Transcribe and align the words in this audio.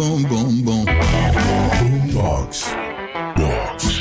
boom, 0.00 0.22
boom, 0.22 0.64
boom. 0.64 0.84
Boombox. 1.78 2.74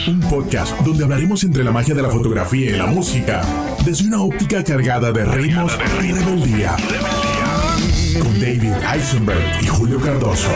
Un 0.07 0.19
podcast 0.21 0.73
donde 0.79 1.03
hablaremos 1.03 1.43
entre 1.43 1.63
la 1.63 1.71
magia 1.71 1.93
de 1.93 2.01
la 2.01 2.09
fotografía 2.09 2.71
y 2.71 2.77
la 2.77 2.85
música, 2.85 3.41
desde 3.85 4.07
una 4.07 4.21
óptica 4.21 4.63
cargada 4.63 5.11
de 5.11 5.25
ritmos 5.25 5.77
y 6.01 6.11
rebeldía. 6.13 6.77
Con 8.17 8.39
David 8.39 8.73
Eisenberg 8.93 9.61
y 9.61 9.67
Julio 9.67 9.99
Cardoso. 9.99 10.49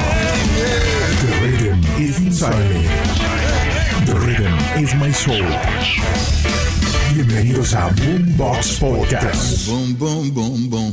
The 1.21 1.27
rhythm 1.45 1.81
is 2.01 2.19
inside 2.19 2.55
me. 2.69 2.85
The 4.05 4.13
rhythm 4.13 4.53
is 4.81 4.95
my 4.95 5.11
soul. 5.11 5.45
Bienvenidos 7.13 7.73
a 7.73 7.89
Boombox 7.89 8.79
Podcast. 8.79 9.67
Boom, 9.67 9.93
boom, 9.97 10.33
boom, 10.33 10.69
boom. 10.69 10.91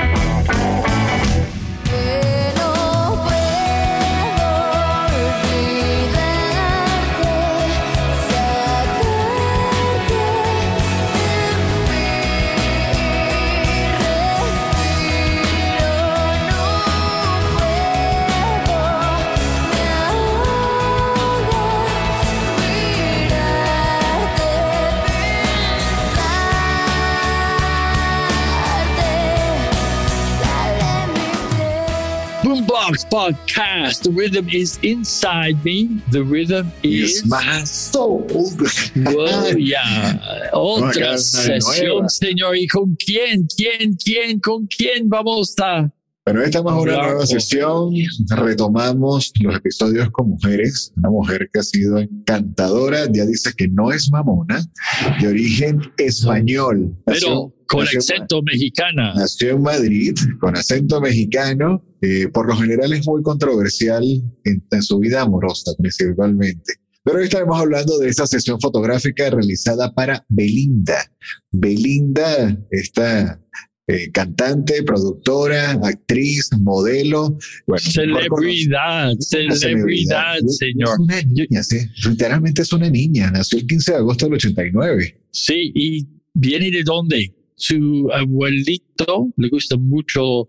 Podcast. 33.04 34.02
The 34.02 34.10
rhythm 34.10 34.48
is 34.50 34.78
inside 34.82 35.56
me. 35.64 36.00
The 36.10 36.22
rhythm 36.22 36.70
is. 36.82 37.22
Is 37.22 37.26
my 37.26 37.64
soul. 37.64 38.26
Wow, 38.30 39.56
ya. 39.58 40.20
Otra 40.52 41.16
sesión, 41.18 42.08
señor. 42.08 42.56
¿Y 42.56 42.66
con 42.66 42.96
quién? 42.96 43.46
¿Quién? 43.56 43.96
¿Quién? 43.96 44.40
¿Con 44.40 44.66
quién 44.66 45.08
vamos 45.08 45.54
a.? 45.60 45.90
Bueno, 46.26 46.42
estamos 46.42 46.72
en 46.74 46.78
una 46.80 47.02
nueva 47.02 47.26
sesión. 47.26 47.92
Retomamos 48.28 49.32
los 49.40 49.56
episodios 49.56 50.10
con 50.10 50.28
mujeres. 50.30 50.92
Una 50.96 51.10
mujer 51.10 51.48
que 51.52 51.60
ha 51.60 51.62
sido 51.62 51.98
encantadora. 51.98 53.06
Ya 53.10 53.24
dice 53.24 53.52
que 53.56 53.66
no 53.68 53.90
es 53.90 54.10
mamona, 54.10 54.62
de 55.20 55.26
origen 55.28 55.80
español. 55.96 56.94
Pero 57.06 57.52
con 57.66 57.84
nació- 57.84 57.98
acento 58.00 58.42
mexicana. 58.42 59.14
Nació 59.14 59.52
en 59.52 59.62
Madrid, 59.62 60.14
con 60.40 60.56
acento 60.56 61.00
mexicano. 61.00 61.82
Eh, 62.02 62.28
por 62.28 62.46
lo 62.48 62.56
general 62.56 62.92
es 62.92 63.06
muy 63.06 63.22
controversial 63.22 64.02
en, 64.44 64.66
en 64.70 64.82
su 64.82 64.98
vida 64.98 65.22
amorosa, 65.22 65.72
principalmente. 65.78 66.74
Pero 67.02 67.18
hoy 67.18 67.24
estaremos 67.24 67.58
hablando 67.58 67.98
de 67.98 68.08
esta 68.08 68.26
sesión 68.26 68.60
fotográfica 68.60 69.30
realizada 69.30 69.92
para 69.92 70.24
Belinda. 70.28 70.96
Belinda, 71.50 72.58
esta 72.70 73.40
eh, 73.86 74.10
cantante, 74.12 74.82
productora, 74.82 75.72
actriz, 75.82 76.48
modelo. 76.60 77.38
Bueno, 77.66 77.80
Celebridad, 77.90 79.12
celebridad, 79.18 80.36
Es- 80.38 80.58
señor. 80.58 80.90
Es 80.92 80.98
una 80.98 81.22
niña, 81.22 81.62
sí. 81.62 81.78
Literalmente 82.08 82.62
es 82.62 82.72
una 82.72 82.90
niña. 82.90 83.30
Nació 83.30 83.58
el 83.58 83.66
15 83.66 83.92
de 83.92 83.98
agosto 83.98 84.26
del 84.26 84.34
89. 84.34 85.20
Sí, 85.30 85.72
¿y 85.74 86.06
viene 86.34 86.70
de 86.70 86.82
dónde? 86.84 87.34
Su 87.56 88.08
abuelito 88.12 89.32
le 89.36 89.48
gusta 89.48 89.76
mucho 89.76 90.48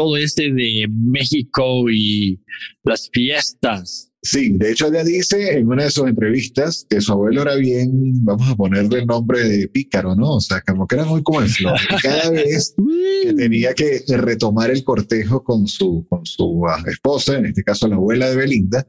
todo 0.00 0.16
este 0.16 0.50
de 0.50 0.88
México 0.88 1.90
y 1.90 2.40
las 2.84 3.10
fiestas. 3.12 4.10
Sí, 4.22 4.56
de 4.56 4.72
hecho 4.72 4.86
ella 4.86 5.04
dice 5.04 5.58
en 5.58 5.68
una 5.68 5.84
de 5.84 5.90
sus 5.90 6.08
entrevistas 6.08 6.86
que 6.88 7.02
su 7.02 7.12
abuelo 7.12 7.42
era 7.42 7.56
bien, 7.56 8.24
vamos 8.24 8.48
a 8.48 8.56
ponerle 8.56 9.00
el 9.00 9.06
nombre 9.06 9.46
de 9.46 9.68
pícaro, 9.68 10.16
¿no? 10.16 10.36
O 10.36 10.40
sea, 10.40 10.62
como 10.66 10.86
que 10.86 10.94
era 10.94 11.04
muy 11.04 11.22
como 11.22 11.42
el 11.42 11.50
flor. 11.50 11.78
Cada 12.02 12.30
vez 12.30 12.74
que 13.22 13.34
tenía 13.34 13.74
que 13.74 14.02
retomar 14.08 14.70
el 14.70 14.84
cortejo 14.84 15.44
con 15.44 15.66
su, 15.66 16.06
con 16.08 16.24
su 16.24 16.66
ah, 16.66 16.82
esposa, 16.86 17.36
en 17.36 17.44
este 17.44 17.62
caso 17.62 17.86
la 17.86 17.96
abuela 17.96 18.30
de 18.30 18.36
Belinda, 18.36 18.86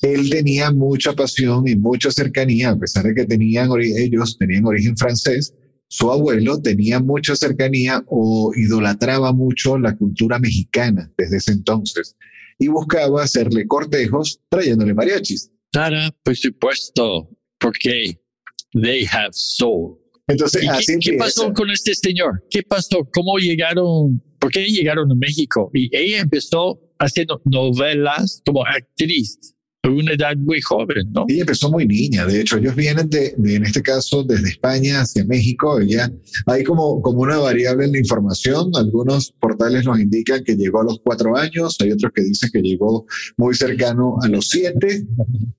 él 0.00 0.30
tenía 0.30 0.70
mucha 0.70 1.12
pasión 1.12 1.66
y 1.66 1.74
mucha 1.74 2.12
cercanía, 2.12 2.70
a 2.70 2.78
pesar 2.78 3.04
de 3.04 3.14
que 3.14 3.24
tenían, 3.24 3.68
ellos 3.80 4.38
tenían 4.38 4.64
origen 4.64 4.96
francés, 4.96 5.54
su 5.92 6.10
abuelo 6.10 6.58
tenía 6.58 7.00
mucha 7.00 7.36
cercanía 7.36 8.02
o 8.06 8.50
idolatraba 8.56 9.34
mucho 9.34 9.76
la 9.76 9.94
cultura 9.94 10.38
mexicana 10.38 11.12
desde 11.18 11.36
ese 11.36 11.52
entonces 11.52 12.16
y 12.58 12.68
buscaba 12.68 13.22
hacerle 13.22 13.66
cortejos 13.66 14.40
trayéndole 14.48 14.94
mariachis. 14.94 15.50
Sara, 15.70 16.10
por 16.22 16.34
supuesto, 16.34 17.28
porque 17.58 18.18
they 18.72 19.04
have 19.04 19.32
soul. 19.32 19.98
Entonces, 20.28 20.62
¿Y 20.62 20.68
así 20.68 20.98
qué, 20.98 21.10
qué 21.10 21.16
pasó 21.18 21.52
con 21.52 21.70
este 21.70 21.94
señor? 21.94 22.42
¿Qué 22.48 22.62
pasó? 22.62 23.06
¿Cómo 23.12 23.36
llegaron? 23.36 24.18
¿Por 24.38 24.50
qué 24.50 24.64
llegaron 24.64 25.12
a 25.12 25.14
México? 25.14 25.70
Y 25.74 25.94
ella 25.94 26.20
empezó 26.20 26.80
haciendo 27.00 27.42
novelas 27.44 28.40
como 28.46 28.64
actriz 28.64 29.38
una 29.90 30.12
edad 30.12 30.36
muy 30.36 30.60
joven, 30.60 31.10
¿no? 31.12 31.24
Ella 31.28 31.40
empezó 31.40 31.70
muy 31.70 31.86
niña, 31.86 32.24
de 32.24 32.40
hecho, 32.40 32.56
ellos 32.56 32.76
vienen 32.76 33.08
de, 33.08 33.34
de, 33.36 33.56
en 33.56 33.64
este 33.64 33.82
caso, 33.82 34.22
desde 34.22 34.50
España 34.50 35.00
hacia 35.00 35.24
México. 35.24 35.80
Ella, 35.80 36.10
hay 36.46 36.62
como, 36.62 37.02
como 37.02 37.22
una 37.22 37.38
variable 37.38 37.86
en 37.86 37.92
la 37.92 37.98
información. 37.98 38.70
Algunos 38.76 39.32
portales 39.32 39.84
nos 39.84 39.98
indican 39.98 40.44
que 40.44 40.56
llegó 40.56 40.82
a 40.82 40.84
los 40.84 41.00
cuatro 41.02 41.36
años, 41.36 41.76
hay 41.80 41.92
otros 41.92 42.12
que 42.14 42.22
dicen 42.22 42.50
que 42.52 42.60
llegó 42.60 43.06
muy 43.36 43.54
cercano 43.54 44.18
a 44.22 44.28
los 44.28 44.48
siete. 44.48 45.04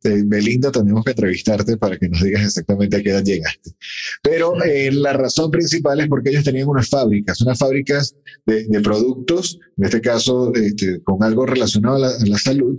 Eh, 0.03 0.23
Belinda, 0.25 0.71
tenemos 0.71 1.03
que 1.03 1.11
entrevistarte 1.11 1.77
para 1.77 1.97
que 1.97 2.07
nos 2.07 2.23
digas 2.23 2.43
exactamente 2.43 2.97
a 2.97 3.03
qué 3.03 3.09
edad 3.09 3.23
llegaste. 3.23 3.71
Pero 4.21 4.61
eh, 4.63 4.91
la 4.91 5.13
razón 5.13 5.51
principal 5.51 5.99
es 5.99 6.07
porque 6.07 6.29
ellos 6.29 6.45
tenían 6.45 6.69
unas 6.69 6.87
fábricas, 6.87 7.41
unas 7.41 7.59
fábricas 7.59 8.15
de, 8.45 8.65
de 8.67 8.81
productos, 8.81 9.59
en 9.77 9.83
este 9.83 9.99
caso 9.99 10.53
este, 10.55 11.01
con 11.03 11.21
algo 11.23 11.45
relacionado 11.45 11.97
a 11.97 11.99
la, 11.99 12.07
a 12.07 12.25
la 12.25 12.37
salud, 12.37 12.77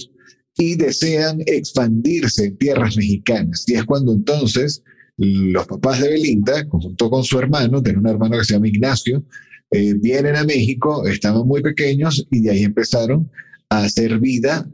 y 0.57 0.77
desean 0.77 1.41
expandirse 1.47 2.47
en 2.47 2.57
tierras 2.57 2.97
mexicanas. 2.97 3.65
Y 3.67 3.75
es 3.75 3.85
cuando 3.85 4.13
entonces 4.13 4.83
los 5.17 5.67
papás 5.67 6.01
de 6.01 6.11
Belinda, 6.11 6.65
junto 6.69 7.11
con 7.11 7.23
su 7.25 7.39
hermano, 7.39 7.83
tiene 7.83 7.99
un 7.99 8.09
hermano 8.09 8.39
que 8.39 8.45
se 8.45 8.55
llama 8.55 8.69
Ignacio, 8.69 9.25
eh, 9.71 9.95
vienen 9.95 10.37
a 10.37 10.45
México, 10.45 11.07
estaban 11.07 11.47
muy 11.47 11.63
pequeños 11.63 12.27
y 12.31 12.43
de 12.43 12.51
ahí 12.51 12.65
empezaron 12.65 13.31
a 13.69 13.85
hacer 13.85 14.19
vida 14.21 14.69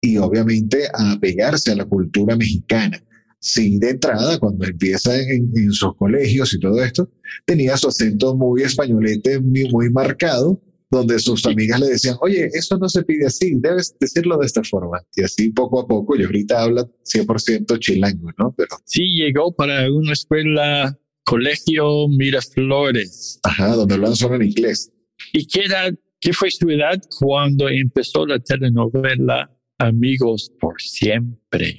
y 0.00 0.16
obviamente 0.16 0.88
a 0.92 1.18
pegarse 1.20 1.72
a 1.72 1.76
la 1.76 1.84
cultura 1.84 2.36
mexicana. 2.36 3.02
Sí, 3.38 3.78
de 3.78 3.90
entrada, 3.90 4.38
cuando 4.38 4.66
empieza 4.66 5.16
en, 5.18 5.50
en 5.54 5.72
sus 5.72 5.96
colegios 5.96 6.54
y 6.54 6.60
todo 6.60 6.82
esto, 6.82 7.10
tenía 7.44 7.76
su 7.76 7.88
acento 7.88 8.36
muy 8.36 8.62
españolete, 8.62 9.40
muy, 9.40 9.68
muy 9.70 9.90
marcado, 9.90 10.60
donde 10.92 11.18
sus 11.18 11.44
amigas 11.46 11.80
le 11.80 11.88
decían, 11.88 12.16
oye, 12.20 12.48
eso 12.52 12.76
no 12.76 12.86
se 12.88 13.02
pide 13.02 13.26
así, 13.26 13.54
debes 13.56 13.96
decirlo 13.98 14.36
de 14.36 14.44
esta 14.46 14.62
forma. 14.62 15.00
Y 15.16 15.22
así 15.22 15.50
poco 15.50 15.80
a 15.80 15.86
poco, 15.88 16.14
y 16.16 16.22
ahorita 16.22 16.62
habla 16.62 16.86
100% 17.04 17.78
chilango, 17.78 18.30
¿no? 18.38 18.54
Pero, 18.56 18.76
Sí, 18.84 19.02
llegó 19.16 19.54
para 19.54 19.90
una 19.90 20.12
escuela, 20.12 20.98
colegio 21.24 22.08
Miraflores. 22.08 23.40
ajá, 23.42 23.74
donde 23.74 23.94
hablan 23.94 24.14
solo 24.14 24.36
en 24.36 24.42
inglés. 24.42 24.92
¿Y 25.32 25.46
qué 25.46 25.64
edad, 25.64 25.94
qué 26.20 26.32
fue 26.34 26.50
su 26.50 26.68
edad 26.68 27.00
cuando 27.18 27.68
empezó 27.70 28.26
la 28.26 28.38
telenovela 28.38 29.50
Amigos 29.78 30.52
por 30.60 30.80
Siempre? 30.80 31.76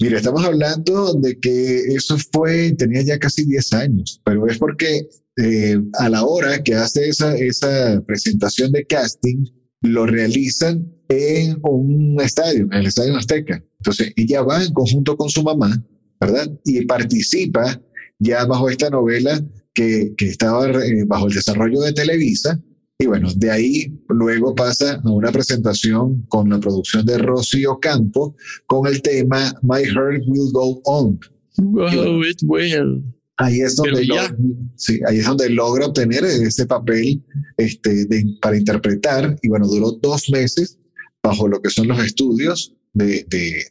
Mira, 0.00 0.18
estamos 0.18 0.44
hablando 0.44 1.14
de 1.14 1.38
que 1.38 1.78
eso 1.94 2.16
fue, 2.32 2.72
tenía 2.72 3.02
ya 3.02 3.18
casi 3.18 3.44
10 3.46 3.72
años, 3.74 4.20
pero 4.24 4.46
es 4.46 4.58
porque 4.58 5.08
eh, 5.36 5.78
a 5.98 6.08
la 6.08 6.24
hora 6.24 6.62
que 6.62 6.74
hace 6.74 7.08
esa, 7.08 7.36
esa 7.36 8.02
presentación 8.06 8.72
de 8.72 8.86
casting, 8.86 9.44
lo 9.82 10.06
realizan 10.06 10.90
en 11.08 11.58
un 11.62 12.20
estadio, 12.20 12.64
en 12.64 12.72
el 12.72 12.86
Estadio 12.86 13.16
Azteca. 13.16 13.62
Entonces, 13.78 14.12
ella 14.16 14.42
va 14.42 14.64
en 14.64 14.72
conjunto 14.72 15.16
con 15.16 15.28
su 15.28 15.42
mamá, 15.42 15.82
¿verdad? 16.20 16.50
Y 16.64 16.84
participa 16.86 17.80
ya 18.18 18.44
bajo 18.46 18.68
esta 18.70 18.90
novela 18.90 19.40
que, 19.74 20.14
que 20.16 20.26
estaba 20.28 20.68
eh, 20.68 21.04
bajo 21.06 21.28
el 21.28 21.34
desarrollo 21.34 21.80
de 21.80 21.92
Televisa. 21.92 22.60
Y 22.98 23.06
bueno, 23.06 23.28
de 23.36 23.50
ahí 23.50 23.92
luego 24.08 24.54
pasa 24.54 25.02
a 25.04 25.10
una 25.10 25.30
presentación 25.30 26.22
con 26.28 26.48
la 26.48 26.58
producción 26.58 27.04
de 27.04 27.18
Rocío 27.18 27.78
Campo 27.78 28.34
con 28.66 28.86
el 28.86 29.02
tema 29.02 29.54
My 29.62 29.84
Heart 29.84 30.22
Will 30.26 30.50
Go 30.52 30.80
On. 30.84 31.20
Wow, 31.58 32.22
it 32.22 32.42
will. 32.42 33.02
Ahí 33.38 33.60
es 33.60 33.76
donde, 33.76 34.00
Pero 34.00 34.14
ya. 34.14 34.28
lo- 34.30 34.36
sí, 34.76 34.98
ahí 35.06 35.18
es 35.18 35.26
donde 35.26 35.50
logra 35.50 35.86
obtener 35.86 36.24
ese 36.24 36.66
papel 36.66 37.22
este, 37.58 38.06
de- 38.06 38.36
para 38.40 38.56
interpretar. 38.56 39.36
Y 39.42 39.48
bueno, 39.48 39.66
duró 39.66 39.92
dos 39.92 40.30
meses 40.30 40.78
bajo 41.22 41.46
lo 41.48 41.60
que 41.60 41.68
son 41.70 41.88
los 41.88 42.02
estudios 42.02 42.74
de, 42.94 43.24
de, 43.28 43.64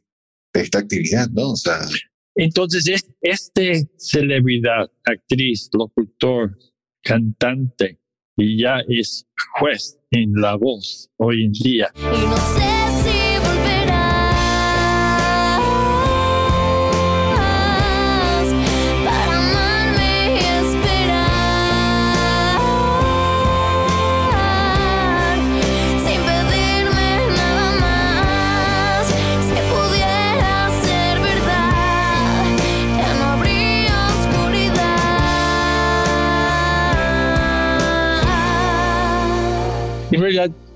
de 0.54 0.62
esta 0.62 0.80
actividad, 0.80 1.30
¿no? 1.32 1.52
O 1.52 1.56
sea, 1.56 1.80
Entonces, 2.36 2.88
es- 2.88 3.10
este 3.22 3.90
celebridad, 3.98 4.92
actriz, 5.04 5.70
locutor, 5.74 6.58
cantante, 7.04 8.00
y 8.38 8.62
ya 8.62 8.78
es 8.88 9.26
juez 9.60 9.98
en 10.12 10.34
La 10.34 10.56
Voz 10.56 11.10
hoy 11.18 11.46
en 11.46 11.52
día. 11.54 11.88
Y 11.96 12.28
no 12.28 12.38
sé 12.38 12.85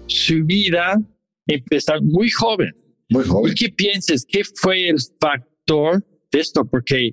su 0.08 0.44
vida 0.46 1.02
empezar 1.48 2.02
muy 2.02 2.30
joven. 2.30 2.76
Muy 3.10 3.24
joven. 3.24 3.52
¿Y 3.52 3.56
qué 3.56 3.70
piensas? 3.70 4.26
¿Qué 4.28 4.44
fue 4.44 4.90
el 4.90 4.98
factor 5.20 6.04
de 6.32 6.40
esto? 6.40 6.66
Porque 6.66 7.08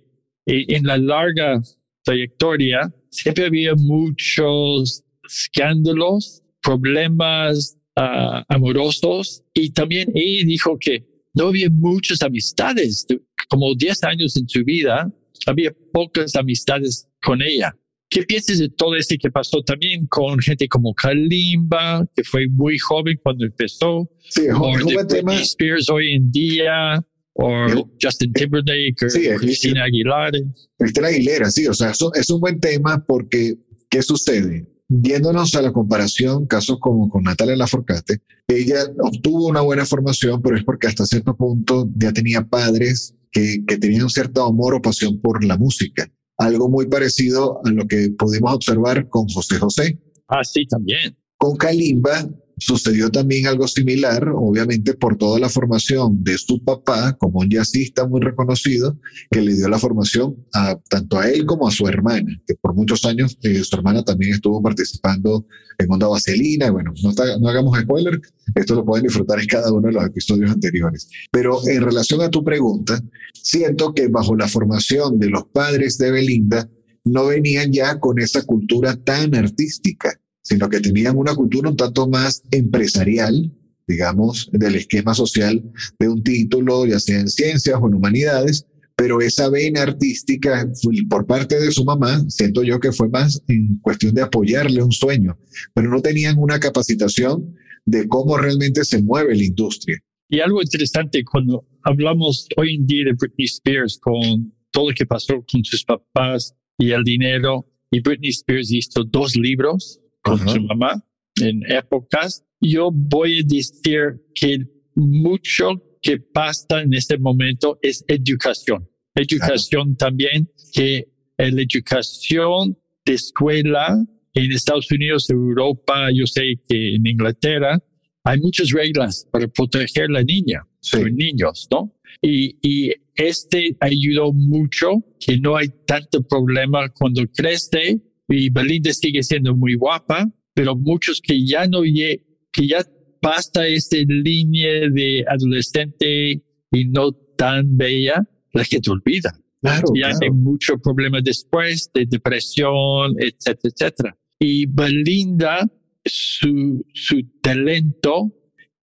eh, 0.46 0.64
en 0.69 0.84
la 0.84 0.99
larga 0.99 1.61
trayectoria 2.05 2.93
siempre 3.11 3.46
había 3.46 3.75
muchos 3.75 5.02
escándalos, 5.28 6.43
problemas 6.62 7.76
ah, 7.96 8.44
amorosos 8.49 9.43
y 9.55 9.70
también 9.70 10.11
ella 10.14 10.46
dijo 10.46 10.78
que 10.78 11.05
no 11.34 11.49
había 11.49 11.69
muchas 11.70 12.23
amistades, 12.23 13.06
como 13.49 13.75
10 13.75 14.05
años 14.05 14.37
en 14.37 14.49
su 14.49 14.64
vida, 14.64 15.12
había 15.46 15.70
pocas 15.93 16.34
amistades 16.34 17.08
con 17.23 17.43
ella. 17.43 17.76
¿Qué 18.08 18.22
piensas 18.22 18.58
de 18.58 18.68
todo 18.68 18.94
esto 18.94 19.16
que 19.20 19.30
pasó 19.30 19.62
también 19.62 20.06
con 20.06 20.38
gente 20.38 20.68
como 20.68 20.94
Kalimba, 20.94 22.06
que 22.14 22.22
fue 22.22 22.46
muy 22.48 22.78
joven 22.78 23.18
cuando 23.22 23.44
empezó? 23.44 24.08
Sí, 24.28 24.42
un, 24.42 24.56
o 24.56 24.86
de 24.86 25.04
tema. 25.04 25.32
Britney 25.32 25.42
Spears 25.42 25.90
hoy 25.90 26.12
en 26.12 26.30
día, 26.30 27.04
o 27.34 27.90
Justin 28.00 28.32
Timberlake, 28.32 29.04
o 29.04 29.10
Sí, 29.10 29.28
Cristina 29.38 29.84
Aguilar. 29.84 30.32
Cristina 30.78 31.08
Aguilera, 31.08 31.50
sí, 31.50 31.66
o 31.66 31.74
sea, 31.74 31.90
eso 31.90 32.12
es 32.14 32.30
un 32.30 32.40
buen 32.40 32.60
tema 32.60 33.04
porque, 33.06 33.56
¿qué 33.90 34.02
sucede? 34.02 34.66
Yéndonos 34.88 35.54
a 35.56 35.62
la 35.62 35.72
comparación, 35.72 36.46
casos 36.46 36.78
como 36.80 37.08
con 37.08 37.24
Natalia 37.24 37.56
Laforcate, 37.56 38.22
ella 38.46 38.84
obtuvo 39.00 39.48
una 39.48 39.62
buena 39.62 39.84
formación, 39.84 40.40
pero 40.42 40.56
es 40.56 40.64
porque 40.64 40.86
hasta 40.86 41.04
cierto 41.06 41.36
punto 41.36 41.88
ya 41.96 42.12
tenía 42.12 42.42
padres 42.46 43.16
que, 43.32 43.64
que 43.66 43.78
tenían 43.78 44.04
un 44.04 44.10
cierto 44.10 44.44
amor 44.44 44.74
o 44.74 44.80
pasión 44.80 45.20
por 45.20 45.44
la 45.44 45.58
música. 45.58 46.08
Algo 46.38 46.68
muy 46.68 46.86
parecido 46.86 47.60
a 47.64 47.70
lo 47.70 47.86
que 47.86 48.10
pudimos 48.18 48.54
observar 48.54 49.08
con 49.08 49.26
José 49.28 49.58
José. 49.58 49.98
Ah, 50.28 50.44
sí, 50.44 50.66
también. 50.66 51.16
Con 51.38 51.56
Kalimba 51.56 52.28
sucedió 52.58 53.10
también 53.10 53.46
algo 53.46 53.68
similar, 53.68 54.28
obviamente 54.34 54.94
por 54.94 55.16
toda 55.16 55.38
la 55.38 55.48
formación 55.48 56.24
de 56.24 56.38
su 56.38 56.62
papá 56.64 57.14
como 57.18 57.40
un 57.40 57.50
jazzista 57.50 58.06
muy 58.06 58.20
reconocido, 58.20 58.98
que 59.30 59.42
le 59.42 59.54
dio 59.54 59.68
la 59.68 59.78
formación 59.78 60.36
a, 60.54 60.76
tanto 60.88 61.18
a 61.18 61.28
él 61.28 61.44
como 61.44 61.68
a 61.68 61.70
su 61.70 61.86
hermana, 61.86 62.40
que 62.46 62.54
por 62.54 62.74
muchos 62.74 63.04
años 63.04 63.36
eh, 63.42 63.62
su 63.62 63.76
hermana 63.76 64.02
también 64.02 64.32
estuvo 64.34 64.62
participando 64.62 65.46
en 65.78 65.90
Onda 65.92 66.06
Vaselina. 66.08 66.70
Bueno, 66.70 66.92
no, 67.02 67.10
está- 67.10 67.38
no 67.38 67.48
hagamos 67.48 67.78
spoiler, 67.78 68.20
esto 68.54 68.74
lo 68.74 68.84
pueden 68.84 69.04
disfrutar 69.06 69.38
en 69.40 69.46
cada 69.46 69.70
uno 69.72 69.88
de 69.88 69.92
los 69.94 70.06
episodios 70.06 70.50
anteriores. 70.50 71.08
Pero 71.30 71.58
en 71.68 71.82
relación 71.82 72.22
a 72.22 72.30
tu 72.30 72.42
pregunta, 72.42 72.98
siento 73.34 73.92
que 73.92 74.08
bajo 74.08 74.34
la 74.34 74.48
formación 74.48 75.18
de 75.18 75.28
los 75.28 75.44
padres 75.52 75.98
de 75.98 76.10
Belinda, 76.10 76.68
no 77.04 77.26
venían 77.26 77.70
ya 77.72 78.00
con 78.00 78.18
esa 78.18 78.42
cultura 78.42 78.96
tan 78.96 79.34
artística 79.34 80.18
sino 80.46 80.69
que 80.69 80.78
tenían 80.78 81.16
una 81.19 81.34
cultura 81.34 81.70
un 81.70 81.76
tanto 81.76 82.08
más 82.08 82.44
empresarial, 82.52 83.52
digamos, 83.88 84.48
del 84.52 84.76
esquema 84.76 85.12
social 85.12 85.60
de 85.98 86.08
un 86.08 86.22
título, 86.22 86.87
ya 86.87 87.00
sea 87.00 87.19
en 87.19 87.28
ciencias 87.28 87.76
o 87.81 87.88
en 87.88 87.94
humanidades, 87.94 88.64
pero 88.94 89.20
esa 89.20 89.50
vena 89.50 89.82
artística 89.82 90.70
por 91.10 91.26
parte 91.26 91.58
de 91.58 91.72
su 91.72 91.84
mamá, 91.84 92.25
siento 92.28 92.62
yo 92.62 92.78
que 92.78 92.93
fue 92.93 93.08
más 93.08 93.43
en 93.48 93.81
cuestión 93.81 94.14
de 94.14 94.22
apoyarle 94.22 94.84
un 94.84 94.93
sueño, 94.93 95.37
pero 95.75 95.90
no 95.90 96.00
tenían 96.00 96.38
una 96.38 96.60
capacitación 96.60 97.52
de 97.84 98.06
cómo 98.06 98.37
realmente 98.37 98.84
se 98.84 99.02
mueve 99.02 99.34
la 99.34 99.44
industria. 99.44 99.99
Y 100.28 100.38
algo 100.38 100.62
interesante 100.62 101.25
cuando 101.25 101.66
hablamos 101.82 102.46
hoy 102.56 102.76
en 102.76 102.87
día 102.87 103.04
de 103.06 103.14
Britney 103.14 103.46
Spears 103.46 103.99
con 104.00 104.54
todo 104.70 104.90
lo 104.90 104.94
que 104.94 105.06
pasó 105.06 105.44
con 105.50 105.64
sus 105.64 105.84
papás 105.84 106.54
y 106.78 106.92
el 106.92 107.02
dinero, 107.02 107.66
y 107.90 108.00
Britney 108.00 108.31
Spears 108.31 108.70
hizo 108.70 109.02
dos 109.02 109.34
libros 109.34 110.00
con 110.26 110.40
Ajá. 110.40 110.49
su 110.50 110.61
mamá 110.62 111.05
en 111.40 111.62
épocas. 111.70 112.44
Yo 112.61 112.90
voy 112.93 113.38
a 113.38 113.43
decir 113.46 114.20
que 114.34 114.58
mucho 114.94 115.69
que 116.02 116.19
pasa 116.19 116.82
en 116.82 116.93
este 116.94 117.19
momento 117.19 117.78
es 117.82 118.05
educación. 118.08 118.88
Educación 119.14 119.96
también, 119.96 120.49
que 120.73 121.08
la 121.38 121.62
educación 121.62 122.76
de 123.05 123.14
escuela 123.14 123.96
en 124.34 124.52
Estados 124.52 124.90
Unidos, 124.90 125.31
Europa, 125.31 126.08
yo 126.12 126.26
sé 126.26 126.43
que 126.69 126.94
en 126.96 127.06
Inglaterra, 127.06 127.78
hay 128.25 128.40
muchas 128.40 128.70
reglas 128.70 129.26
para 129.32 129.46
proteger 129.49 130.05
a 130.11 130.12
la 130.14 130.23
niña, 130.23 130.67
Sí. 130.81 130.99
los 131.00 131.12
niños, 131.12 131.69
¿no? 131.70 131.93
Y, 132.23 132.56
y 132.62 132.93
este 133.14 133.76
ayudó 133.81 134.32
mucho, 134.32 135.02
que 135.19 135.38
no 135.38 135.56
hay 135.56 135.69
tanto 135.87 136.23
problema 136.23 136.88
cuando 136.90 137.23
crece 137.34 138.00
y 138.28 138.50
Belinda 138.50 138.93
sigue 138.93 139.23
siendo 139.23 139.55
muy 139.55 139.75
guapa, 139.75 140.26
pero 140.55 140.75
muchos 140.76 141.20
que 141.20 141.44
ya 141.44 141.67
no 141.67 141.82
que 141.82 142.67
ya 142.67 142.84
pasa 143.20 143.67
esa 143.67 143.96
línea 144.06 144.88
de 144.90 145.25
adolescente 145.28 146.43
y 146.73 146.84
no 146.87 147.12
tan 147.37 147.76
bella, 147.76 148.26
la 148.52 148.64
gente 148.64 148.90
olvida. 148.90 149.38
Claro, 149.61 149.88
Y 149.94 150.02
hay 150.02 150.12
claro. 150.12 150.34
mucho 150.34 150.78
problema 150.78 151.20
después 151.23 151.90
de 151.93 152.06
depresión, 152.06 153.17
etcétera, 153.19 153.73
etcétera. 153.75 154.19
Y 154.38 154.67
Belinda, 154.67 155.67
su, 156.05 156.84
su 156.94 157.23
talento 157.40 158.32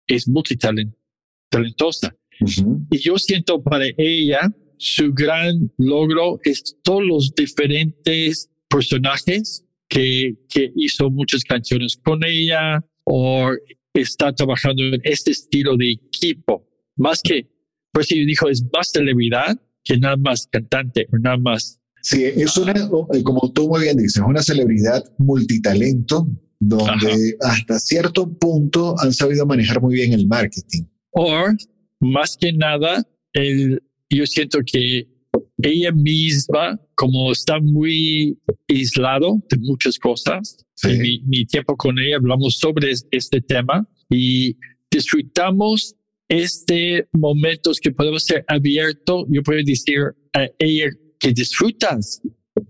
es 0.08 0.28
multitalentosa. 0.28 2.16
Ujú. 2.42 2.86
Y 2.92 2.98
yo 3.00 3.18
siento 3.18 3.62
para 3.62 3.86
ella, 3.98 4.52
su 4.78 5.14
gran 5.14 5.72
logro 5.78 6.40
es 6.44 6.76
todos 6.84 7.04
los 7.04 7.34
diferentes 7.36 8.50
personajes 8.74 9.64
que, 9.88 10.36
que 10.50 10.72
hizo 10.76 11.12
muchas 11.12 11.44
canciones 11.44 11.98
con 12.04 12.24
ella 12.24 12.84
o 13.04 13.52
está 13.94 14.34
trabajando 14.34 14.82
en 14.84 15.02
este 15.04 15.32
estilo 15.32 15.78
de 15.78 15.92
equipo. 15.92 16.68
Más 16.96 17.22
que, 17.24 17.48
por 17.92 18.02
eso 18.02 18.16
yo 18.16 18.26
dijo, 18.26 18.50
es 18.50 18.64
más 18.74 18.92
celebridad 18.92 19.56
que 19.84 19.98
nada 19.98 20.18
más 20.18 20.48
cantante 20.52 21.08
o 21.14 21.18
nada 21.20 21.38
más. 21.38 21.80
Sí, 22.02 22.24
es 22.24 22.58
una, 22.58 22.74
eh, 22.74 23.24
como 23.24 23.52
tú 23.54 23.70
muy 23.70 23.82
bien 23.82 23.98
dices, 23.98 24.22
una 24.26 24.42
celebridad 24.42 25.04
multitalento 25.20 26.28
donde 26.60 27.36
hasta 27.42 27.80
cierto 27.80 28.32
punto 28.38 28.96
han 29.00 29.14
sabido 29.14 29.46
manejar 29.46 29.82
muy 29.82 29.96
bien 29.96 30.14
el 30.14 30.28
marketing. 30.28 30.84
O 31.12 31.46
más 32.00 32.38
que 32.40 32.52
nada, 32.54 33.06
el, 33.34 33.84
yo 34.10 34.26
siento 34.26 34.60
que 34.66 35.13
ella 35.64 35.92
misma, 35.92 36.80
como 36.96 37.32
está 37.32 37.60
muy 37.60 38.38
aislado 38.70 39.42
de 39.50 39.58
muchas 39.60 39.98
cosas, 39.98 40.58
Sí. 40.76 40.90
en 40.92 41.02
mi, 41.02 41.22
mi 41.26 41.46
tiempo 41.46 41.76
con 41.78 41.98
ella 42.00 42.18
hablamos 42.18 42.58
sobre 42.58 42.92
es- 42.92 43.08
este 43.12 43.42
tema 43.42 43.88
y 44.10 44.56
disfrutamos 44.92 45.96
este 46.30 47.08
momentos 47.12 47.80
que 47.80 47.92
podemos 47.92 48.24
ser 48.24 48.44
abierto. 48.48 49.26
Yo 49.30 49.44
puedo 49.44 49.60
decir 49.64 50.00
a 50.34 50.48
ella 50.60 50.90
que 51.20 51.32
disfrutas, 51.32 52.22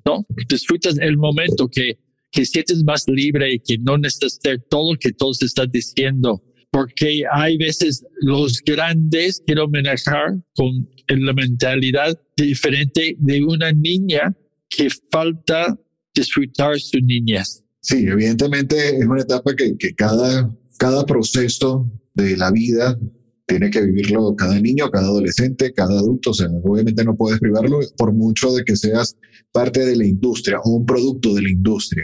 ¿no? 0.05 0.25
Disfrutas 0.49 0.97
el 0.99 1.17
momento 1.17 1.67
que, 1.69 1.97
que 2.31 2.45
sientes 2.45 2.83
más 2.83 3.05
libre 3.07 3.53
y 3.53 3.59
que 3.59 3.77
no 3.77 3.97
necesitas 3.97 4.39
todo 4.69 4.93
lo 4.93 4.99
que 4.99 5.11
todos 5.13 5.41
están 5.43 5.69
diciendo. 5.71 6.43
Porque 6.73 7.23
hay 7.31 7.55
veces 7.57 8.03
los 8.21 8.61
grandes 8.65 9.41
quiero 9.45 9.69
manejar 9.69 10.41
con 10.55 10.89
la 11.07 11.33
mentalidad 11.33 12.19
diferente 12.35 13.15
de 13.19 13.43
una 13.43 13.71
niña 13.71 14.35
que 14.69 14.89
falta 15.11 15.79
disfrutar 16.15 16.79
su 16.79 16.99
niñez. 16.99 17.63
Sí, 17.79 18.07
evidentemente 18.07 18.97
es 18.97 19.05
una 19.05 19.21
etapa 19.21 19.55
que, 19.55 19.77
que 19.77 19.93
cada, 19.93 20.51
cada 20.79 21.05
proceso 21.05 21.87
de 22.15 22.35
la 22.37 22.51
vida 22.51 22.97
tiene 23.45 23.69
que 23.69 23.81
vivirlo 23.81 24.35
cada 24.35 24.59
niño, 24.59 24.89
cada 24.89 25.07
adolescente, 25.07 25.73
cada 25.73 25.99
adulto. 25.99 26.31
O 26.31 26.33
sea, 26.33 26.47
obviamente 26.63 27.03
no 27.03 27.15
puedes 27.15 27.39
privarlo 27.39 27.79
por 27.97 28.13
mucho 28.13 28.51
de 28.53 28.63
que 28.63 28.75
seas 28.75 29.15
parte 29.51 29.85
de 29.85 29.95
la 29.95 30.05
industria 30.05 30.59
o 30.63 30.71
un 30.71 30.85
producto 30.85 31.33
de 31.33 31.43
la 31.43 31.51
industria. 31.51 32.03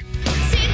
Si 0.51 0.68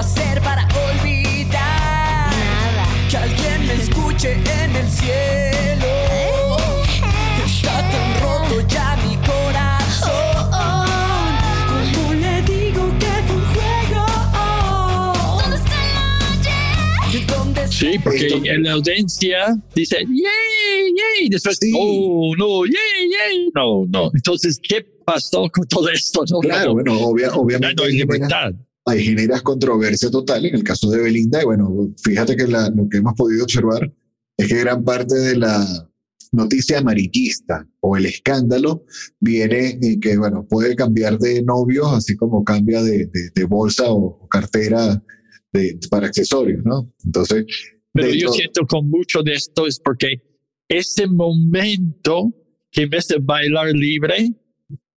hacer 0.00 0.40
para 0.40 0.66
olvidar 0.90 2.30
Nada. 2.32 2.86
que 3.10 3.16
alguien 3.16 3.66
me 3.66 3.74
escuche 3.74 4.32
en 4.32 4.76
el 4.76 4.88
cielo. 4.90 5.86
Está 7.46 7.76
tan 7.90 8.20
roto 8.22 8.66
ya 8.68 8.96
mi 9.06 9.16
corazón. 9.16 10.50
¿Cómo 11.94 12.14
le 12.14 12.42
digo 12.42 12.90
que 12.98 13.12
fue 13.26 13.36
un 13.36 13.44
juego? 13.54 14.06
¿Dónde 15.42 15.56
está 15.56 17.34
¿Dónde 17.36 17.60
está 17.64 17.72
Sí, 17.76 17.98
porque 18.02 18.26
en 18.44 18.62
la 18.64 18.72
audiencia 18.72 19.54
dice, 19.74 19.98
yay, 20.06 20.94
yay, 20.96 21.28
después, 21.28 21.58
Sí. 21.60 21.70
no, 21.72 22.36
no, 22.38 22.64
yay, 22.66 23.10
yay, 23.10 23.50
no, 23.54 23.84
no. 23.88 24.10
Entonces, 24.14 24.58
¿qué 24.66 24.82
pasó 25.04 25.48
con 25.52 25.66
todo 25.66 25.88
esto? 25.90 26.22
No, 26.30 26.38
Claro, 26.40 26.72
bueno, 26.74 26.94
obvia- 27.00 27.30
obviamente 27.34 27.74
no 27.76 27.82
hay 27.84 27.92
libertad. 27.94 28.52
Ahí 28.90 29.04
generas 29.04 29.42
controversia 29.42 30.10
total 30.10 30.46
en 30.46 30.54
el 30.54 30.64
caso 30.64 30.90
de 30.90 31.02
Belinda. 31.02 31.40
Y 31.42 31.44
bueno, 31.44 31.92
fíjate 32.02 32.36
que 32.36 32.46
la- 32.46 32.70
lo 32.70 32.88
que 32.88 32.98
hemos 32.98 33.14
podido 33.14 33.44
observar 33.44 33.92
es 34.36 34.48
que 34.48 34.58
gran 34.60 34.84
parte 34.84 35.14
de 35.14 35.36
la 35.36 35.88
noticia 36.32 36.78
amarillista 36.78 37.66
o 37.80 37.96
el 37.96 38.06
escándalo 38.06 38.84
viene 39.18 39.78
en 39.82 40.00
que, 40.00 40.16
bueno, 40.16 40.46
puede 40.48 40.76
cambiar 40.76 41.18
de 41.18 41.42
novio, 41.42 41.86
así 41.88 42.16
como 42.16 42.44
cambia 42.44 42.82
de, 42.82 43.06
de- 43.06 43.30
de 43.34 43.44
bolsa 43.44 43.84
o 43.88 44.28
cartera 44.28 45.02
de- 45.52 45.78
para 45.90 46.06
accesorios, 46.06 46.62
¿no? 46.64 46.92
Entonces, 47.04 47.44
Pero 47.92 48.10
yo 48.14 48.30
siento 48.32 48.64
con 48.68 48.88
mucho 48.88 49.22
de 49.24 49.32
esto 49.34 49.66
es 49.66 49.80
porque 49.80 50.22
ese 50.68 51.08
momento 51.08 52.32
que 52.70 52.82
en 52.82 52.90
vez 52.90 53.08
de 53.08 53.18
bailar 53.20 53.72
libre, 53.72 54.30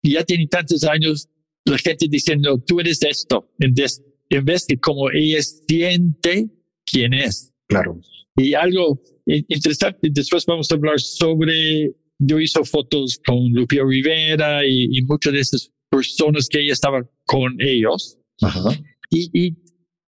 ya 0.02 0.22
tiene 0.24 0.46
tantos 0.48 0.84
años 0.84 1.28
la 1.64 1.78
gente 1.78 2.06
diciendo, 2.08 2.58
tú 2.66 2.80
eres 2.80 3.02
esto, 3.02 3.48
en 3.58 3.74
vez, 3.74 4.02
en 4.30 4.44
vez 4.44 4.66
de 4.66 4.78
como 4.78 5.10
ella 5.10 5.40
siente 5.42 6.48
quién 6.84 7.14
es. 7.14 7.52
claro, 7.68 8.00
Y 8.36 8.54
algo 8.54 9.00
interesante, 9.26 10.08
después 10.10 10.44
vamos 10.46 10.70
a 10.70 10.74
hablar 10.74 10.98
sobre, 11.00 11.94
yo 12.18 12.40
hice 12.40 12.64
fotos 12.64 13.20
con 13.24 13.52
Lupio 13.52 13.86
Rivera 13.86 14.66
y, 14.66 14.88
y 14.90 15.02
muchas 15.02 15.32
de 15.32 15.40
esas 15.40 15.70
personas 15.90 16.48
que 16.48 16.60
ella 16.60 16.72
estaba 16.72 17.02
con 17.26 17.56
ellos. 17.60 18.18
ajá, 18.40 18.70
Y, 19.10 19.30
y, 19.32 19.56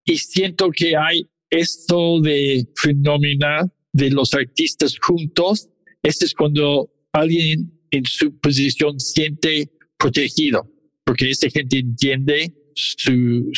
y 0.05 0.17
siento 0.17 0.71
que 0.71 0.95
hay 0.95 1.23
esto 1.49 2.19
de 2.21 2.67
fenómeno 2.75 3.71
de 3.91 4.09
los 4.09 4.33
artistas 4.33 4.97
juntos. 4.99 5.69
Este 6.01 6.25
es 6.25 6.33
cuando 6.33 6.89
alguien 7.11 7.71
en 7.91 8.05
su 8.05 8.37
posición 8.39 8.99
siente 8.99 9.69
protegido, 9.97 10.67
porque 11.05 11.29
esa 11.29 11.49
gente 11.49 11.79
entiende 11.79 12.53
su, 12.75 13.49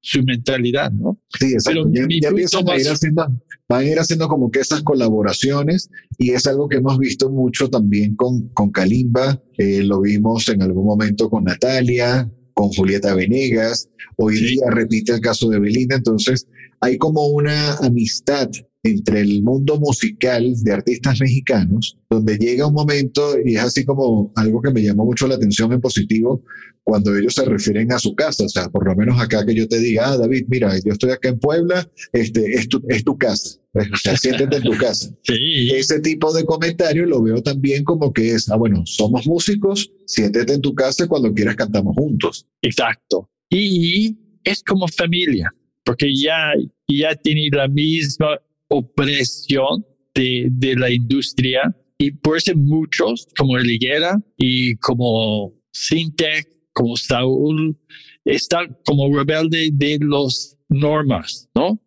su, 0.00 0.22
mentalidad, 0.22 0.90
¿no? 0.92 1.18
sí, 1.38 1.52
exacto. 1.52 1.90
Pero 1.92 2.08
Ya, 2.08 2.18
ya 2.22 2.28
empiezan 2.30 2.68
a 2.68 2.76
ir 2.78 2.88
haciendo, 2.88 3.26
van 3.68 3.80
a 3.80 3.84
ir 3.84 3.98
haciendo 3.98 4.28
como 4.28 4.50
que 4.50 4.60
esas 4.60 4.82
colaboraciones 4.82 5.90
y 6.18 6.30
es 6.30 6.46
algo 6.46 6.68
que 6.68 6.76
hemos 6.78 6.98
visto 6.98 7.30
mucho 7.30 7.68
también 7.68 8.16
con, 8.16 8.48
con 8.50 8.70
Kalimba, 8.70 9.42
eh, 9.58 9.82
lo 9.82 10.00
vimos 10.00 10.48
en 10.48 10.62
algún 10.62 10.86
momento 10.86 11.28
con 11.28 11.44
Natalia, 11.44 12.30
con 12.54 12.68
Julieta 12.70 13.14
Venegas, 13.14 13.88
hoy 14.16 14.36
Sí. 14.36 14.44
día 14.54 14.64
repite 14.70 15.12
el 15.12 15.20
caso 15.20 15.50
de 15.50 15.58
Belinda, 15.58 15.96
entonces 15.96 16.46
hay 16.80 16.96
como 16.98 17.26
una 17.28 17.74
amistad 17.76 18.48
entre 18.82 19.20
el 19.20 19.42
mundo 19.42 19.78
musical 19.78 20.54
de 20.62 20.72
artistas 20.72 21.20
mexicanos, 21.20 21.98
donde 22.10 22.36
llega 22.36 22.66
un 22.66 22.74
momento 22.74 23.36
y 23.44 23.54
es 23.54 23.62
así 23.62 23.84
como 23.84 24.32
algo 24.34 24.60
que 24.60 24.72
me 24.72 24.82
llamó 24.82 25.04
mucho 25.04 25.28
la 25.28 25.36
atención 25.36 25.72
en 25.72 25.80
positivo, 25.80 26.42
cuando 26.84 27.16
ellos 27.16 27.34
se 27.34 27.44
refieren 27.44 27.92
a 27.92 27.98
su 28.00 28.14
casa, 28.16 28.44
o 28.44 28.48
sea, 28.48 28.68
por 28.68 28.84
lo 28.86 28.96
menos 28.96 29.20
acá 29.20 29.46
que 29.46 29.54
yo 29.54 29.68
te 29.68 29.78
diga, 29.78 30.10
ah, 30.10 30.16
David, 30.16 30.46
mira, 30.48 30.72
yo 30.84 30.92
estoy 30.92 31.10
acá 31.10 31.28
en 31.28 31.38
Puebla, 31.38 31.88
este, 32.12 32.54
es 32.54 32.68
tu, 32.68 32.82
es 32.88 33.04
tu 33.04 33.16
casa, 33.16 33.60
o 33.72 33.96
sea, 33.96 34.16
siéntete 34.16 34.56
en 34.56 34.62
tu 34.62 34.76
casa. 34.76 35.10
Sí, 35.22 35.70
Ese 35.72 36.00
tipo 36.00 36.32
de 36.32 36.44
comentario 36.44 37.06
lo 37.06 37.22
veo 37.22 37.40
también 37.40 37.84
como 37.84 38.12
que 38.12 38.32
es, 38.32 38.50
ah, 38.50 38.56
bueno, 38.56 38.82
somos 38.84 39.26
músicos, 39.26 39.92
siéntete 40.06 40.54
en 40.54 40.60
tu 40.60 40.74
casa 40.74 41.06
cuando 41.06 41.32
quieras 41.32 41.54
cantamos 41.56 41.94
juntos. 41.96 42.46
exacto. 42.62 43.28
Y 43.48 44.16
es 44.44 44.62
como 44.62 44.88
familia, 44.88 45.54
porque 45.84 46.12
ya, 46.14 46.52
ya 46.88 47.14
tiene 47.14 47.48
la 47.52 47.68
misma 47.68 48.40
opresión 48.72 49.84
de, 50.14 50.48
de 50.50 50.74
la 50.76 50.90
industria 50.90 51.74
y 51.98 52.10
por 52.10 52.36
eso 52.36 52.52
muchos, 52.56 53.28
como 53.38 53.56
el 53.58 53.70
Higuera 53.70 54.20
y 54.36 54.74
como 54.76 55.54
Sintec, 55.72 56.48
como 56.72 56.96
Saúl, 56.96 57.76
están 58.24 58.76
como 58.84 59.16
rebelde 59.16 59.70
de 59.72 59.98
los 60.00 60.56
normas, 60.68 61.48
¿no? 61.54 61.80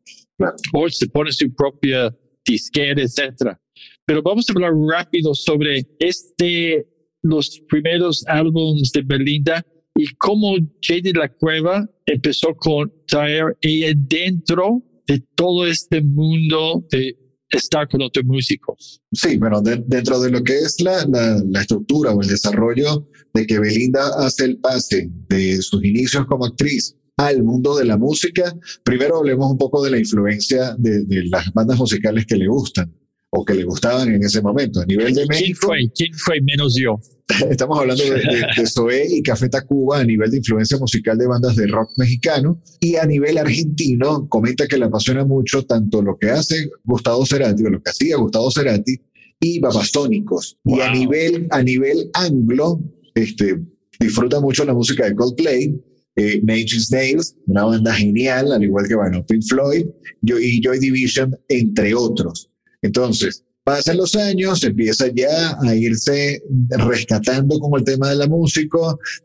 O 0.73 0.89
se 0.89 1.07
pone 1.07 1.31
su 1.33 1.53
propia 1.53 2.15
disquera, 2.45 3.01
etcétera. 3.01 3.59
Pero 4.05 4.21
vamos 4.21 4.45
a 4.49 4.53
hablar 4.53 4.71
rápido 4.87 5.33
sobre 5.33 5.85
este, 5.99 6.87
los 7.21 7.59
primeros 7.67 8.23
álbumes 8.27 8.91
de 8.93 9.01
Belinda 9.01 9.65
y 9.97 10.07
cómo 10.15 10.55
Jay 10.81 11.01
de 11.01 11.11
la 11.11 11.27
Cueva 11.27 11.89
empezó 12.05 12.55
con 12.55 12.89
traer 13.07 13.57
ella 13.59 13.93
dentro 13.95 14.81
de 15.07 15.24
todo 15.35 15.65
este 15.67 16.01
mundo 16.01 16.83
de 16.91 17.15
estar 17.50 17.88
con 17.88 18.01
otros 18.01 18.25
músicos. 18.25 19.01
Sí, 19.12 19.38
bueno, 19.38 19.62
de- 19.62 19.83
dentro 19.88 20.19
de 20.19 20.31
lo 20.31 20.43
que 20.43 20.57
es 20.57 20.81
la, 20.81 21.05
la, 21.05 21.62
estructura 21.62 22.12
o 22.12 22.21
el 22.21 22.27
desarrollo 22.27 23.07
de 23.33 23.45
que 23.45 23.59
Belinda 23.59 24.07
hace 24.17 24.45
el 24.45 24.57
pase 24.57 25.09
de 25.29 25.62
sus 25.62 25.83
inicios 25.83 26.25
como 26.25 26.45
actriz 26.45 26.95
al 27.17 27.43
mundo 27.43 27.77
de 27.77 27.85
la 27.85 27.97
música, 27.97 28.53
primero 28.83 29.17
hablemos 29.17 29.50
un 29.51 29.57
poco 29.57 29.83
de 29.83 29.91
la 29.91 30.00
influencia 30.00 30.75
de 30.77 31.05
las 31.29 31.53
bandas 31.53 31.77
musicales 31.77 32.25
que 32.25 32.35
le 32.35 32.47
gustan 32.47 32.93
o 33.37 33.43
que 33.45 33.53
le 33.53 33.63
gustaban 33.63 34.07
en 34.13 34.23
ese 34.23 34.41
momento. 34.41 34.79
A 34.81 34.85
nivel 34.85 35.13
de 35.13 35.25
¿Quién 35.25 35.27
México, 35.27 35.67
fue? 35.67 35.79
¿Quién 35.93 36.13
fue 36.13 36.41
menos 36.41 36.75
yo? 36.79 36.99
estamos 37.49 37.79
hablando 37.79 38.03
de, 38.03 38.11
de, 38.11 38.45
de 38.55 38.67
Zoé 38.67 39.07
y 39.09 39.23
Café 39.23 39.49
Tacuba 39.49 39.99
a 39.99 40.03
nivel 40.03 40.29
de 40.29 40.37
influencia 40.37 40.77
musical 40.77 41.17
de 41.17 41.25
bandas 41.27 41.55
de 41.55 41.65
rock 41.67 41.89
mexicano 41.97 42.61
y 42.79 42.95
a 42.97 43.05
nivel 43.05 43.37
argentino 43.39 44.27
comenta 44.29 44.67
que 44.67 44.77
le 44.77 44.85
apasiona 44.85 45.25
mucho 45.25 45.63
tanto 45.65 46.01
lo 46.03 46.17
que 46.17 46.29
hace 46.29 46.69
Gustavo 46.83 47.25
Cerati 47.25 47.63
o 47.65 47.69
lo 47.71 47.81
que 47.81 47.89
hacía 47.89 48.17
Gustavo 48.17 48.51
Cerati 48.51 48.95
y 49.39 49.59
Babasónicos. 49.59 50.57
Y 50.65 50.79
a 50.81 50.85
Wow. 50.91 50.93
nivel, 50.95 51.47
a 51.49 51.61
nivel 51.63 52.09
anglo, 52.13 52.79
este, 53.15 53.59
disfruta 53.99 54.39
mucho 54.39 54.63
la 54.63 54.73
música 54.73 55.05
de 55.05 55.15
Coldplay, 55.15 55.75
eh, 56.17 56.41
Inch 56.47 56.91
Nails, 56.91 57.35
una 57.47 57.65
banda 57.65 57.93
genial, 57.93 58.51
al 58.53 58.63
igual 58.63 58.87
que 58.87 58.95
bueno, 58.95 59.25
Pink 59.25 59.43
Floyd 59.49 59.85
Yo- 60.21 60.39
y 60.39 60.61
Joy 60.63 60.79
Division, 60.79 61.35
entre 61.49 61.93
otros. 61.95 62.49
Entonces, 62.85 63.43
pasan 63.63 63.97
los 63.97 64.15
años, 64.15 64.63
empieza 64.63 65.07
ya 65.13 65.57
a 65.59 65.75
irse 65.75 66.41
rescatando 66.69 67.59
con 67.59 67.79
el 67.79 67.83
tema 67.83 68.09
de 68.09 68.17
la 68.17 68.27
música, 68.27 68.77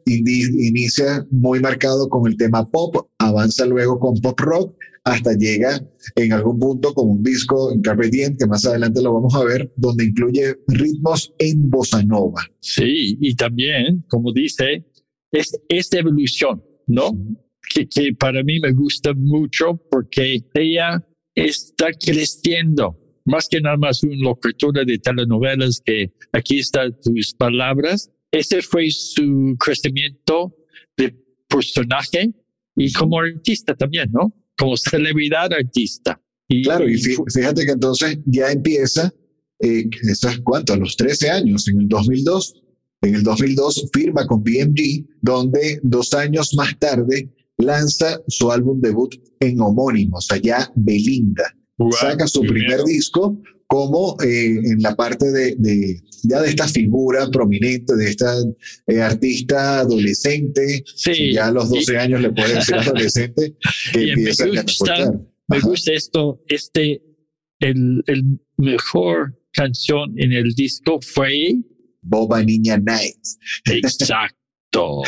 inicia 0.06 1.26
muy 1.30 1.60
marcado 1.60 2.08
con 2.08 2.26
el 2.26 2.36
tema 2.36 2.66
pop, 2.66 3.08
avanza 3.18 3.66
luego 3.66 3.98
con 3.98 4.14
pop 4.20 4.40
rock, 4.40 4.74
hasta 5.04 5.34
llega 5.34 5.80
en 6.16 6.32
algún 6.32 6.58
punto 6.58 6.94
con 6.94 7.10
un 7.10 7.22
disco 7.22 7.70
en 7.72 7.82
Carpe 7.82 8.08
Diem, 8.08 8.36
que 8.36 8.46
más 8.46 8.64
adelante 8.64 9.02
lo 9.02 9.12
vamos 9.12 9.34
a 9.34 9.44
ver, 9.44 9.70
donde 9.76 10.06
incluye 10.06 10.56
ritmos 10.68 11.34
en 11.38 11.68
bossa 11.68 12.02
nova. 12.02 12.42
Sí, 12.60 13.18
y 13.20 13.34
también, 13.34 14.04
como 14.08 14.32
dice, 14.32 14.86
es 15.32 15.58
esta 15.68 15.98
evolución, 15.98 16.62
¿no? 16.86 17.10
Que, 17.74 17.86
que 17.86 18.14
para 18.18 18.42
mí 18.42 18.58
me 18.58 18.72
gusta 18.72 19.12
mucho 19.14 19.80
porque 19.90 20.42
ella 20.54 21.06
está 21.34 21.88
creciendo. 21.92 22.99
Más 23.24 23.46
que 23.48 23.60
nada 23.60 23.76
más 23.76 24.02
una 24.02 24.16
locutora 24.16 24.84
de 24.84 24.98
telenovelas 24.98 25.80
que 25.84 26.12
aquí 26.32 26.58
están 26.60 26.96
tus 27.02 27.34
palabras. 27.34 28.10
Ese 28.32 28.62
fue 28.62 28.90
su 28.90 29.56
crecimiento 29.58 30.54
de 30.96 31.14
personaje 31.48 32.32
y 32.76 32.92
como 32.92 33.20
artista 33.20 33.74
también, 33.74 34.10
¿no? 34.12 34.32
Como 34.56 34.76
celebridad 34.76 35.52
artista. 35.52 36.20
Y, 36.48 36.62
Claro, 36.62 36.88
y 36.88 36.94
fí- 36.94 37.22
fíjate 37.32 37.64
que 37.66 37.72
entonces 37.72 38.18
ya 38.26 38.50
empieza, 38.50 39.12
eh, 39.60 39.84
¿sabes 40.14 40.40
cuánto? 40.42 40.72
A 40.72 40.76
los 40.76 40.96
13 40.96 41.30
años, 41.30 41.68
en 41.68 41.80
el 41.80 41.88
2002. 41.88 42.54
En 43.02 43.14
el 43.14 43.22
2002 43.22 43.88
firma 43.94 44.26
con 44.26 44.42
BMG, 44.42 45.06
donde 45.22 45.80
dos 45.82 46.12
años 46.12 46.52
más 46.54 46.78
tarde 46.78 47.30
lanza 47.56 48.20
su 48.28 48.50
álbum 48.52 48.80
debut 48.80 49.14
en 49.40 49.60
homónimo, 49.60 50.18
o 50.18 50.20
sea, 50.20 50.36
ya 50.38 50.70
Belinda. 50.74 51.44
Saca 51.98 52.26
su 52.26 52.42
primer 52.42 52.82
disco 52.84 53.40
como 53.66 54.16
eh, 54.22 54.58
en 54.64 54.82
la 54.82 54.94
parte 54.96 55.30
de, 55.30 55.54
de- 55.56 56.00
ya 56.24 56.42
de 56.42 56.48
esta 56.50 56.66
figura 56.68 57.28
prominente, 57.30 57.94
de 57.96 58.10
esta 58.10 58.34
eh, 58.88 59.00
artista 59.00 59.78
adolescente, 59.80 60.82
Sí, 60.94 61.32
ya 61.32 61.46
a 61.46 61.52
los 61.52 61.70
12 61.70 61.96
años 61.96 62.20
le 62.20 62.30
puede 62.32 62.54
decir 62.56 62.74
adolescente, 62.78 63.54
que 63.92 64.02
y 64.02 64.06
me 64.06 64.12
empieza 64.12 64.44
a 64.44 64.62
gusta. 64.62 65.12
Me 65.48 65.60
gusta 65.60 65.92
esto, 65.92 66.42
este, 66.48 67.00
el, 67.60 68.02
el 68.06 68.24
mejor 68.56 69.38
canción 69.52 70.12
en 70.18 70.32
el 70.32 70.52
disco 70.54 70.98
fue 71.00 71.54
Boba 72.02 72.42
Niña 72.42 72.76
Nights. 72.78 73.38
exacto. 73.66 75.02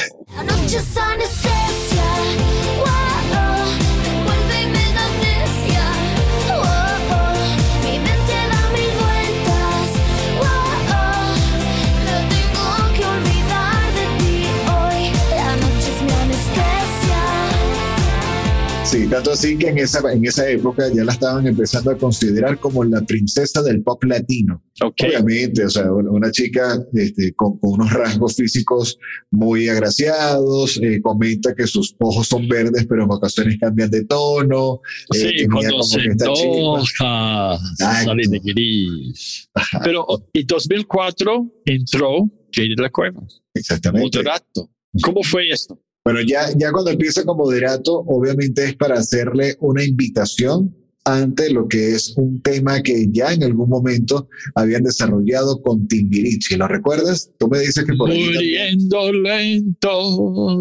Sí, 18.93 19.07
Tanto 19.07 19.33
así 19.33 19.57
que 19.57 19.69
en 19.69 19.79
esa, 19.79 20.01
en 20.13 20.23
esa 20.27 20.47
época 20.51 20.85
ya 20.95 21.03
la 21.03 21.13
estaban 21.13 21.47
empezando 21.47 21.91
a 21.93 21.97
considerar 21.97 22.59
como 22.61 22.85
la 22.85 23.01
princesa 23.01 23.63
del 23.63 23.83
pop 23.83 24.05
latino. 24.05 24.63
Ok. 24.83 24.95
Obviamente, 25.07 25.65
o 25.65 25.71
sea, 25.71 25.91
una 25.91 26.31
chica 26.31 26.79
este, 26.93 27.33
con, 27.33 27.57
con 27.59 27.73
unos 27.73 27.91
rasgos 27.91 28.37
físicos 28.37 28.99
muy 29.31 29.67
agraciados, 29.71 30.79
eh, 30.83 31.01
comenta 31.01 31.55
que 31.55 31.67
sus 31.67 31.97
ojos 32.01 32.29
son 32.29 32.47
verdes, 32.47 32.85
pero 32.87 33.05
en 33.05 33.11
ocasiones 33.13 33.57
cambian 33.59 33.91
de 33.91 34.05
tono. 34.05 34.83
eh, 35.15 35.19
Sí, 35.39 35.47
cuando 35.47 35.83
se 35.83 36.01
enoja, 36.03 37.59
sale 37.79 38.25
de 38.29 38.41
gris. 38.41 39.49
Pero 39.85 40.07
en 40.35 40.47
2004 40.47 41.51
entró 41.65 42.29
Jay 42.53 42.69
de 42.69 42.83
la 42.83 42.91
Cueva, 42.91 43.23
Exactamente. 43.55 44.19
moderato. 44.19 44.71
¿Cómo 45.03 45.23
fue 45.23 45.49
esto? 45.49 45.81
Bueno, 46.05 46.21
ya, 46.23 46.47
ya 46.57 46.73
cuando 46.73 46.91
empieza 46.91 47.25
como 47.25 47.45
moderato, 47.45 48.01
obviamente 48.07 48.65
es 48.65 48.75
para 48.77 48.97
hacerle 48.99 49.57
una 49.61 49.85
invitación 49.85 50.75
ante 51.05 51.51
lo 51.53 51.67
que 51.69 51.93
es 51.93 52.15
un 52.17 52.41
tema 52.43 52.81
que 52.83 53.07
ya 53.11 53.33
en 53.33 53.43
algún 53.43 53.69
momento 53.69 54.29
habían 54.55 54.85
desarrollado 54.85 55.61
con 55.63 55.87
Timbiriche. 55.89 56.57
¿Lo 56.57 56.69
recuerdas? 56.69 57.31
Tú 57.39 57.49
me 57.49 57.59
dices 57.61 57.85
que 57.85 57.95
por 57.95 58.11
ahí. 58.11 58.25
Muriendo 58.25 59.13
lento. 59.13 60.61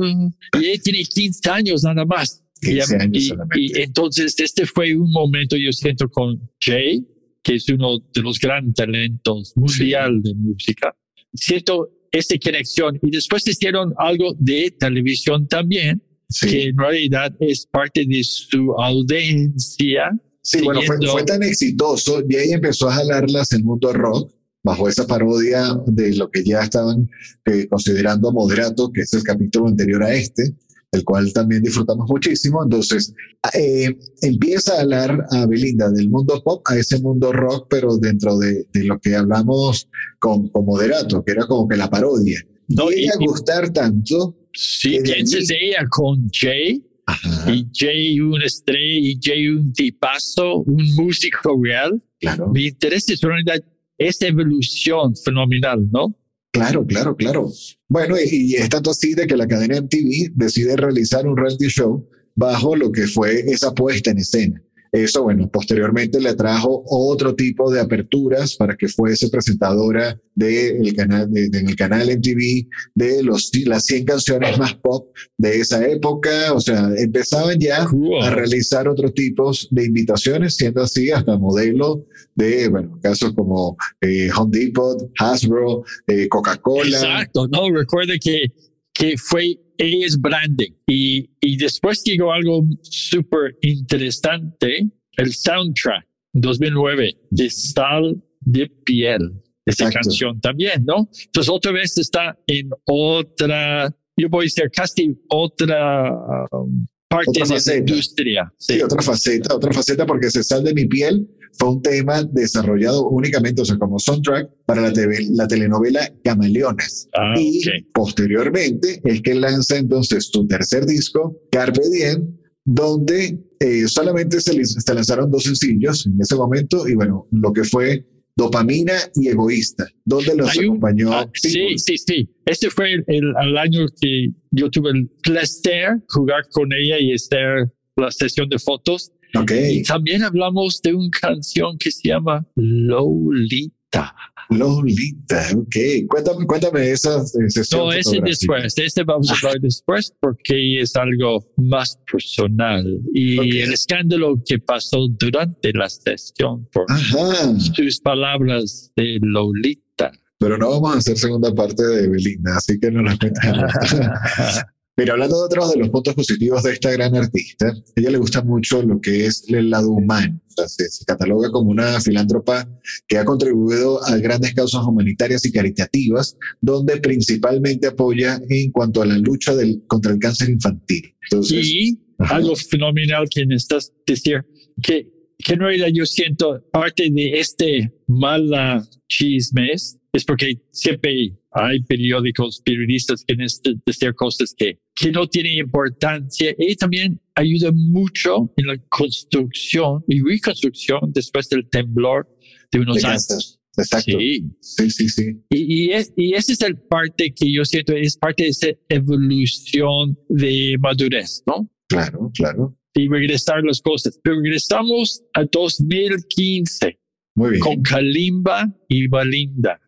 Y 0.62 0.66
él 0.66 0.82
tiene 0.82 1.04
15 1.04 1.50
años 1.50 1.84
nada 1.84 2.06
más. 2.06 2.44
15 2.62 2.96
y, 2.98 3.02
años 3.02 3.24
y- 3.56 3.80
y 3.80 3.82
entonces 3.82 4.40
este 4.40 4.66
fue 4.68 4.96
un 4.96 5.10
momento, 5.12 5.56
yo 5.58 5.72
siento, 5.72 6.08
con 6.10 6.40
Jay, 6.60 7.04
que 7.44 7.56
es 7.56 7.68
uno 7.70 7.98
de 8.14 8.22
los 8.22 8.40
grandes 8.40 8.76
talentos 8.76 9.54
mundial 9.56 10.22
de 10.22 10.34
música. 10.36 10.96
Siento 11.34 11.90
esta 12.12 12.36
conexión. 12.44 13.00
Y 13.02 13.12
después 13.12 13.48
hicieron 13.48 13.94
algo 13.98 14.34
de 14.38 14.74
televisión 14.80 15.48
también, 15.48 16.02
Sí. 16.30 16.48
que 16.48 16.64
en 16.70 16.78
realidad 16.78 17.36
es 17.42 17.66
parte 17.66 18.06
de 18.08 18.24
su 18.24 18.74
audiencia. 18.78 20.12
Sí, 20.42 20.62
bueno, 20.62 20.82
fue, 20.84 20.96
fue 21.06 21.24
tan 21.24 21.44
exitoso 21.44 22.24
y 22.28 22.36
ahí 22.38 22.52
empezó 22.54 22.90
a 22.90 22.94
jalarlas 22.94 23.52
el 23.52 23.64
mundo 23.64 23.92
rock 23.92 24.32
bajo 24.64 24.88
esa 24.88 25.06
parodia 25.06 25.78
de 25.88 26.16
lo 26.16 26.30
que 26.32 26.44
ya 26.44 26.62
estaban 26.62 27.10
eh, 27.46 27.68
considerando 27.68 28.32
moderato, 28.32 28.92
que 28.92 29.02
es 29.02 29.14
el 29.14 29.24
capítulo 29.24 29.68
anterior 29.68 30.04
a 30.04 30.14
este, 30.14 30.54
el 30.92 31.04
cual 31.06 31.32
también 31.34 31.64
disfrutamos 31.64 32.08
muchísimo. 32.10 32.64
Entonces, 32.64 33.14
eh, 33.54 33.96
empieza 34.22 34.76
a 34.78 34.82
hablar 34.82 35.26
a 35.32 35.46
Belinda 35.46 35.90
del 35.90 36.10
mundo 36.10 36.42
pop 36.44 36.62
a 36.68 36.78
ese 36.78 37.00
mundo 37.00 37.32
rock, 37.32 37.68
pero 37.70 37.98
dentro 37.98 38.38
de, 38.38 38.66
de 38.74 38.84
lo 38.84 39.00
que 39.00 39.16
hablamos 39.16 39.88
con, 40.20 40.50
con 40.50 40.66
moderato, 40.66 41.24
que 41.24 41.32
era 41.32 41.46
como 41.48 41.68
que 41.68 41.78
la 41.78 41.90
parodia. 41.90 42.40
No, 42.68 42.92
y 42.92 43.06
y- 43.06 43.08
a 43.08 43.14
gustar 43.20 43.72
tanto. 43.72 44.38
Piensas 44.82 45.50
allí- 45.50 45.56
ella 45.70 45.86
con 45.90 46.28
Jay, 46.32 46.84
Ajá, 47.06 47.52
y 47.54 47.66
Jay 47.74 48.20
un 48.20 48.42
estrella, 48.42 49.00
y 49.10 49.18
Jay 49.22 49.48
un 49.48 49.72
tipazo, 49.74 50.58
un 50.58 50.84
músico 50.96 51.58
real, 51.64 52.02
claro. 52.20 52.52
interesa 52.56 53.14
en 53.14 53.20
realidad 53.22 53.64
esta 53.98 54.28
evolución 54.28 55.16
fenomenal, 55.16 55.90
¿no? 55.92 56.16
Claro, 56.52 56.86
claro, 56.86 57.16
claro. 57.16 57.50
Bueno, 57.88 58.16
y, 58.20 58.54
y 58.54 58.56
es 58.56 58.68
tanto 58.70 58.92
así 58.92 59.14
de 59.14 59.26
que 59.26 59.38
la 59.38 59.48
cadena 59.48 59.80
MTV 59.82 60.34
decide 60.36 60.76
realizar 60.76 61.26
un 61.26 61.38
reality 61.38 61.68
show 61.68 62.06
bajo 62.36 62.76
lo 62.76 62.92
que 62.92 63.08
fue 63.08 63.40
esa 63.52 63.74
puesta 63.74 64.12
en 64.12 64.18
escena. 64.18 64.62
Eso, 64.92 65.24
bueno, 65.24 65.50
posteriormente 65.50 66.20
le 66.20 66.34
trajo 66.36 66.84
otro 66.86 67.34
tipo 67.34 67.72
de 67.72 67.80
aperturas 67.80 68.56
para 68.58 68.76
que 68.76 68.90
fuese 68.90 69.30
presentadora 69.30 70.20
del 70.36 70.94
canal, 70.96 71.32
de, 71.32 71.50
de- 71.50 71.60
en 71.60 71.70
el 71.70 71.76
canal 71.78 72.10
MTV 72.10 72.68
de 72.96 73.24
los, 73.24 73.52
las 73.66 73.86
100 73.86 74.04
canciones 74.06 74.58
más 74.58 74.74
pop 74.76 75.16
de 75.38 75.60
esa 75.62 75.86
época. 75.88 76.54
O 76.54 76.60
sea, 76.60 76.90
empezaban 76.98 77.58
ya 77.58 77.86
Cool. 77.86 78.22
a 78.22 78.32
realizar 78.32 78.88
otros 78.90 79.14
tipos 79.14 79.68
de 79.72 79.86
invitaciones, 79.86 80.56
siendo 80.58 80.82
así 80.82 81.10
hasta 81.10 81.38
modelo 81.38 82.06
de, 82.36 82.68
bueno, 82.68 83.00
casos 83.02 83.34
como 83.34 83.78
eh, 84.02 84.30
Home 84.36 84.58
Depot, 84.60 85.10
Hasbro, 85.20 85.84
eh, 86.08 86.28
Coca-Cola. 86.28 86.98
Exacto, 86.98 87.48
no, 87.48 87.70
recuerda 87.74 88.14
que, 88.22 88.52
que 88.94 89.18
fue, 89.18 89.58
es 89.78 90.20
branding 90.20 90.72
y, 90.88 91.30
y 91.40 91.58
después 91.58 92.04
llegó 92.04 92.32
algo 92.34 92.64
súper 92.82 93.58
interesante, 93.62 94.88
el 95.18 95.34
soundtrack 95.34 96.06
2009 96.34 97.18
de 97.30 97.50
Sal 97.50 98.22
de 98.42 98.68
Piel, 98.86 99.34
esa 99.66 99.86
Exacto. 99.86 99.94
canción 100.10 100.42
también, 100.42 100.84
¿no? 100.86 101.10
Entonces 101.26 101.50
otra 101.50 101.72
vez 101.72 101.98
está 101.98 102.38
en 102.48 102.70
otra, 102.86 103.94
yo 104.18 104.30
voy 104.30 104.44
a 104.44 104.46
decir 104.46 104.70
casi 104.74 105.16
otra 105.30 106.12
um, 106.52 106.86
parte 107.08 107.30
Otra 107.42 107.58
de 107.58 107.62
la 107.66 107.78
industria. 107.78 108.54
Sí, 108.58 108.76
Sí. 108.76 108.82
otra 108.82 109.02
faceta, 109.02 109.56
otra 109.56 109.72
faceta 109.74 110.06
porque 110.06 110.30
Se 110.30 110.44
sal 110.44 110.64
de 110.64 110.74
mi 110.74 110.86
piel 110.86 111.28
fue 111.58 111.70
un 111.70 111.82
tema 111.82 112.24
desarrollado 112.24 113.08
únicamente, 113.10 113.62
o 113.62 113.66
sea, 113.66 113.78
como 113.78 114.00
soundtrack 114.00 114.50
para 114.66 114.82
la, 114.82 114.94
TV 114.94 115.28
la 115.32 115.48
telenovela 115.48 116.12
Camaleones. 116.24 117.10
Ah, 117.14 117.34
y 117.38 117.60
ok. 117.68 117.86
posteriormente 117.94 119.02
es 119.04 119.22
que 119.22 119.36
lanza 119.36 119.78
entonces 119.78 120.30
su 120.32 120.48
tercer 120.48 120.86
disco, 120.86 121.38
Carpe 121.52 121.82
Diem, 121.92 122.38
donde 122.64 123.40
eh, 123.60 123.88
solamente 123.88 124.40
se, 124.40 124.64
se 124.66 124.94
lanzaron 124.94 125.30
dos 125.32 125.44
sencillos 125.44 126.06
en 126.06 126.20
ese 126.22 126.36
momento 126.36 126.88
y 126.88 126.96
bueno, 126.96 127.28
lo 127.32 127.52
que 127.54 127.64
fue 127.64 128.06
Dopamina 128.36 128.94
y 129.16 129.28
Egoísta, 129.28 129.86
donde 130.06 130.36
los 130.36 130.52
Hay 130.52 130.60
un- 130.66 130.78
acompañó. 130.78 131.12
Ah, 131.12 131.30
sí, 131.34 131.78
sí, 131.78 131.98
sí. 131.98 132.30
Este 132.46 132.70
fue 132.70 132.94
el, 132.94 133.04
el- 133.08 133.34
el 133.44 133.58
año 133.58 133.86
que 134.00 134.28
yo 134.52 134.70
tuve 134.70 134.92
el 134.92 135.10
placer 135.22 136.02
jugar 136.08 136.48
con 136.52 136.72
ella 136.72 136.98
y 137.00 137.12
estar 137.12 137.70
la 137.98 138.10
sesión 138.10 138.48
de 138.50 138.58
fotos. 138.58 139.12
Ok, 139.36 139.52
Y 139.72 139.84
también 139.84 140.24
hablamos 140.24 140.82
de 140.82 140.94
una 140.94 141.10
canción 141.10 141.78
que 141.78 141.92
se 141.92 142.10
llama 142.10 142.46
Lolita. 142.56 144.14
Lolita, 144.50 145.48
ok. 145.56 145.76
Cuéntame, 146.10 146.46
cuéntame 146.46 146.92
esa 146.92 147.24
sesión. 147.26 147.82
No, 147.86 147.92
ese 147.94 148.20
después, 148.24 148.76
de 148.76 148.86
este 148.86 149.04
vamos 149.04 149.30
a 149.30 149.34
hablar 149.36 149.60
después 149.62 150.14
porque 150.20 150.82
es 150.82 150.96
algo 150.96 151.46
más 151.58 151.98
personal 152.12 153.00
y 153.14 153.60
el 153.60 153.74
escándalo 153.74 154.42
que 154.46 154.60
pasó 154.60 155.08
durante 155.20 155.72
la 155.74 155.90
sesión 155.90 156.68
por 156.74 156.86
Ajá, 156.90 157.58
sus 157.60 158.00
palabras 158.02 158.92
de 158.96 159.20
Lolita. 159.22 160.12
pero 160.38 160.58
no 160.58 160.70
vamos 160.70 160.96
a 160.96 160.98
hacer 161.00 161.18
segunda 161.18 161.54
parte 161.54 161.84
de 161.84 162.10
Belinda, 162.10 162.58
así 162.58 162.78
que 162.80 162.92
no 162.92 163.02
nos 163.04 163.18
cuentas. 163.20 164.66
Pero 164.96 165.14
hablando 165.14 165.38
de 165.40 165.46
otros 165.46 165.74
de 165.74 165.80
los 165.80 165.90
puntos 165.90 166.14
positivos 166.14 166.64
de 166.64 166.74
esta 166.74 166.92
gran 166.92 167.16
artista, 167.16 167.68
a 167.68 167.74
ella 167.96 168.12
le 168.12 168.18
gusta 168.18 168.44
mucho 168.44 168.82
lo 168.84 169.00
que 169.00 169.26
es 169.26 169.46
el 169.48 169.70
lado 169.70 169.90
humano. 169.90 170.40
O 170.50 170.54
sea, 170.54 170.68
se, 170.68 170.90
se 170.90 171.06
cataloga 171.06 171.50
como 171.50 171.72
una 171.72 172.00
filántropa 172.02 172.68
que 173.08 173.18
ha 173.18 173.24
contribuido 173.26 174.04
a 174.04 174.18
grandes 174.18 174.54
causas 174.54 174.84
humanitarias 174.86 175.46
y 175.46 175.52
caritativas, 175.52 176.38
donde 176.60 176.98
principalmente 176.98 177.88
apoya 177.88 178.42
en 178.50 178.72
cuanto 178.72 179.02
a 179.02 179.06
la 179.06 179.18
lucha 179.18 179.56
del, 179.56 179.82
contra 179.88 180.12
el 180.12 180.20
cáncer 180.20 180.50
infantil. 180.50 181.16
Entonces, 181.24 181.66
Y 181.66 182.00
Ajá. 182.20 182.36
algo 182.36 182.56
fenomenal 182.56 183.28
que 183.34 183.46
necesitas 183.46 183.94
decir, 184.06 184.44
que, 184.84 185.08
que 185.38 185.54
en 185.54 185.60
realidad 185.60 185.88
yo 185.94 186.06
siento 186.06 186.62
parte 186.72 187.10
de 187.10 187.40
este 187.40 187.92
mala 188.08 188.86
chismes 189.08 189.72
es 189.74 190.01
porque 190.26 190.62
siempre 190.72 191.34
hay 191.52 191.82
periódicos, 191.84 192.62
periodistas 192.66 193.24
que 193.26 193.36
necesitan 193.36 193.82
decir 193.86 194.14
cosas 194.14 194.54
que, 194.56 194.80
que 194.94 195.12
no 195.12 195.28
tienen 195.28 195.60
importancia 195.60 196.54
y 196.58 196.76
también 196.76 197.20
ayuda 197.36 197.72
mucho 197.74 198.52
en 198.58 198.68
la 198.68 198.78
construcción 198.90 200.04
y 200.08 200.22
reconstrucción 200.22 201.12
después 201.14 201.48
del 201.50 201.70
temblor 201.70 202.28
de 202.72 202.80
unos 202.80 203.04
años. 203.06 203.60
Exacto. 203.78 204.18
Sí. 204.20 204.52
Sí, 204.60 204.90
sí, 204.90 205.10
sí. 205.10 205.42
Y, 205.50 205.86
y, 205.86 205.92
es, 205.92 206.12
y 206.18 206.34
esa 206.34 206.52
es 206.52 206.62
el 206.62 206.78
parte 206.78 207.34
que 207.34 207.52
yo 207.54 207.64
siento, 207.64 207.94
es 207.94 208.18
parte 208.18 208.44
de 208.44 208.50
esa 208.50 208.68
evolución 208.90 210.18
de 210.28 210.76
madurez, 210.80 211.42
¿no? 211.48 211.70
Claro, 211.88 212.32
claro. 212.36 212.78
Y 212.94 213.08
regresar 213.08 213.64
las 213.64 213.82
cosas. 213.82 214.20
Pero 214.22 214.42
regresamos 214.42 215.24
a 215.34 215.46
2015 215.46 217.00
Muy 217.36 217.52
bien. 217.52 217.62
con 217.62 217.82
Kalimba 217.82 218.74
y 218.90 219.08
Balinda. 219.08 219.80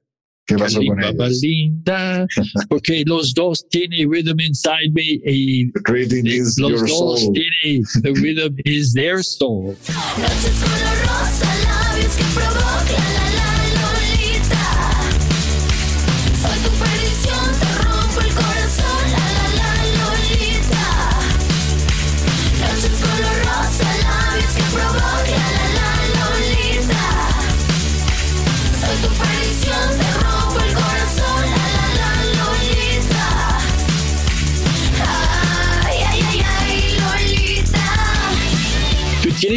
¿Qué 0.45 0.57
pasó 0.57 0.79
con 0.79 0.97
Kalimba, 0.97 1.07
ellos? 1.09 1.41
Balinda, 1.41 2.27
porque 2.69 3.03
los 3.05 3.33
dos 3.33 3.65
tienen 3.69 4.11
Rhythm 4.11 4.39
Inside 4.41 4.91
Me 4.91 5.03
y 5.25 5.71
Reading 5.85 6.27
eh, 6.27 6.35
is 6.35 6.57
los 6.59 6.71
your 6.71 6.87
dos 6.87 7.21
soul. 7.21 7.33
tienen 7.33 7.83
The 8.01 8.11
Rhythm 8.13 8.55
is 8.65 8.93
Their 8.93 9.23
Soul. 9.23 9.75
Noches 10.17 10.59
color 10.59 10.97
rosa, 11.01 11.47
labios 11.63 12.15
que 12.15 12.23
provocan 12.35 13.13
la 13.13 13.32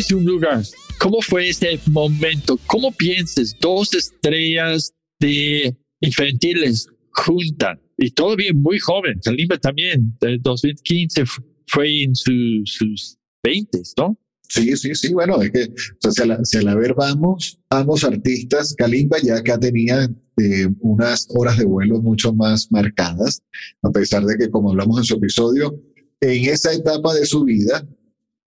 tienes 0.06 0.12
un 0.12 0.24
lugar. 0.24 0.62
¿Cómo 0.98 1.20
fue 1.20 1.48
ese 1.50 1.78
momento? 1.86 2.58
¿Cómo 2.66 2.90
piensas? 2.92 3.54
Dos 3.60 3.92
estrellas 3.94 4.92
de 5.20 5.76
infantiles 6.00 6.88
juntan 7.12 7.80
y 7.98 8.10
todavía 8.10 8.52
muy 8.54 8.78
joven. 8.78 9.18
Kalimba 9.22 9.58
también, 9.58 10.16
de 10.20 10.38
2015 10.42 11.26
fu- 11.26 11.42
fue 11.66 12.02
en 12.04 12.14
su- 12.14 12.62
sus 12.64 13.16
20, 13.42 13.80
¿no? 13.98 14.18
Sí, 14.48 14.76
sí, 14.76 14.94
sí. 14.94 15.12
Bueno, 15.12 15.42
es 15.42 15.50
que 15.50 15.64
o 15.64 15.72
sea, 16.00 16.12
si, 16.12 16.22
a 16.22 16.26
la, 16.26 16.44
si 16.44 16.56
a 16.58 16.62
la 16.62 16.74
ver 16.76 16.94
vamos, 16.94 17.58
ambos 17.70 18.04
artistas, 18.04 18.74
Kalimba 18.74 19.16
ya 19.22 19.36
acá 19.38 19.58
tenía 19.58 20.08
eh, 20.38 20.68
unas 20.80 21.26
horas 21.30 21.58
de 21.58 21.64
vuelo 21.64 22.00
mucho 22.00 22.32
más 22.32 22.70
marcadas, 22.70 23.42
a 23.82 23.90
pesar 23.90 24.24
de 24.24 24.36
que, 24.38 24.50
como 24.50 24.70
hablamos 24.70 24.98
en 24.98 25.04
su 25.04 25.14
episodio, 25.16 25.82
en 26.20 26.44
esa 26.48 26.72
etapa 26.72 27.12
de 27.14 27.26
su 27.26 27.44
vida 27.44 27.86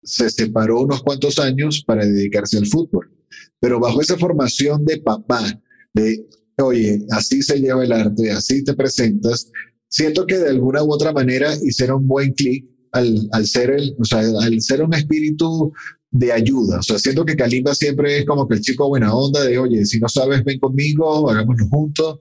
se 0.07 0.29
separó 0.29 0.81
unos 0.81 1.03
cuantos 1.03 1.37
años 1.37 1.83
para 1.85 2.05
dedicarse 2.05 2.57
al 2.57 2.65
fútbol. 2.65 3.11
Pero 3.59 3.79
bajo 3.79 4.01
esa 4.01 4.17
formación 4.17 4.85
de 4.85 4.97
papá, 5.01 5.61
de, 5.93 6.25
oye, 6.59 6.99
así 7.11 7.41
se 7.41 7.59
lleva 7.59 7.83
el 7.83 7.91
arte, 7.91 8.31
así 8.31 8.63
te 8.63 8.73
presentas, 8.73 9.51
siento 9.89 10.25
que 10.25 10.37
de 10.37 10.49
alguna 10.49 10.83
u 10.83 10.93
otra 10.93 11.11
manera 11.11 11.53
hicieron 11.61 12.07
buen 12.07 12.33
clic 12.33 12.65
al, 12.93 13.27
al 13.33 13.45
ser 13.47 13.71
el, 13.71 13.95
o 13.99 14.05
sea, 14.05 14.19
al 14.19 14.61
ser 14.61 14.81
un 14.81 14.93
espíritu 14.93 15.73
de 16.11 16.31
ayuda. 16.31 16.79
O 16.79 16.83
sea, 16.83 16.97
siento 16.99 17.25
que 17.25 17.35
Kalimba 17.35 17.75
siempre 17.75 18.19
es 18.19 18.25
como 18.25 18.47
que 18.47 18.55
el 18.55 18.61
chico 18.61 18.87
buena 18.87 19.13
onda 19.13 19.43
de, 19.43 19.57
oye, 19.57 19.85
si 19.85 19.99
no 19.99 20.07
sabes, 20.07 20.43
ven 20.43 20.59
conmigo, 20.59 21.29
hagámoslo 21.29 21.67
juntos. 21.67 22.19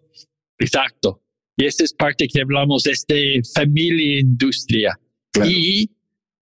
Exacto. 0.59 1.23
Y 1.57 1.67
esta 1.67 1.85
es 1.85 1.95
parte 1.95 2.27
que 2.29 2.41
hablamos, 2.41 2.87
este 2.87 3.41
familia 3.55 4.21
industria. 4.21 4.99
Claro. 5.33 5.51
Y, 5.51 5.91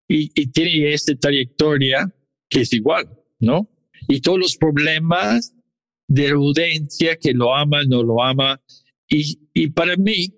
y, 0.08 0.30
y 0.34 0.46
tiene 0.52 0.92
esta 0.92 1.14
trayectoria 1.16 2.12
que 2.48 2.60
es 2.62 2.72
igual, 2.72 3.08
¿no? 3.40 3.68
Y 4.08 4.20
todos 4.20 4.38
los 4.38 4.56
problemas 4.56 5.54
de 6.08 6.30
audiencia 6.30 7.16
que 7.16 7.32
lo 7.32 7.54
ama, 7.54 7.82
no 7.84 8.02
lo 8.02 8.22
ama. 8.22 8.60
Y, 9.08 9.38
y 9.54 9.68
para 9.70 9.96
mí, 9.96 10.28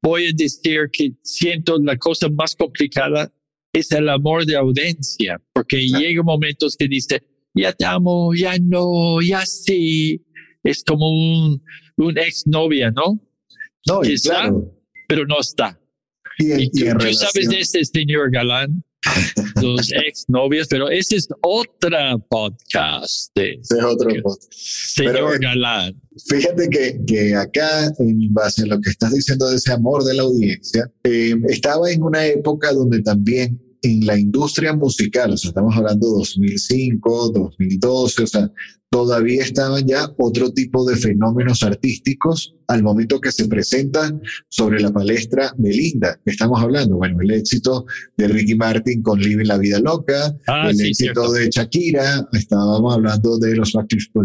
voy 0.00 0.26
a 0.26 0.32
decir 0.34 0.88
que 0.92 1.12
siento 1.22 1.78
la 1.80 1.96
cosa 1.96 2.28
más 2.28 2.54
complicada 2.54 3.32
es 3.72 3.90
el 3.92 4.08
amor 4.08 4.46
de 4.46 4.56
audiencia, 4.56 5.40
porque 5.52 5.84
Claro. 5.88 6.04
llega 6.04 6.22
momentos 6.22 6.76
que 6.76 6.86
dice, 6.88 7.22
ya 7.54 7.72
te 7.72 7.84
amo, 7.84 8.32
ya 8.34 8.56
no, 8.60 9.20
ya 9.20 9.44
sí. 9.44 10.24
Es 10.62 10.84
como 10.84 11.08
un, 11.10 11.62
un 11.96 12.18
exnovia, 12.18 12.90
¿no? 12.90 13.20
No, 13.86 14.02
y 14.04 14.08
Quizá. 14.10 14.30
claro. 14.42 14.74
Pero 15.08 15.26
no 15.26 15.40
está. 15.40 15.80
Y, 16.38 16.52
en- 16.52 16.60
Y 16.60 16.70
tú, 16.70 16.84
tú 16.98 17.12
sabes 17.14 17.48
de 17.48 17.58
este 17.60 17.84
señor 17.84 18.30
Galán, 18.30 18.84
los 19.62 19.92
exnovios, 19.92 20.68
pero 20.68 20.88
ese 20.88 21.16
es 21.16 21.28
otra 21.42 22.18
podcast 22.18 23.34
de 23.34 23.52
ese 23.52 23.78
es 23.78 23.84
otro 23.84 24.08
punto. 24.10 24.38
señor 24.50 25.14
Pero, 25.14 25.30
Galán. 25.40 26.00
Fíjate 26.28 26.68
que, 26.68 27.00
que 27.06 27.34
acá, 27.34 27.92
en 27.98 28.32
base 28.32 28.62
a 28.62 28.66
lo 28.66 28.80
que 28.80 28.90
estás 28.90 29.12
diciendo 29.12 29.48
de 29.48 29.56
ese 29.56 29.72
amor 29.72 30.04
de 30.04 30.14
la 30.14 30.22
audiencia, 30.22 30.90
eh, 31.04 31.34
estaba 31.48 31.90
en 31.90 32.02
una 32.02 32.26
época 32.26 32.72
donde 32.72 33.02
también 33.02 33.60
en 33.82 34.06
la 34.06 34.18
industria 34.18 34.72
musical, 34.72 35.32
o 35.32 35.36
sea, 35.36 35.50
estamos 35.50 35.76
hablando 35.76 36.08
2005, 36.08 37.30
2012, 37.30 38.22
o 38.22 38.26
sea, 38.26 38.50
todavía 38.90 39.42
estaban 39.42 39.86
ya 39.86 40.10
otro 40.18 40.50
tipo 40.52 40.88
de 40.88 40.96
fenómenos 40.96 41.62
artísticos 41.62 42.54
al 42.68 42.82
momento 42.82 43.18
que 43.20 43.32
se 43.32 43.46
presentan 43.48 44.20
sobre 44.48 44.80
la 44.80 44.92
palestra 44.92 45.54
Belinda, 45.56 46.20
que 46.22 46.30
estamos 46.32 46.60
hablando, 46.60 46.96
bueno, 46.96 47.18
el 47.22 47.30
éxito 47.30 47.86
de 48.18 48.28
Ricky 48.28 48.54
Martin 48.56 49.02
con 49.02 49.18
Living 49.20 49.46
la 49.46 49.56
Vida 49.56 49.78
Loca, 49.80 50.34
Ah, 50.46 50.68
el 50.70 50.76
sí, 50.76 50.88
éxito 50.88 51.22
cierto. 51.28 51.32
de 51.32 51.48
Shakira, 51.50 52.28
estábamos 52.32 52.94
hablando 52.94 53.38
de 53.38 53.56
los 53.56 53.72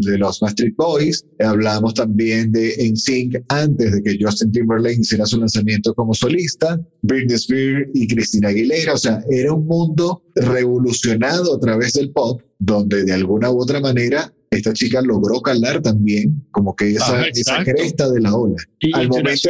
de 0.02 0.18
los 0.18 0.40
Backstreet 0.42 0.76
Boys, 0.76 1.26
hablábamos 1.40 1.94
también 1.94 2.52
de 2.52 2.74
NSYNC 2.92 3.44
antes 3.48 3.92
de 3.94 4.04
que 4.04 4.18
Justin 4.20 4.52
Timberlake 4.52 5.00
hiciera 5.00 5.26
su 5.26 5.40
lanzamiento 5.40 5.94
como 5.94 6.14
solista, 6.14 6.80
Britney 7.02 7.36
Spears 7.36 7.90
y 7.94 8.08
Christina 8.08 8.50
Aguilera, 8.50 8.94
o 8.94 8.98
sea, 8.98 9.24
era 9.32 9.54
un 9.54 9.66
mundo 9.66 10.22
revolucionado 10.36 11.56
a 11.56 11.60
través 11.60 11.94
del 11.94 12.12
pop, 12.12 12.42
donde 12.60 13.04
de 13.06 13.14
alguna 13.14 13.52
u 13.52 13.62
otra 13.62 13.80
manera 13.80 14.34
esta 14.56 14.74
chica 14.74 15.02
logró 15.02 15.42
calar 15.42 15.82
también 15.82 16.46
como 16.52 16.76
que 16.76 16.92
esa, 16.92 17.22
Ah, 17.22 17.26
esa 17.34 17.64
cresta 17.64 18.10
de 18.10 18.22
la 18.22 18.36
ola. 18.36 18.56
Y 18.80 18.96
al 18.96 19.10
momento-. 19.10 19.50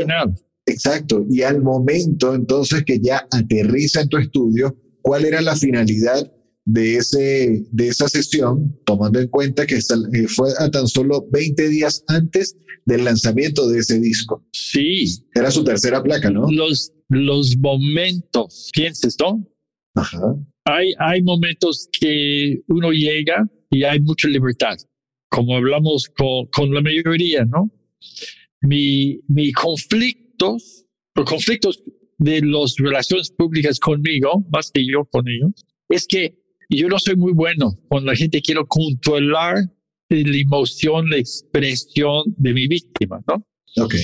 Exacto. 0.66 1.26
Y 1.30 1.42
al 1.42 1.62
momento 1.62 2.34
entonces 2.34 2.84
que 2.86 3.00
ya 3.00 3.28
aterriza 3.32 4.02
en 4.02 4.10
tu 4.10 4.18
estudio, 4.18 4.76
¿cuál 5.02 5.26
era 5.26 5.42
la 5.42 5.56
finalidad 5.56 6.32
de, 6.66 6.96
ese, 6.98 7.66
de 7.72 7.88
esa 7.90 8.08
sesión, 8.08 8.80
tomando 8.86 9.20
en 9.20 9.28
cuenta 9.28 9.66
que 9.66 9.76
eh, 9.76 10.28
fue 10.28 10.52
a 10.60 10.70
tan 10.72 10.88
solo 10.88 11.26
20 11.32 11.68
días 11.70 12.04
antes 12.08 12.56
del 12.86 13.04
lanzamiento 13.06 13.68
de 13.68 13.80
ese 13.80 14.00
disco? 14.00 14.46
Sí, 14.52 15.06
Era 15.34 15.52
su 15.52 15.64
tercera 15.64 16.02
placa, 16.02 16.30
¿no? 16.30 16.50
los, 16.50 16.94
los 17.10 17.58
momentos, 17.58 18.70
pienses, 18.74 19.18
¿no? 19.20 19.46
Ajá. 19.96 20.36
Hay, 20.66 20.94
hay 20.98 21.22
momentos 21.22 21.90
que 22.00 22.62
uno 22.68 22.92
llega 22.92 23.46
y 23.70 23.84
hay 23.84 24.00
mucha 24.00 24.28
libertad, 24.28 24.78
como 25.34 25.56
hablamos 25.56 26.10
con, 26.16 26.46
con 26.56 26.72
la 26.72 26.82
mayoría, 26.82 27.44
¿no? 27.44 27.72
Mi, 28.62 29.20
mi 29.28 29.52
conflictos, 29.52 30.86
los 31.16 31.26
conflictos 31.26 31.84
de 32.20 32.42
las 32.42 32.76
relaciones 32.78 33.32
públicas 33.32 33.80
conmigo, 33.80 34.46
más 34.52 34.70
que 34.72 34.86
yo 34.86 35.06
con 35.06 35.28
ellos, 35.28 35.66
es 35.90 36.06
que 36.06 36.36
yo 36.70 36.88
no 36.88 37.00
soy 37.00 37.16
muy 37.16 37.34
bueno 37.34 37.80
con 37.90 38.06
la 38.06 38.16
gente, 38.16 38.44
quiero 38.44 38.68
controlar 38.68 39.56
la 40.10 40.38
emoción, 40.38 41.10
la 41.10 41.18
expresión 41.18 42.26
de 42.38 42.54
mi 42.54 42.68
víctima, 42.68 43.20
¿no? 43.28 43.44
Ok. 43.84 43.96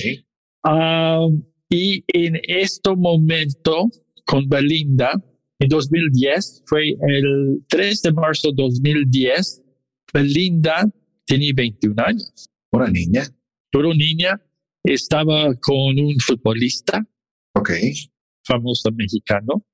Ah, 0.64 1.28
y 1.68 2.02
en 2.08 2.40
este 2.42 2.96
momento, 2.96 3.88
con 4.26 4.48
Belinda, 4.48 5.12
en 5.60 5.68
2010, 5.68 6.64
fue 6.66 6.96
el 7.06 7.62
3 7.68 8.02
de 8.02 8.12
marzo 8.12 8.48
de 8.48 8.64
2010, 8.64 9.62
Belinda 10.12 10.90
tenía 11.30 11.52
21 11.54 11.94
años. 12.04 12.50
Una 12.72 12.88
niña. 12.88 13.22
Pero 13.70 13.94
niña 13.94 14.40
estaba 14.82 15.54
con 15.54 15.98
un 15.98 16.18
futbolista 16.18 17.06
Ok. 17.54 17.70
famoso 18.44 18.90
mexicano, 18.92 19.64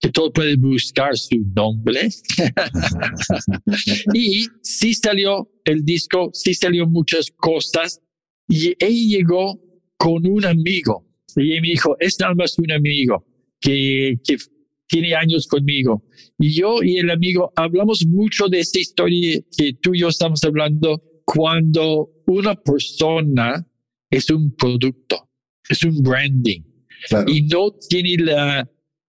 que 0.00 0.10
todo 0.10 0.32
puede 0.32 0.56
buscar 0.56 1.16
su 1.16 1.36
nombre. 1.54 2.08
y 4.14 4.46
sí 4.62 4.94
salió 4.94 5.48
el 5.64 5.84
disco, 5.84 6.30
sí 6.32 6.54
salió 6.54 6.88
muchas 6.88 7.30
cosas. 7.36 8.00
Y 8.48 8.74
ella 8.84 9.18
llegó 9.18 9.60
con 9.96 10.26
un 10.26 10.44
amigo. 10.44 11.06
Y 11.36 11.60
me 11.60 11.68
dijo, 11.68 11.96
es 12.00 12.18
nada 12.20 12.34
más 12.34 12.58
un 12.58 12.72
amigo 12.72 13.24
que, 13.60 14.18
que 14.24 14.36
tiene 14.86 15.14
años 15.14 15.46
conmigo. 15.46 16.04
Y 16.38 16.54
yo 16.54 16.82
y 16.82 16.98
el 16.98 17.10
amigo 17.10 17.52
hablamos 17.56 18.04
mucho 18.06 18.48
de 18.48 18.60
esta 18.60 18.78
historia 18.80 19.40
que 19.56 19.72
tú 19.74 19.94
y 19.94 20.00
yo 20.00 20.08
estamos 20.08 20.42
hablando 20.44 21.02
cuando 21.24 22.10
una 22.26 22.54
persona 22.54 23.66
es 24.10 24.30
un 24.30 24.54
producto, 24.54 25.28
es 25.68 25.82
un 25.84 26.02
branding 26.02 26.62
Claro. 27.08 27.30
y 27.30 27.42
no 27.42 27.70
tiene 27.90 28.16
la, 28.24 28.66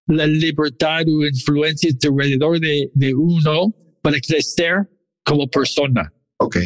la 0.08 0.28
libertad 0.28 1.04
o 1.08 1.26
influencias 1.26 1.96
alrededor 2.04 2.60
de, 2.60 2.92
de 2.94 3.14
uno 3.14 3.74
para 4.02 4.20
crecer 4.20 4.74
como 5.24 5.48
persona. 5.48 6.12
Ok. 6.38 6.58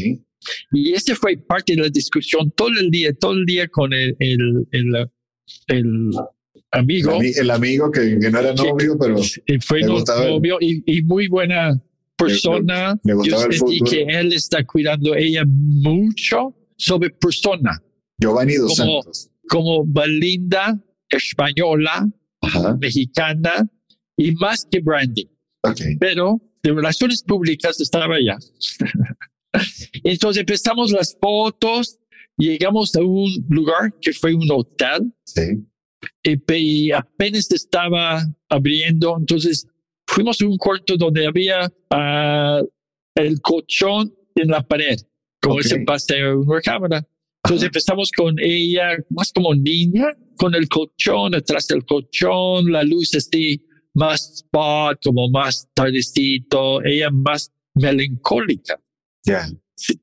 Y 0.71 0.93
ese 0.93 1.13
fue 1.15 1.37
parte 1.37 1.75
de 1.75 1.81
la 1.83 1.89
discusión 1.89 2.51
todo 2.55 2.69
el 2.79 2.89
día, 2.89 3.13
todo 3.13 3.33
el 3.33 3.45
día 3.45 3.67
con 3.67 3.93
el, 3.93 4.15
el, 4.19 4.67
el 4.71 5.09
El, 5.67 6.09
amigo. 6.71 7.11
ami- 7.19 7.33
el 7.37 7.51
amigo 7.51 7.91
que, 7.91 8.17
que 8.19 8.29
no 8.29 8.39
era 8.39 8.53
Que- 8.53 8.63
novio, 8.69 8.97
pero 8.99 9.15
Y 9.47 9.59
fue 9.59 9.79
Le 9.79 9.87
novio 9.87 10.57
y, 10.61 10.83
y 10.85 11.01
muy 11.03 11.27
buena 11.27 11.81
persona. 12.17 12.99
le 13.03 13.13
gustaba 13.13 13.43
Yo 13.45 13.51
sentí 13.51 13.79
fútbol. 13.79 13.89
que 13.89 14.01
él 14.03 14.33
está 14.33 14.63
cuidando 14.65 15.13
a 15.13 15.17
ella 15.19 15.43
mucho 15.47 16.53
sobre 16.77 17.09
persona, 17.11 17.81
Giovanni 18.17 18.55
Dos 18.55 18.77
Como- 18.77 19.01
Santos. 19.03 19.29
como 19.49 19.83
Belinda, 19.85 20.79
española, 21.09 22.07
Ajá. 22.41 22.75
mexicana 22.79 23.67
y 24.17 24.31
más 24.33 24.65
que 24.69 24.79
branding. 24.79 25.25
Ok. 25.63 25.81
pero 25.99 26.39
de 26.63 26.71
relaciones 26.71 27.21
públicas 27.23 27.79
estaba 27.81 28.15
allá. 28.15 28.37
Entonces 30.03 30.41
empezamos 30.41 30.91
las 30.91 31.17
fotos, 31.19 31.97
llegamos 32.37 32.95
a 32.95 33.01
un 33.01 33.29
lugar 33.49 33.93
que 34.01 34.13
fue 34.13 34.33
un 34.33 34.49
hotel 34.51 35.11
Sí. 35.25 35.41
Y, 36.23 36.37
pe- 36.37 36.59
y 36.59 36.91
apenas 36.91 37.51
estaba 37.51 38.23
abriendo, 38.49 39.15
entonces 39.17 39.67
fuimos 40.07 40.41
a 40.41 40.45
un 40.47 40.57
cuarto 40.57 40.95
donde 40.97 41.27
había 41.27 41.71
ah, 41.91 42.61
el 43.15 43.41
colchón 43.41 44.13
en 44.35 44.47
la 44.47 44.61
pared, 44.65 44.97
como 45.41 45.55
Ok. 45.55 45.61
ese 45.61 45.79
paseo 45.81 46.33
en 46.33 46.49
una 46.49 46.61
cámara. 46.61 47.07
Entonces 47.43 47.67
empezamos 47.67 48.11
con 48.11 48.35
ella, 48.39 48.97
más 49.09 49.31
como 49.31 49.53
niña, 49.55 50.07
con 50.37 50.53
el 50.55 50.67
colchón, 50.67 51.33
atrás 51.35 51.67
del 51.67 51.85
colchón, 51.85 52.71
la 52.71 52.83
luz 52.83 53.15
así, 53.15 53.65
más 53.93 54.43
spot, 54.43 54.99
como 55.03 55.29
más 55.29 55.67
tardecito, 55.73 56.83
ella 56.83 57.09
más 57.09 57.51
melancólica. 57.75 58.79
Ya. 59.25 59.47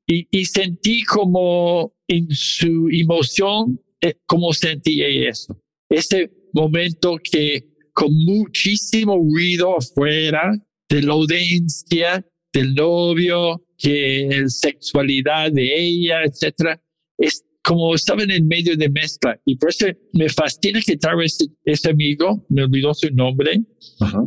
Y, 0.07 0.27
y 0.31 0.45
sentí 0.45 1.03
como 1.03 1.93
en 2.07 2.29
su 2.31 2.89
emoción, 2.91 3.79
eh, 4.01 4.15
como 4.25 4.51
sentí 4.53 5.03
eso. 5.03 5.55
Ese 5.89 6.31
momento 6.53 7.17
que 7.23 7.65
con 7.93 8.13
muchísimo 8.25 9.15
ruido 9.17 9.77
afuera 9.77 10.51
de 10.89 11.01
la 11.01 11.13
audiencia, 11.13 12.25
del 12.53 12.73
novio, 12.75 13.63
que 13.77 14.27
la 14.41 14.49
sexualidad 14.49 15.51
de 15.51 15.73
ella, 15.77 16.23
etcétera, 16.23 16.81
es 17.17 17.43
como 17.63 17.93
estaba 17.95 18.23
en 18.23 18.31
el 18.31 18.43
medio 18.45 18.75
de 18.77 18.89
mezcla. 18.89 19.39
Y 19.45 19.55
por 19.57 19.69
eso 19.69 19.87
me 20.13 20.29
fascina 20.29 20.79
que 20.85 20.97
tal 20.97 21.17
vez 21.17 21.37
ese 21.65 21.89
amigo, 21.89 22.45
me 22.49 22.63
olvidó 22.63 22.93
su 22.93 23.09
nombre, 23.13 23.59
Ajá. 23.99 24.21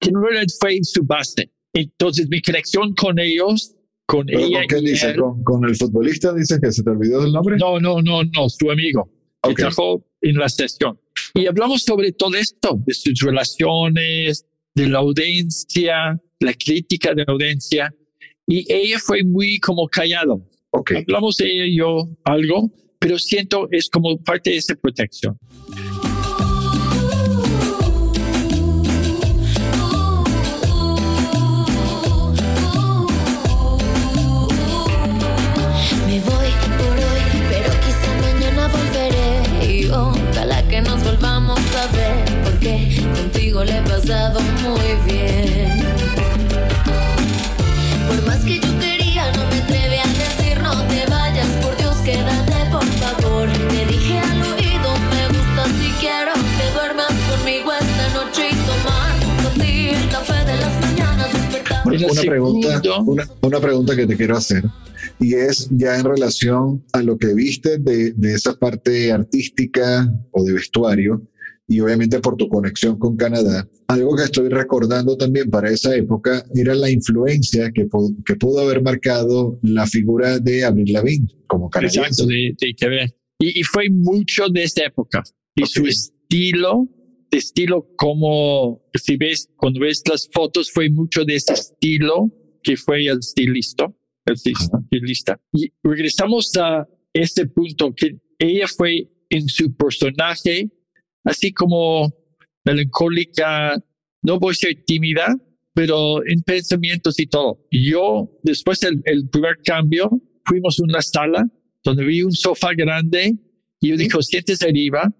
que 0.00 0.10
en 0.10 0.22
realidad 0.22 0.46
fue 0.60 0.78
su 0.82 1.02
base. 1.04 1.50
Entonces 1.72 2.28
mi 2.28 2.40
conexión 2.40 2.94
con 2.94 3.18
ellos, 3.18 3.74
con 4.06 4.26
¿Pero 4.26 4.38
ella 4.40 4.60
¿Con 4.70 4.84
dices? 4.84 5.04
él- 5.04 5.16
¿Con, 5.20 5.42
con 5.42 5.64
el 5.64 5.74
futbolista 5.76 6.32
dices 6.34 6.60
que 6.62 6.70
se 6.70 6.82
te 6.84 6.90
olvidó 6.90 7.22
del 7.22 7.32
nombre? 7.32 7.56
no, 7.58 7.80
no, 7.80 8.00
no, 8.00 8.22
no, 8.22 8.48
su 8.48 8.70
amigo, 8.70 9.10
que 9.42 9.50
Ok. 9.50 9.56
trabajó 9.56 10.06
en 10.20 10.36
la 10.36 10.48
sesión. 10.48 10.98
Y 11.34 11.46
hablamos 11.46 11.82
sobre 11.82 12.12
todo 12.12 12.36
esto, 12.36 12.80
de 12.86 12.94
sus 12.94 13.18
relaciones, 13.20 14.46
de 14.74 14.88
la 14.88 14.98
audiencia, 14.98 16.20
la 16.38 16.54
crítica 16.54 17.12
de 17.12 17.24
la 17.26 17.32
audiencia. 17.32 17.92
Y 18.46 18.72
ella 18.72 18.98
fue 19.00 19.24
muy 19.24 19.58
como 19.58 19.88
callado. 19.88 20.48
Ok. 20.70 20.92
Hablamos 20.92 21.36
de 21.36 21.50
ella 21.50 21.64
y 21.66 21.78
yo 21.78 22.08
algo, 22.24 22.70
pero 23.00 23.18
siento 23.18 23.68
es 23.72 23.88
como 23.90 24.16
parte 24.18 24.50
de 24.50 24.56
esa 24.58 24.76
protección. 24.76 25.36
Contigo 43.54 43.64
le 43.64 43.78
he 43.78 43.82
pasado 43.82 44.40
muy 44.62 45.12
bien. 45.12 45.82
Por 48.08 48.26
más 48.26 48.44
que 48.44 48.58
yo 48.58 48.78
quería, 48.78 49.30
no 49.32 49.46
me 49.48 49.58
atreví 49.58 49.96
a 49.96 50.06
decir 50.06 50.60
no 50.62 50.72
te 50.88 51.06
vayas. 51.08 51.48
Por 51.62 51.76
Dios, 51.76 51.96
quédate, 52.04 52.70
por 52.70 52.84
favor. 52.84 53.48
Te 53.70 53.86
dije 53.86 54.18
al 54.18 54.42
oído, 54.42 54.90
me 55.14 55.28
gusta 55.28 55.64
si 55.78 55.90
quiero 56.00 56.32
que 56.34 56.72
duermas 56.74 57.12
conmigo 57.30 57.72
esta 57.72 58.06
noche 58.14 58.42
y 58.50 58.56
tomar 58.66 59.14
contigo 59.44 59.92
el 60.02 60.08
café 60.10 60.44
de 60.44 60.56
las 60.56 60.80
mañanas. 60.80 61.28
Una, 61.84 62.22
pregunta, 62.22 63.02
una, 63.06 63.28
una 63.40 63.60
pregunta 63.60 63.94
que 63.94 64.06
te 64.06 64.16
quiero 64.16 64.36
hacer 64.36 64.64
y 65.20 65.34
es 65.34 65.68
ya 65.70 65.96
en 65.96 66.04
relación 66.04 66.84
a 66.92 67.02
lo 67.02 67.18
que 67.18 67.34
viste 67.34 67.78
de, 67.78 68.12
de 68.12 68.34
esa 68.34 68.54
parte 68.54 69.12
artística 69.12 70.08
o 70.32 70.42
de 70.42 70.54
vestuario 70.54 71.22
y 71.66 71.80
obviamente 71.80 72.20
por 72.20 72.36
tu 72.36 72.48
conexión 72.48 72.98
con 72.98 73.16
Canadá. 73.16 73.68
Algo 73.88 74.16
que 74.16 74.24
estoy 74.24 74.48
recordando 74.48 75.16
también 75.16 75.50
para 75.50 75.70
esa 75.70 75.94
época 75.96 76.44
era 76.54 76.74
la 76.74 76.90
influencia 76.90 77.70
que, 77.72 77.86
que 78.26 78.36
pudo 78.36 78.60
haber 78.60 78.82
marcado 78.82 79.58
la 79.62 79.86
figura 79.86 80.38
de 80.38 80.64
Avril 80.64 80.92
Lavigne 80.92 81.28
como 81.46 81.70
canadiense. 81.70 82.00
Exacto, 82.00 82.26
de, 82.26 82.54
de 82.60 82.74
que 82.74 82.88
ver. 82.88 83.14
Y, 83.38 83.60
y 83.60 83.62
fue 83.62 83.88
mucho 83.90 84.48
de 84.48 84.64
esa 84.64 84.84
época. 84.84 85.22
Y 85.56 85.62
Ok. 85.62 85.68
su 85.68 85.86
estilo, 85.86 86.88
de 87.30 87.38
estilo 87.38 87.88
como, 87.96 88.82
si 88.94 89.16
ves, 89.16 89.48
cuando 89.56 89.80
ves 89.80 90.02
las 90.08 90.28
fotos, 90.32 90.70
fue 90.70 90.90
mucho 90.90 91.24
de 91.24 91.36
ese 91.36 91.54
estilo 91.54 92.30
que 92.62 92.76
fue 92.76 93.06
el 93.06 93.18
estilista. 93.18 93.92
El 94.26 94.34
estilista. 94.34 95.40
Y 95.52 95.72
regresamos 95.82 96.50
a 96.58 96.86
ese 97.12 97.46
punto 97.46 97.94
que 97.94 98.18
ella 98.38 98.66
fue 98.66 99.08
en 99.30 99.48
su 99.48 99.74
personaje, 99.74 100.70
así 101.24 101.52
como 101.52 102.12
melancólica, 102.64 103.76
no 104.22 104.38
voy 104.38 104.52
a 104.52 104.54
ser 104.54 104.84
tímida, 104.86 105.36
pero 105.74 106.24
en 106.26 106.40
pensamientos 106.42 107.18
y 107.18 107.26
todo. 107.26 107.60
Yo, 107.70 108.30
después 108.42 108.80
del 108.80 109.02
el 109.04 109.28
primer 109.28 109.58
cambio, 109.64 110.10
fuimos 110.44 110.78
a 110.78 110.84
una 110.84 111.02
sala 111.02 111.46
donde 111.82 112.04
vi 112.04 112.22
un 112.22 112.32
sofá 112.32 112.72
grande 112.74 113.34
y 113.80 113.88
yo 113.88 113.96
dije, 113.96 114.16
siéntese 114.22 114.66
arriba. 114.66 115.12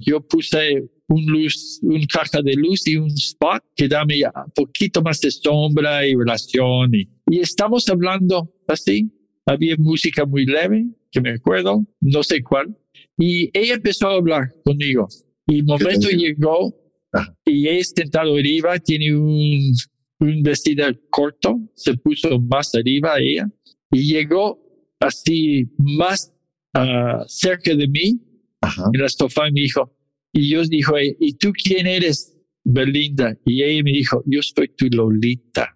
Yo 0.00 0.20
puse 0.20 0.90
un 1.08 1.24
luz, 1.26 1.78
un 1.82 2.04
caja 2.04 2.42
de 2.42 2.54
luz 2.54 2.86
y 2.86 2.96
un 2.96 3.10
spot 3.10 3.62
que 3.74 3.88
dame 3.88 4.22
un 4.24 4.52
poquito 4.54 5.00
más 5.02 5.20
de 5.20 5.30
sombra 5.30 6.06
y 6.06 6.14
relación. 6.14 6.94
Y, 6.94 7.08
y 7.30 7.40
estamos 7.40 7.88
hablando 7.88 8.52
así. 8.66 9.10
Había 9.46 9.76
música 9.78 10.26
muy 10.26 10.44
leve, 10.44 10.84
que 11.10 11.20
me 11.20 11.30
acuerdo, 11.30 11.86
no 12.00 12.22
sé 12.22 12.42
cuál. 12.42 12.76
Y 13.16 13.50
ella 13.58 13.74
empezó 13.74 14.08
a 14.08 14.14
hablar 14.14 14.52
conmigo. 14.64 15.08
Y 15.48 15.62
dijo? 15.62 16.10
llegó 16.10 16.74
Ajá. 17.12 17.34
y 17.46 17.68
es 17.68 17.92
sentado 17.96 18.36
arriba, 18.36 18.78
tiene 18.78 19.16
un, 19.16 19.74
un 20.20 20.42
vestido 20.42 20.86
corto, 21.10 21.58
se 21.74 21.94
puso 21.94 22.38
más 22.38 22.74
arriba 22.74 23.18
ella 23.18 23.48
y 23.90 24.12
llegó 24.12 24.60
así 25.00 25.70
más 25.78 26.32
ah, 26.74 27.24
cerca 27.26 27.74
de 27.74 27.88
mí 27.88 28.20
Ajá. 28.60 28.84
en 28.92 29.00
la 29.00 29.08
sofá 29.08 29.48
y 29.48 29.52
me 29.52 29.60
dijo, 29.62 29.94
y 30.32 30.50
yo 30.50 30.62
dijo, 30.64 30.94
¿y 30.98 31.32
tú 31.34 31.52
quién 31.52 31.86
eres, 31.86 32.36
Belinda? 32.64 33.36
Y 33.46 33.62
ella 33.62 33.82
me 33.82 33.92
dijo, 33.92 34.22
yo 34.26 34.40
soy 34.42 34.68
tu 34.76 34.86
Lolita. 34.86 35.74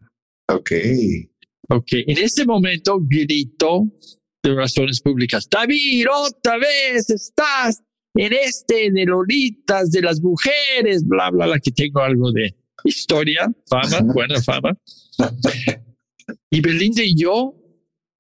Ok. 0.49 0.73
Ok, 1.69 1.93
en 1.93 2.19
ese 2.19 2.45
momento 2.45 2.99
gritó 3.01 3.89
de 4.43 4.55
razones 4.55 5.01
públicas, 5.01 5.49
David, 5.49 6.07
otra 6.13 6.59
vez 6.59 7.09
estás 7.09 7.83
en 8.15 8.33
este 8.33 8.91
de 8.91 9.05
Lolitas, 9.05 9.91
de 9.91 10.03
las 10.03 10.21
mujeres, 10.21 11.07
bla, 11.07 11.31
bla, 11.31 11.47
bla, 11.47 11.59
que 11.61 11.71
tengo 11.71 12.01
algo 12.01 12.31
de 12.33 12.55
historia, 12.85 13.51
fama, 13.69 14.13
buena 14.13 14.41
fama. 14.43 14.77
Y 16.51 16.61
Belinda 16.61 17.03
y 17.03 17.15
yo 17.15 17.55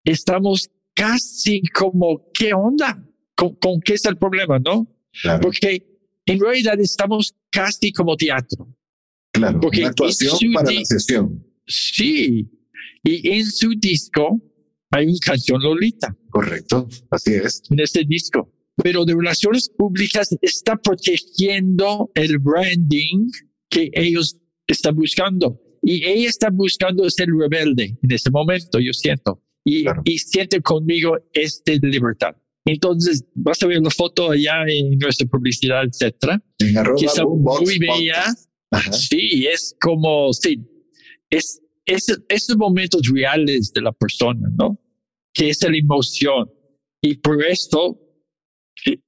estamos 0.05 0.71
casi 0.95 1.63
como, 1.75 2.31
¿qué 2.33 2.55
onda? 2.55 3.05
¿Con, 3.35 3.55
con 3.57 3.81
qué 3.81 3.95
es 3.95 4.05
el 4.05 4.17
problema, 4.17 4.59
no? 4.59 4.89
Claro. 5.23 5.41
Porque 5.41 5.87
en 6.27 6.41
realidad 6.41 6.79
estamos 6.81 7.35
casi 7.51 7.93
como 7.93 8.17
teatro. 8.17 8.69
claro. 9.33 9.61
porque 9.61 9.81
Una 9.81 9.89
actuación 9.89 10.53
para 10.55 10.71
la 10.73 10.85
sesión. 10.85 11.45
Sí. 11.67 12.51
Y 13.05 13.29
en 13.31 13.45
su 13.47 13.71
disco 13.77 14.41
hay 14.91 15.07
una 15.07 15.19
canción 15.25 15.63
Lolita, 15.63 16.17
Correcto. 16.31 16.89
Así 17.11 17.35
es. 17.35 17.63
en 17.71 17.81
este 17.81 18.05
disco. 18.05 18.52
Pero 18.77 19.05
de 19.05 19.15
relaciones 19.15 19.69
públicas 19.69 20.37
está 20.41 20.77
protegiendo 20.77 22.11
el 22.15 22.39
branding 22.39 23.29
que 23.69 23.91
ellos 23.93 24.37
están 24.67 24.95
buscando. 24.97 25.61
Y 25.83 26.05
ella 26.05 26.29
está 26.29 26.49
buscando 26.51 27.09
ser 27.11 27.29
rebelde 27.29 27.97
en 28.03 28.13
ese 28.13 28.31
momento, 28.31 28.79
yo 28.79 28.93
siento. 28.93 29.43
Y, 29.65 29.83
Claro. 29.83 30.03
y 30.05 30.19
siente 30.19 30.61
conmigo 30.61 31.17
este 31.33 31.79
libertad. 31.83 32.35
Entonces, 32.65 33.25
vas 33.35 33.61
a 33.63 33.67
ver 33.67 33.81
la 33.83 33.91
foto 33.91 34.31
allá 34.31 34.65
en 34.69 34.99
nuestra 34.99 35.27
publicidad, 35.27 35.83
etcétera, 35.85 36.41
En 36.61 36.79
arroba 36.79 36.97
que 36.99 37.07
está 37.07 37.25
muy 37.25 37.79
bella. 37.79 38.25
Sí, 38.93 39.47
es 39.47 39.77
como, 39.81 40.33
sí, 40.33 40.65
es, 41.29 41.61
es 41.85 42.07
esos 42.29 42.57
momentos 42.57 43.03
reales 43.13 43.73
de 43.73 43.83
la 43.83 43.93
persona, 43.93 44.49
¿no? 44.57 44.81
Que 45.35 45.49
es 45.51 45.63
la 45.63 45.77
emoción. 45.77 46.49
Y 47.03 47.17
por 47.17 47.45
esto, 47.45 47.99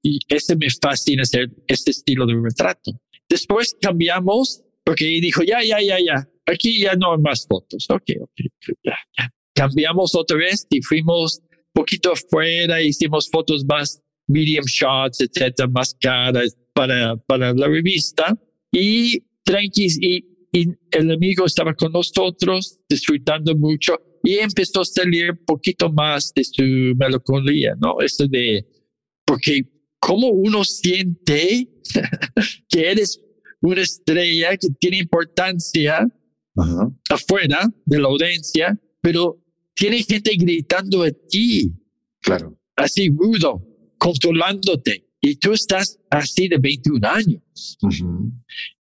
y, 0.03 0.19
ese 0.29 0.57
me 0.57 0.69
fascina 0.71 1.23
hacer 1.23 1.51
este 1.67 1.91
estilo 1.91 2.27
de 2.27 2.35
retrato. 2.43 2.93
Después 3.29 3.77
cambiamos, 3.81 4.63
porque 4.85 5.05
dijo, 5.05 5.43
ya, 5.43 5.63
ya, 5.63 5.81
ya, 5.81 5.99
ya, 5.99 6.29
aquí 6.47 6.81
ya 6.81 6.95
no 6.95 7.13
hay 7.13 7.19
más 7.19 7.47
fotos. 7.47 7.87
Ok, 7.89 8.11
ok, 8.21 8.47
ya, 8.83 8.97
ya. 9.19 9.31
Cambiamos 9.55 10.15
otra 10.15 10.37
vez 10.37 10.67
y 10.71 10.83
fuimos 10.83 11.41
poquito 11.73 12.13
afuera, 12.13 12.81
hicimos 12.83 13.29
fotos 13.31 13.65
más 13.65 14.01
medium 14.27 14.65
shots, 14.65 15.21
etcétera, 15.21 15.69
más 15.69 15.95
caras 16.01 16.57
para, 16.73 17.17
para 17.17 17.53
la 17.53 17.69
revista 17.69 18.35
y 18.73 19.21
tranquis 19.45 19.99
y, 20.01 20.25
y 20.53 20.69
el 20.93 21.11
amigo 21.11 21.45
estaba 21.47 21.75
con 21.75 21.93
nosotros 21.93 22.81
disfrutando 22.89 23.55
mucho 23.57 23.99
y 24.23 24.39
empezó 24.39 24.81
a 24.81 24.85
salir 24.85 25.33
un 25.33 25.45
poquito 25.45 25.93
más 25.93 26.33
de 26.35 26.45
su 26.45 26.63
melancolía, 26.97 27.75
¿no? 27.79 28.01
Esto 28.01 28.27
de, 28.27 28.65
porque 29.25 29.63
como 29.99 30.29
uno 30.29 30.65
siente 30.65 31.69
que 32.69 32.91
eres 32.91 33.21
una 33.61 33.81
estrella 33.81 34.57
que 34.57 34.69
tiene 34.79 34.99
importancia 34.99 36.07
Ajá. 36.57 36.91
afuera 37.11 37.61
de 37.87 37.99
la 37.99 38.09
audiencia, 38.09 38.79
pero 39.01 39.41
tiene 39.75 40.03
gente 40.03 40.37
gritando 40.37 41.03
a 41.03 41.11
ti, 41.11 41.73
Claro. 42.21 42.59
así 42.77 43.09
rudo, 43.09 43.67
controlándote, 43.99 45.07
y 45.21 45.37
tú 45.37 45.53
estás 45.53 45.99
así 46.11 46.49
de 46.49 46.59
21 46.59 47.07
años. 47.09 47.43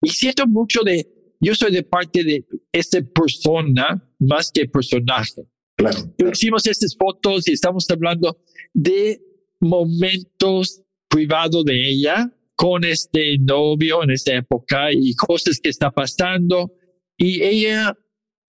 Y 0.01 0.09
siento 0.09 0.47
mucho 0.47 0.81
de 0.83 1.05
yo 1.41 1.53
soy 1.55 1.71
de 1.71 1.83
parte 1.83 2.23
de 2.23 2.45
esta 2.71 3.01
persona 3.01 4.01
más 4.19 4.51
que 4.51 4.67
personaje. 4.67 5.43
Claro. 5.75 6.13
claro. 6.17 6.31
Hicimos 6.33 6.65
estas 6.67 6.95
fotos 6.97 7.47
y 7.47 7.53
estamos 7.53 7.85
hablando 7.89 8.37
de 8.73 9.21
momentos 9.59 10.81
privados 11.07 11.65
de 11.65 11.89
ella 11.89 12.31
con 12.55 12.83
este 12.83 13.37
novio 13.39 14.03
en 14.03 14.11
esta 14.11 14.35
época 14.35 14.91
y 14.91 15.13
cosas 15.15 15.59
que 15.61 15.69
está 15.69 15.91
pasando. 15.91 16.71
Y 17.17 17.41
ella 17.41 17.95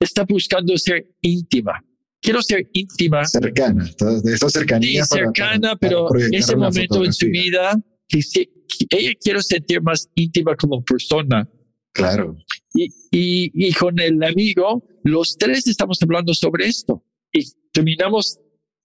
está 0.00 0.24
buscando 0.24 0.76
ser 0.76 1.06
íntima. 1.22 1.84
Quiero 2.20 2.42
ser 2.42 2.68
íntima. 2.72 3.24
Cercana, 3.24 3.84
esa 3.84 4.48
Sí, 4.48 4.58
cercanía. 4.58 5.04
para- 5.08 5.24
cercana, 5.24 5.76
para- 5.76 5.78
pero 5.78 6.06
para 6.06 6.26
ese 6.32 6.56
momento 6.56 7.04
en 7.04 7.12
su 7.12 7.26
vida 7.26 7.80
que, 8.08 8.20
se- 8.22 8.46
que 8.68 8.86
ella 8.90 9.12
quiere 9.20 9.42
sentir 9.42 9.80
más 9.82 10.08
íntima 10.14 10.54
como 10.56 10.82
persona. 10.84 11.48
Claro. 11.92 12.36
Y, 12.74 12.84
y, 13.10 13.50
y 13.68 13.72
con 13.72 13.98
el 13.98 14.22
amigo, 14.22 14.84
los 15.02 15.36
tres 15.36 15.66
estamos 15.66 15.98
hablando 16.02 16.34
sobre 16.34 16.66
esto. 16.66 17.02
Y 17.32 17.40
terminamos 17.72 18.38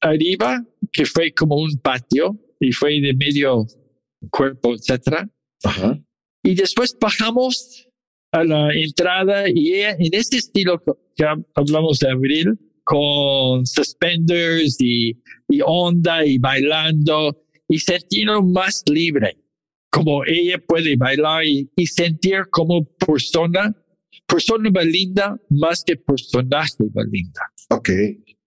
arriba, 0.05 0.63
que 0.91 1.05
fue 1.05 1.31
como 1.33 1.55
un 1.57 1.77
patio, 1.81 2.39
y 2.59 2.71
fue 2.71 2.99
de 3.01 3.13
medio 3.13 3.65
cuerpo, 4.29 4.73
etcétera. 4.73 5.29
Ajá. 5.63 5.99
Y 6.43 6.55
después 6.55 6.95
bajamos 6.99 7.87
a 8.31 8.43
la 8.43 8.73
entrada 8.73 9.49
y 9.49 9.73
ella, 9.73 9.91
en 9.99 10.13
este 10.13 10.37
estilo 10.37 10.81
que 11.15 11.23
hab- 11.23 11.45
hablamos 11.55 11.99
de 11.99 12.09
abril, 12.09 12.59
con 12.83 13.65
suspenders 13.65 14.77
y, 14.79 15.13
y 15.49 15.59
onda 15.65 16.23
y 16.25 16.37
bailando 16.37 17.35
y 17.67 17.79
sentirnos 17.79 18.45
más 18.45 18.83
libre, 18.87 19.37
como 19.91 20.23
ella 20.25 20.59
puede 20.59 20.95
bailar 20.95 21.45
y, 21.45 21.67
y 21.75 21.87
sentir 21.87 22.43
como 22.51 22.85
persona, 22.85 23.75
persona 24.27 24.69
Belinda 24.71 25.35
más 25.49 25.83
que 25.83 25.95
personaje 25.97 26.75
Belinda. 26.93 27.41
Ok. 27.69 27.89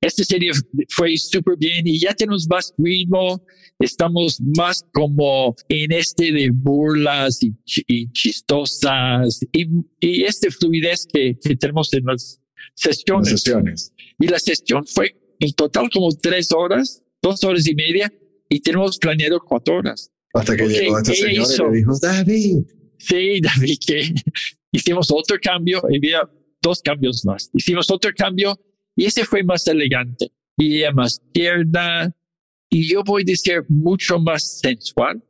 Esta 0.00 0.22
serie 0.24 0.52
fue 0.90 1.16
súper 1.16 1.56
bien 1.58 1.86
y 1.86 1.98
ya 1.98 2.14
tenemos 2.14 2.46
más 2.48 2.72
ritmo, 2.78 3.44
estamos 3.80 4.40
más 4.56 4.84
como 4.92 5.56
en 5.68 5.90
este 5.92 6.30
de 6.32 6.50
burlas 6.52 7.42
y, 7.42 7.52
y 7.88 8.10
chistosas 8.12 9.40
y, 9.52 9.66
y 10.00 10.22
este 10.22 10.50
fluidez 10.50 11.06
que, 11.12 11.36
que 11.42 11.56
tenemos 11.56 11.92
en 11.94 12.04
las 12.04 12.40
Las 12.84 12.96
sesiones. 12.96 13.28
sesiones. 13.30 13.92
Y 14.18 14.28
la 14.28 14.38
sesión 14.38 14.84
fue 14.86 15.16
en 15.40 15.52
total 15.52 15.88
como 15.92 16.08
tres 16.12 16.52
horas, 16.52 17.02
dos 17.22 17.42
horas 17.44 17.66
y 17.66 17.74
media 17.74 18.12
y 18.48 18.60
tenemos 18.60 18.98
planeado 18.98 19.40
cuatro 19.44 19.78
horas. 19.78 20.10
Hasta 20.34 20.56
que 20.56 20.64
Ok, 20.64 20.70
llegó 20.70 20.98
este 20.98 21.12
ella 21.12 21.26
señor 21.26 21.46
hizo- 21.46 21.66
y 21.66 21.70
le 21.72 21.76
dijo, 21.78 21.98
David. 22.00 22.56
Sí, 22.98 23.40
David, 23.40 23.78
que 23.86 24.14
hicimos 24.72 25.08
otro 25.10 25.36
cambio, 25.42 25.82
había 25.84 26.20
dos 26.62 26.82
cambios 26.82 27.24
más. 27.24 27.50
Hicimos 27.54 27.90
otro 27.90 28.10
cambio 28.16 28.58
y 28.98 29.04
ese 29.04 29.24
fue 29.24 29.44
más 29.44 29.64
elegante. 29.68 30.32
Y 30.56 30.78
ella 30.78 30.90
más 30.90 31.22
tierna. 31.32 32.12
Y 32.68 32.90
yo 32.90 33.04
voy 33.04 33.22
a 33.22 33.26
decir 33.26 33.62
mucho 33.68 34.18
más 34.18 34.58
sensual, 34.58 35.22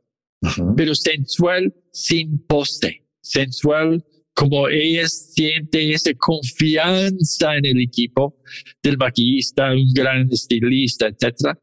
pero 0.75 0.95
sensual 0.95 1.71
sin 1.91 2.39
pose, 2.47 3.05
sensual 3.21 4.03
como 4.33 4.67
ella 4.69 5.07
siente 5.07 5.91
esa 5.91 6.11
confianza 6.15 7.57
en 7.57 7.65
el 7.67 7.81
equipo 7.81 8.37
del 8.81 8.97
maquillista, 8.97 9.71
un 9.71 9.93
gran 9.93 10.27
estilista, 10.31 11.07
etcétera. 11.07 11.59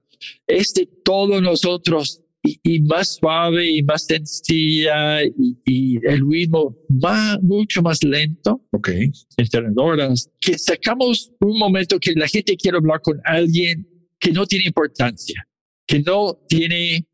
Este 0.47 0.89
todos 1.05 1.43
nosotros 1.43 2.23
y, 2.47 2.61
y 2.63 2.81
más 2.83 3.17
suave 3.17 3.69
y 3.71 3.83
más 3.83 4.07
sencilla 4.07 5.23
y, 5.25 5.57
y 5.65 5.97
el 6.07 6.23
ritmo 6.29 6.77
más, 6.89 7.43
mucho 7.43 7.83
más 7.83 8.03
lento, 8.03 8.63
Ok. 8.73 8.91
entrenadoras, 9.37 10.31
que 10.41 10.59
sacamos 10.59 11.33
un 11.41 11.59
momento 11.59 11.99
que 11.99 12.13
la 12.15 12.29
gente 12.29 12.57
quiere 12.57 12.79
hablar 12.79 13.01
con 13.03 13.21
alguien 13.25 13.87
que 14.19 14.33
no 14.33 14.47
tiene 14.47 14.67
importancia, 14.67 15.47
que 15.87 16.01
no 16.01 16.39
tiene, 16.49 17.07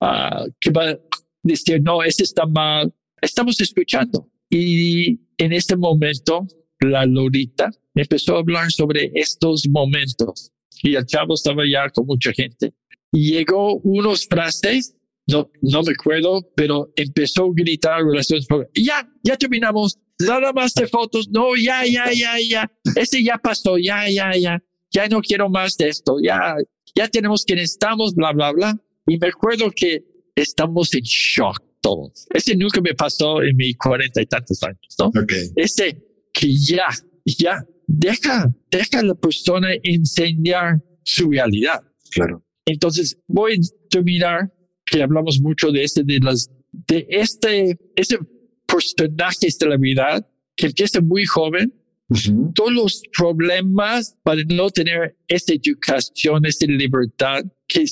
ah, 0.00 0.44
que 0.60 0.70
va 0.70 0.90
a 0.90 0.98
decir, 1.42 1.80
no, 1.82 2.02
ese 2.02 2.24
está 2.24 2.46
mal. 2.46 2.92
Estamos 3.20 3.60
escuchando. 3.60 4.28
Y 4.50 5.20
en 5.38 5.52
este 5.52 5.76
momento, 5.76 6.46
la 6.80 7.04
Lorita 7.06 7.70
empezó 7.94 8.36
a 8.36 8.40
hablar 8.40 8.70
sobre 8.70 9.10
estos 9.14 9.68
momentos. 9.68 10.52
Y 10.82 10.94
el 10.94 11.04
chavo 11.06 11.34
estaba 11.34 11.64
ya 11.70 11.88
con 11.90 12.06
mucha 12.06 12.32
gente. 12.32 12.72
Y 13.12 13.32
llegó 13.32 13.76
unos 13.80 14.26
frases, 14.26 14.94
no, 15.26 15.50
no 15.62 15.82
me 15.82 15.92
acuerdo, 15.92 16.46
pero 16.54 16.92
empezó 16.96 17.46
a 17.46 17.52
gritar 17.54 18.02
relaciones. 18.04 18.46
Ya, 18.74 19.08
ya 19.22 19.36
terminamos. 19.36 19.98
Nada 20.20 20.52
más 20.52 20.74
de 20.74 20.86
fotos. 20.86 21.28
No, 21.30 21.54
ya, 21.56 21.84
ya, 21.86 22.12
ya, 22.12 22.34
ya. 22.40 22.70
Ese 22.96 23.22
ya 23.22 23.38
pasó. 23.38 23.78
Ya, 23.78 24.08
ya, 24.08 24.36
ya. 24.36 24.62
Ya 24.90 25.06
no 25.06 25.20
quiero 25.20 25.48
más 25.48 25.76
de 25.76 25.88
esto. 25.88 26.16
Ya, 26.22 26.56
ya 26.94 27.08
tenemos 27.08 27.44
quien 27.44 27.58
estamos, 27.58 28.14
bla, 28.14 28.32
bla, 28.32 28.52
bla. 28.52 28.80
Y 29.06 29.18
me 29.18 29.28
acuerdo 29.28 29.70
que 29.74 30.04
estamos 30.34 30.92
en 30.94 31.02
shock 31.02 31.62
todos. 31.80 32.26
Ese 32.30 32.56
nunca 32.56 32.80
me 32.80 32.94
pasó 32.94 33.42
en 33.42 33.56
mis 33.56 33.76
cuarenta 33.76 34.20
y 34.20 34.26
tantos 34.26 34.62
años, 34.62 34.96
¿no? 34.98 35.06
Ok. 35.08 35.32
Ese 35.56 36.02
que 36.32 36.54
ya, 36.56 36.86
ya, 37.24 37.64
deja, 37.86 38.50
deja 38.70 39.00
a 39.00 39.02
la 39.02 39.14
persona 39.14 39.68
enseñar 39.82 40.82
su 41.04 41.30
realidad. 41.30 41.80
Claro. 42.10 42.44
Entonces, 42.68 43.18
voy 43.26 43.54
a 43.54 43.88
terminar, 43.88 44.52
que 44.84 45.02
hablamos 45.02 45.40
mucho 45.40 45.70
de 45.70 45.84
este, 45.84 46.02
de 46.04 46.18
las, 46.20 46.50
de 46.86 47.06
este, 47.08 47.78
ese 47.96 48.18
personaje 48.66 49.48
de 49.58 49.66
la 49.66 49.76
vida 49.76 50.26
que 50.54 50.66
empieza 50.66 51.00
muy 51.00 51.24
joven, 51.24 51.72
Ujú. 52.10 52.52
todos 52.54 52.72
los 52.72 53.02
problemas 53.16 54.16
para 54.22 54.42
no 54.48 54.70
tener 54.70 55.16
esta 55.28 55.52
educación, 55.54 56.44
esta 56.46 56.66
libertad, 56.66 57.44
que 57.66 57.84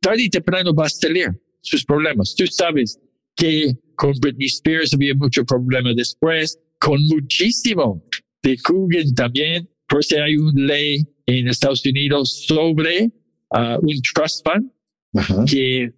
tarde 0.00 0.24
y 0.24 0.30
temprano 0.30 0.74
va 0.74 0.86
a 0.86 0.90
salir 0.90 1.28
sus 1.60 1.84
problemas. 1.84 2.34
Tú 2.34 2.46
sabes 2.46 2.98
que 3.36 3.74
con 3.94 4.12
Britney 4.20 4.46
Spears 4.46 4.94
había 4.94 5.14
mucho 5.14 5.44
problema 5.44 5.92
después, 5.94 6.58
con 6.78 7.00
muchísimo 7.08 8.02
de 8.42 8.56
Coogan 8.58 9.14
también, 9.14 9.68
por 9.88 10.00
eso 10.00 10.22
hay 10.22 10.36
una 10.36 10.66
ley 10.66 11.06
en 11.26 11.48
Estados 11.48 11.84
Unidos 11.84 12.44
sobre 12.46 13.10
ah, 13.50 13.78
un 13.80 14.00
trust 14.14 14.46
fund 14.46 14.70
Ajá. 15.14 15.44
que 15.46 15.90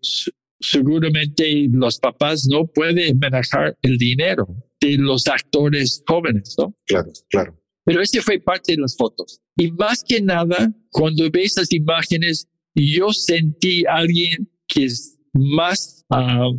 seguramente 0.61 1.69
los 1.71 1.99
papás 1.99 2.47
no 2.51 2.67
pueden 2.67 3.19
manejar 3.19 3.77
el 3.83 3.97
dinero 3.97 4.47
de 4.81 4.97
los 4.99 5.27
actores 5.27 6.03
jóvenes, 6.07 6.55
¿no? 6.59 6.75
Claro, 6.87 7.11
claro. 7.29 7.57
Pero 7.85 8.03
ese 8.03 8.21
fue 8.21 8.39
parte 8.39 8.73
de 8.73 8.83
las 8.83 8.97
fotos. 8.97 9.41
Y 9.57 9.71
más 9.73 10.05
que 10.07 10.21
nada, 10.21 10.73
cuando 10.91 11.31
ves 11.31 11.55
las 11.57 11.73
imágenes, 11.73 12.47
yo 12.75 13.13
sentí 13.13 13.85
a 13.87 13.97
alguien 13.97 14.49
que 14.69 14.85
es 14.85 15.19
más, 15.33 16.05
ah, 16.11 16.51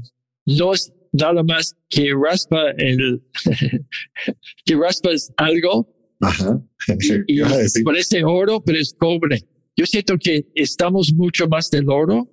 no 0.45 0.73
es 0.73 0.91
nada 1.13 1.43
más 1.43 1.75
que 1.89 2.11
raspa 2.13 2.71
el, 2.77 3.21
que 4.65 4.75
raspas 4.75 5.31
algo 5.37 5.87
Ajá. 6.21 6.61
¿Qué 6.99 7.23
y 7.27 7.83
parece 7.83 8.23
oro, 8.23 8.63
pero 8.63 8.79
es 8.79 8.93
cobre. 8.97 9.39
Yo 9.81 9.87
siento 9.87 10.15
que 10.19 10.45
estamos 10.53 11.11
mucho 11.11 11.47
más 11.47 11.71
del 11.71 11.89
oro 11.89 12.29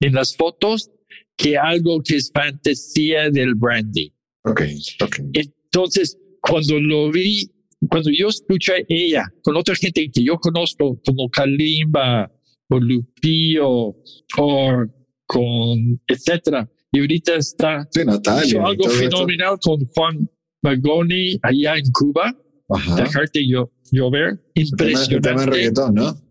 en 0.00 0.12
las 0.12 0.36
fotos 0.36 0.90
que 1.34 1.56
algo 1.56 2.02
que 2.02 2.16
es 2.16 2.30
fantasía 2.30 3.30
del 3.30 3.54
brandy. 3.54 4.12
Ok, 4.44 4.60
ok. 5.02 5.16
Entonces, 5.32 6.18
cuando 6.42 6.78
lo 6.78 7.10
vi, 7.10 7.50
cuando 7.88 8.10
yo 8.10 8.28
escuché 8.28 8.72
a 8.74 8.84
ella 8.86 9.24
con 9.42 9.56
otra 9.56 9.74
gente 9.76 10.10
que 10.12 10.22
yo 10.22 10.36
conozco, 10.36 11.00
como 11.06 11.30
Kalimba 11.30 12.30
o 12.68 12.78
Lupillo 12.78 13.94
o 14.36 14.86
con 15.26 15.98
etcétera, 16.06 16.70
y 16.92 17.00
ahorita 17.00 17.36
está 17.36 17.88
Sí, 17.90 18.00
Natalia. 18.04 18.44
hizo 18.46 18.66
algo 18.66 18.82
todo 18.84 18.92
esto. 18.92 19.04
fenomenal 19.16 19.56
con 19.62 19.86
Juan 19.94 20.30
Magoni 20.62 21.38
allá 21.42 21.76
en 21.76 21.84
Cuba, 21.92 22.36
Ajá. 22.68 22.96
dejarte 22.96 23.48
yo, 23.48 23.70
llover, 23.90 24.38
El 24.54 24.70
tema- 24.72 24.90
el 24.90 25.06
tema 25.08 25.14
impresionante. 25.16 25.50
reggaetón, 25.50 25.94
¿no? 25.94 26.27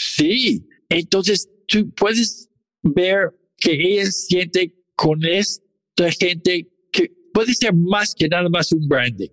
Sí, 0.00 0.64
entonces 0.90 1.48
tú 1.66 1.90
puedes 1.94 2.48
ver 2.82 3.30
que 3.56 3.72
ella 3.72 4.08
siente 4.12 4.72
con 4.94 5.24
esta 5.24 6.12
gente 6.20 6.68
que 6.92 7.10
puede 7.34 7.52
ser 7.52 7.74
más 7.74 8.14
que 8.14 8.28
nada 8.28 8.48
más 8.48 8.70
un 8.70 8.86
branding. 8.86 9.28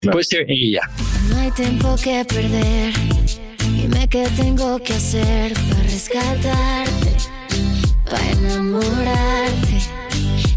Claro. 0.00 0.16
Puede 0.16 0.24
ser 0.24 0.44
ella. 0.50 0.82
No 1.30 1.38
hay 1.38 1.50
tiempo 1.52 1.96
que 1.96 2.22
perder. 2.26 2.92
Dime 3.80 4.06
qué 4.10 4.28
tengo 4.36 4.78
que 4.78 4.92
hacer 4.92 5.54
para 5.54 5.82
rescatarte, 5.84 7.16
para 8.04 8.30
enamorarte. 8.32 9.78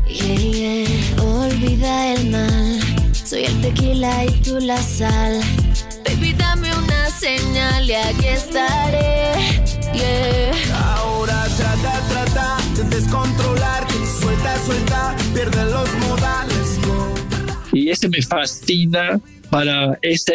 Yeah, 0.10 0.36
yeah. 0.36 1.24
Olvida 1.24 2.16
el 2.16 2.32
mal. 2.32 2.80
Soy 3.14 3.46
el 3.46 3.62
tequila 3.62 4.26
y 4.26 4.42
tú 4.42 4.60
la 4.60 4.82
sal. 4.82 5.40
Baby, 6.04 6.34
dame 6.34 6.70
una 6.76 7.10
señal 7.12 7.90
y 7.90 7.94
aquí 7.94 8.28
estaré. 8.28 9.37
Yeah. 9.98 10.54
Ahora 10.74 11.46
trata, 11.58 12.02
trata 12.10 12.58
de 12.76 12.96
descontrolarte. 12.96 13.94
Suelta, 14.22 14.66
suelta, 14.66 15.16
pierde 15.34 15.66
los 15.66 15.90
modales. 16.08 16.80
Y 17.74 17.90
ese 17.90 18.10
me 18.10 18.22
fascina 18.22 19.20
para 19.50 19.98
esa 20.02 20.34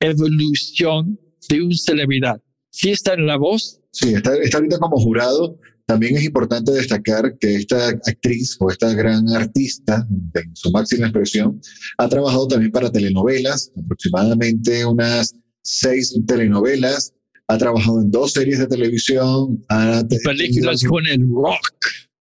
evolución 0.00 1.18
de 1.48 1.62
una 1.62 1.74
celebridad. 1.76 2.40
Si 2.70 2.90
está 2.90 3.14
en 3.14 3.26
la 3.26 3.36
voz, 3.36 3.80
Sí, 3.94 4.12
está, 4.12 4.36
está 4.36 4.58
ahorita 4.58 4.78
como 4.78 4.98
jurado. 4.98 5.56
También 5.86 6.16
es 6.16 6.24
importante 6.24 6.72
destacar 6.72 7.38
que 7.38 7.56
esta 7.56 7.88
actriz 7.88 8.56
o 8.58 8.70
esta 8.70 8.92
gran 8.92 9.28
artista, 9.28 10.06
en 10.34 10.56
su 10.56 10.70
máxima 10.72 11.06
expresión, 11.06 11.60
ha 11.98 12.08
trabajado 12.08 12.48
también 12.48 12.72
para 12.72 12.90
telenovelas, 12.90 13.70
aproximadamente 13.76 14.84
unas 14.84 15.36
seis 15.62 16.18
telenovelas, 16.26 17.12
ha 17.48 17.58
trabajado 17.58 18.00
en 18.00 18.10
dos 18.10 18.32
series 18.32 18.58
de 18.58 18.66
televisión, 18.66 19.64
ha 19.68 20.02
películas 20.24 20.82
con 20.84 21.06
el 21.06 21.20
rock. 21.28 21.60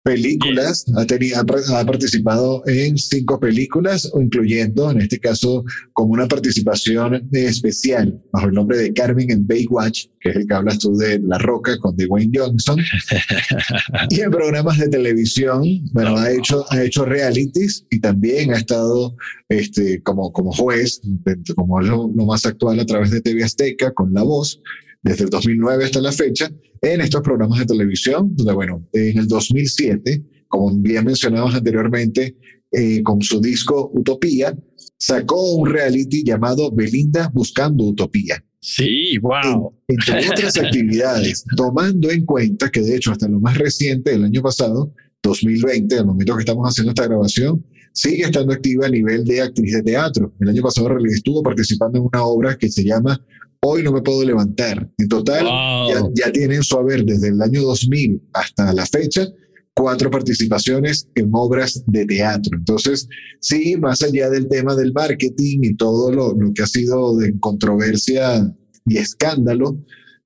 películas, 0.05 0.85
ha, 0.97 1.07
tenido, 1.07 1.39
ha, 1.39 1.45
par- 1.45 1.61
ha 1.77 1.87
participado 1.87 2.64
en 2.66 2.99
cinco 2.99 3.39
películas, 3.39 4.11
incluyendo, 4.20 4.91
en 4.91 5.01
este 5.01 5.20
caso, 5.20 5.64
como 5.93 6.12
una 6.12 6.27
participación 6.27 7.29
especial 7.31 8.20
bajo 8.33 8.49
el 8.49 8.55
nombre 8.55 8.79
de 8.79 8.93
Carmen 8.93 9.31
en 9.31 9.47
Baywatch, 9.47 10.07
que 10.20 10.31
es 10.31 10.37
el 10.37 10.47
que 10.49 10.55
hablas 10.55 10.81
tú 10.81 10.97
de 10.97 11.20
La 11.20 11.39
Roca 11.39 11.79
con 11.79 11.97
Dwayne 11.97 12.33
Johnson, 12.35 12.81
y 14.11 14.20
en 14.23 14.31
programas 14.33 14.79
de 14.79 14.89
televisión, 14.89 15.62
bueno, 15.93 16.16
ha 16.16 16.33
hecho, 16.33 16.64
ha 16.70 16.83
hecho 16.83 17.05
realities 17.05 17.87
y 17.91 18.01
también 18.01 18.53
ha 18.53 18.57
estado 18.59 19.14
este, 19.49 20.03
como, 20.03 20.33
como 20.33 20.51
juez, 20.53 21.01
como 21.55 21.81
lo, 21.81 22.11
lo 22.12 22.27
más 22.27 22.45
actual 22.45 22.81
a 22.81 22.87
través 22.87 23.12
de 23.12 23.20
TV 23.20 23.45
Azteca, 23.45 23.93
con 23.93 24.12
La 24.12 24.23
Voz, 24.25 24.61
desde 25.03 25.24
el 25.24 25.30
2009 25.30 25.84
hasta 25.84 26.00
la 26.00 26.12
fecha, 26.12 26.50
en 26.80 27.00
estos 27.00 27.20
programas 27.22 27.59
de 27.61 27.66
televisión, 27.66 28.34
donde, 28.34 28.53
bueno, 28.53 28.88
en 28.92 29.18
el 29.18 29.28
2007, 29.28 30.22
como 30.48 30.72
bien 30.76 31.05
mencionamos 31.05 31.55
anteriormente, 31.55 32.36
eh, 32.70 33.03
con 33.03 33.20
su 33.20 33.40
disco 33.40 33.90
Utopía, 33.94 34.57
sacó 34.96 35.57
un 35.57 35.68
reality 35.70 36.24
llamado 36.24 36.70
Belinda 36.72 37.30
Buscando 37.32 37.84
Utopía. 37.84 38.42
Sí, 38.61 39.18
wow. 39.18 39.74
Entre 39.88 40.28
otras 40.28 40.57
actividades, 40.62 41.44
tomando 41.57 42.11
en 42.11 42.24
cuenta 42.24 42.70
que 42.70 42.80
de 42.80 42.96
hecho 42.96 43.11
hasta 43.11 43.28
lo 43.28 43.40
más 43.40 43.59
reciente 43.59 44.12
del 44.12 44.24
año 44.24 44.40
pasado, 44.40 44.94
2020, 45.22 45.98
al 45.98 46.07
momento 46.07 46.34
que 46.36 46.42
estamos 46.42 46.68
haciendo 46.68 46.90
esta 46.90 47.07
grabación, 47.07 47.64
sigue 47.92 48.22
estando 48.22 48.53
activa 48.53 48.86
a 48.86 48.90
nivel 48.90 49.24
de 49.24 49.40
actriz 49.40 49.72
de 49.74 49.82
teatro. 49.82 50.32
El 50.40 50.48
año 50.48 50.62
pasado 50.62 50.88
estuvo 51.07 51.42
participando 51.42 51.98
en 51.98 52.05
una 52.05 52.24
obra 52.24 52.57
que 52.57 52.68
se 52.68 52.84
llama 52.84 53.20
Hoy 53.64 53.82
no 53.84 53.92
me 53.92 54.02
puedo 54.02 54.24
levantar. 54.24 54.90
En 54.98 55.08
total, 55.08 55.44
Wow. 55.44 56.12
ya, 56.14 56.26
ya 56.26 56.32
tiene 56.32 56.56
en 56.56 56.62
su 56.64 56.76
haber 56.76 57.04
desde 57.04 57.28
el 57.28 57.40
año 57.40 57.62
2000 57.62 58.20
hasta 58.32 58.72
la 58.72 58.84
fecha 58.86 59.26
cuatro 59.74 60.10
participaciones 60.10 61.08
en 61.14 61.30
obras 61.32 61.82
de 61.86 62.04
teatro. 62.04 62.58
Entonces, 62.58 63.08
sí, 63.40 63.76
más 63.76 64.02
allá 64.02 64.28
del 64.30 64.48
tema 64.48 64.74
del 64.74 64.92
marketing 64.92 65.60
y 65.62 65.74
todo 65.76 66.12
lo, 66.12 66.34
lo 66.34 66.52
que 66.52 66.62
ha 66.62 66.66
sido 66.66 67.16
de 67.16 67.38
controversia 67.38 68.52
y 68.84 68.98
escándalo, 68.98 69.78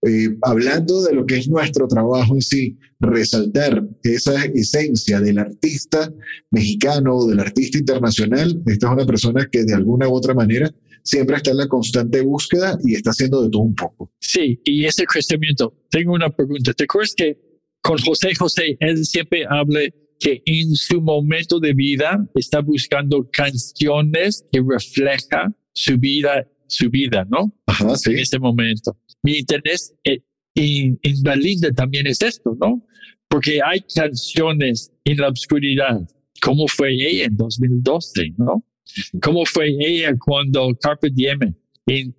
eh, 0.03 0.37
hablando 0.43 1.03
de 1.03 1.15
lo 1.15 1.27
que 1.27 1.37
es 1.37 1.49
nuestro 1.49 1.87
trabajo 1.89 2.35
en 2.35 2.43
sí, 2.43 2.79
resaltar 3.01 3.87
esa 4.03 4.45
esencia 4.47 5.21
del 5.21 5.39
artista 5.39 6.13
mexicano 6.51 7.17
o 7.17 7.29
del 7.29 7.41
artista 7.41 7.79
internacional, 7.79 8.63
esta 8.67 8.87
es 8.87 8.93
una 8.93 9.07
persona 9.07 9.47
que 9.51 9.65
de 9.65 9.75
alguna 9.75 10.09
u 10.09 10.15
otra 10.15 10.35
manera 10.35 10.75
siempre 11.07 11.37
está 11.37 11.53
en 11.53 11.59
la 11.59 11.69
constante 11.69 12.21
búsqueda 12.21 12.77
y 12.85 12.95
está 12.95 13.11
haciendo 13.11 13.43
de 13.43 13.51
todo 13.51 13.63
un 13.63 13.75
poco. 13.75 14.13
Sí, 14.21 14.61
y 14.65 14.85
ese 14.85 15.05
crecimiento. 15.05 15.73
Tengo 15.89 16.13
una 16.13 16.29
pregunta. 16.29 16.73
¿Te 16.75 16.85
acuerdas 16.85 17.15
que 17.17 17.39
con 17.81 17.99
José 17.99 18.35
José, 18.35 18.77
él 18.81 19.05
siempre 19.07 19.45
habla 19.49 19.81
que 20.19 20.43
en 20.47 20.75
su 20.75 21.01
momento 21.01 21.61
de 21.61 21.73
vida 21.73 22.27
está 22.35 22.61
buscando 22.61 23.29
canciones 23.31 24.45
que 24.51 24.61
refleja 24.67 25.55
su 25.73 25.97
vida, 25.97 26.49
su 26.67 26.91
vida, 26.91 27.25
¿no? 27.31 27.55
Ajá, 27.67 27.91
En 27.91 27.97
sí. 27.97 28.15
este 28.15 28.39
momento. 28.39 28.97
Mi 29.23 29.39
interés 29.39 29.95
eh, 30.05 30.21
en, 30.55 30.99
en 31.03 31.23
Belinda 31.23 31.71
también 31.71 32.07
es 32.07 32.21
esto, 32.23 32.57
¿no? 32.61 32.85
Porque 33.29 33.61
hay 33.63 33.81
canciones 33.95 34.91
en 35.05 35.19
la 35.19 35.29
oscuridad. 35.29 36.01
¿Cómo 36.43 36.67
fue 36.67 36.93
ella 36.93 37.25
en 37.27 37.37
2012, 37.37 38.35
no? 38.39 38.65
¿Cómo 39.21 39.45
fue 39.45 39.69
ella 39.79 40.15
cuando 40.19 40.69
Carpe 40.81 41.11
Diem 41.11 41.55
en 41.87 42.15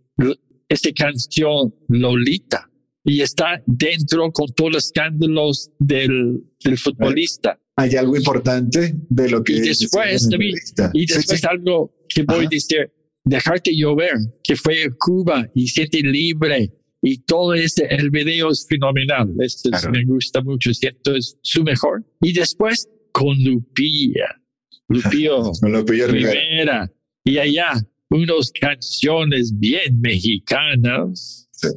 esta 0.70 0.92
canción 0.94 1.74
Lolita? 1.88 2.70
Y 3.04 3.22
está 3.22 3.62
dentro 3.66 4.30
con 4.32 4.48
todos 4.54 4.74
los 4.74 4.86
escándalos 4.88 5.72
del, 5.80 6.44
del 6.64 6.78
futbolista. 6.78 7.58
Hay 7.78 7.96
algo 7.96 8.18
importante 8.18 8.96
de 9.10 9.30
lo 9.30 9.44
que 9.44 9.54
Y 9.54 9.60
después, 9.62 10.30
David. 10.30 10.56
Y 10.94 11.06
después 11.06 11.40
sí. 11.40 11.48
algo 11.50 11.94
que 12.10 12.24
voy 12.24 12.38
Ajá. 12.40 12.46
a 12.48 12.50
decir, 12.50 12.92
dejarte 13.24 13.72
llover, 13.78 14.14
que 14.44 14.56
fue 14.58 14.84
a 14.84 14.90
Cuba 15.00 15.50
y 15.56 15.68
siente 15.68 16.02
libre. 16.02 16.74
Y 17.02 17.20
todo 17.20 17.54
este, 17.54 17.94
el 17.96 18.10
video 18.10 18.50
es 18.52 18.66
fenomenal. 18.68 19.34
Este 19.40 19.70
es- 19.74 19.88
me 19.90 20.04
gusta 20.04 20.42
mucho, 20.42 20.74
siento 20.74 21.16
es 21.16 21.38
su 21.44 21.64
mejor. 21.64 22.04
Y 22.20 22.34
después 22.34 22.90
con 23.14 23.42
Lupilla, 23.42 24.42
Lupillo 24.88 25.52
Con 25.60 25.72
lo 25.72 25.86
pillo 25.86 26.08
Rivera. 26.08 26.92
Y 27.24 27.38
allá, 27.38 27.74
unas 28.10 28.52
canciones 28.52 29.58
bien 29.58 30.00
mexicanas. 30.00 31.50
Sí. 31.52 31.68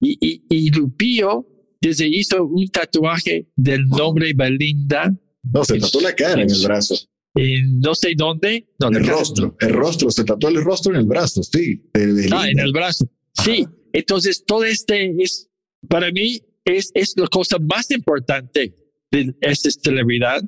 Y, 0.00 0.18
y, 0.20 0.42
y 0.48 0.70
Lupillo 0.70 1.46
desde 1.80 2.06
hizo 2.06 2.44
un 2.44 2.68
tatuaje 2.68 3.48
del 3.56 3.88
nombre 3.88 4.32
Belinda 4.34 5.12
No, 5.42 5.64
se 5.64 5.78
tatuó 5.78 6.00
la 6.00 6.14
cara 6.14 6.42
en 6.42 6.50
el 6.50 6.62
brazo. 6.64 6.94
en 7.34 7.80
no 7.80 7.94
sé 7.94 8.14
dónde. 8.16 8.68
No, 8.78 8.88
El 8.90 9.06
rostro. 9.06 9.56
El 9.60 9.70
rostro. 9.70 10.10
Se 10.10 10.24
tatuó 10.24 10.48
el 10.50 10.62
rostro 10.62 10.92
en 10.94 11.00
el 11.00 11.06
brazo, 11.06 11.42
sí. 11.42 11.82
Ah, 12.30 12.48
en 12.48 12.60
el 12.60 12.72
brazo. 12.72 13.04
Sí. 13.42 13.66
Entonces, 13.92 14.44
todo 14.46 14.64
este 14.64 15.12
es, 15.20 15.50
para 15.88 16.10
mí, 16.12 16.40
es, 16.64 16.90
es 16.94 17.14
la 17.16 17.26
cosa 17.26 17.58
más 17.58 17.90
importante 17.90 18.74
de 19.10 19.34
esta 19.40 19.70
celebridad, 19.70 20.40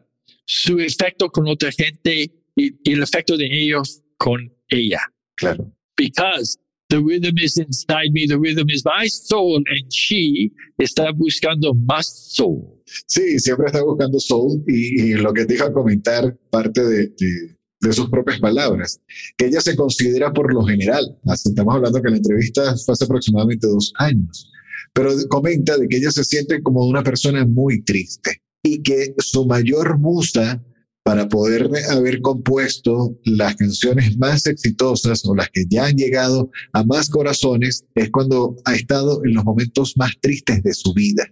su 0.46 0.78
efecto 0.78 1.28
con 1.30 1.48
otra 1.48 1.70
gente 1.72 2.30
y, 2.56 2.74
y 2.84 2.92
el 2.92 3.02
efecto 3.02 3.36
de 3.36 3.46
ellos 3.50 4.02
con 4.18 4.52
ella. 4.68 5.00
Claro. 5.36 5.72
Because 5.96 6.58
the 6.88 6.98
rhythm 6.98 7.38
is 7.38 7.56
inside 7.56 8.10
me, 8.12 8.26
the 8.26 8.38
rhythm 8.38 8.68
is 8.70 8.84
my 8.84 9.08
soul, 9.08 9.56
and 9.56 9.90
she 9.90 10.52
está 10.78 11.10
buscando 11.12 11.74
más 11.74 12.06
soul. 12.34 12.82
Sí, 13.06 13.38
siempre 13.38 13.66
está 13.66 13.82
buscando 13.82 14.20
soul 14.20 14.62
y, 14.68 15.02
y 15.02 15.14
lo 15.14 15.32
que 15.32 15.46
te 15.46 15.54
iba 15.54 15.66
a 15.66 15.72
comentar 15.72 16.36
parte 16.50 16.84
de, 16.84 17.06
de- 17.08 17.56
de 17.80 17.92
sus 17.92 18.08
propias 18.08 18.40
palabras, 18.40 18.98
que 19.36 19.46
ella 19.46 19.60
se 19.60 19.76
considera 19.76 20.32
por 20.32 20.54
lo 20.54 20.62
general, 20.64 21.18
así 21.26 21.50
estamos 21.50 21.74
hablando 21.74 22.00
que 22.00 22.08
la 22.10 22.16
entrevista 22.16 22.74
fue 22.78 22.92
hace 22.94 23.04
aproximadamente 23.04 23.66
dos 23.66 23.92
años, 23.98 24.50
pero 24.94 25.10
comenta 25.28 25.76
de 25.76 25.86
que 25.86 25.98
ella 25.98 26.10
se 26.10 26.24
siente 26.24 26.62
como 26.62 26.86
una 26.86 27.02
persona 27.02 27.44
muy 27.44 27.82
triste 27.84 28.40
y 28.74 28.82
que 28.82 29.14
su 29.18 29.46
mayor 29.46 29.98
musa 29.98 30.62
para 31.04 31.28
poder 31.28 31.70
haber 31.90 32.20
compuesto 32.22 33.14
las 33.24 33.56
canciones 33.56 34.16
más 34.16 34.46
exitosas 34.46 35.24
o 35.26 35.34
las 35.34 35.50
que 35.50 35.64
ya 35.68 35.86
han 35.86 35.96
llegado 35.96 36.50
a 36.72 36.82
más 36.82 37.10
corazones 37.10 37.84
es 37.94 38.10
cuando 38.10 38.56
ha 38.64 38.74
estado 38.74 39.20
en 39.24 39.34
los 39.34 39.44
momentos 39.44 39.94
más 39.96 40.12
tristes 40.22 40.62
de 40.62 40.72
su 40.72 40.94
vida. 40.94 41.24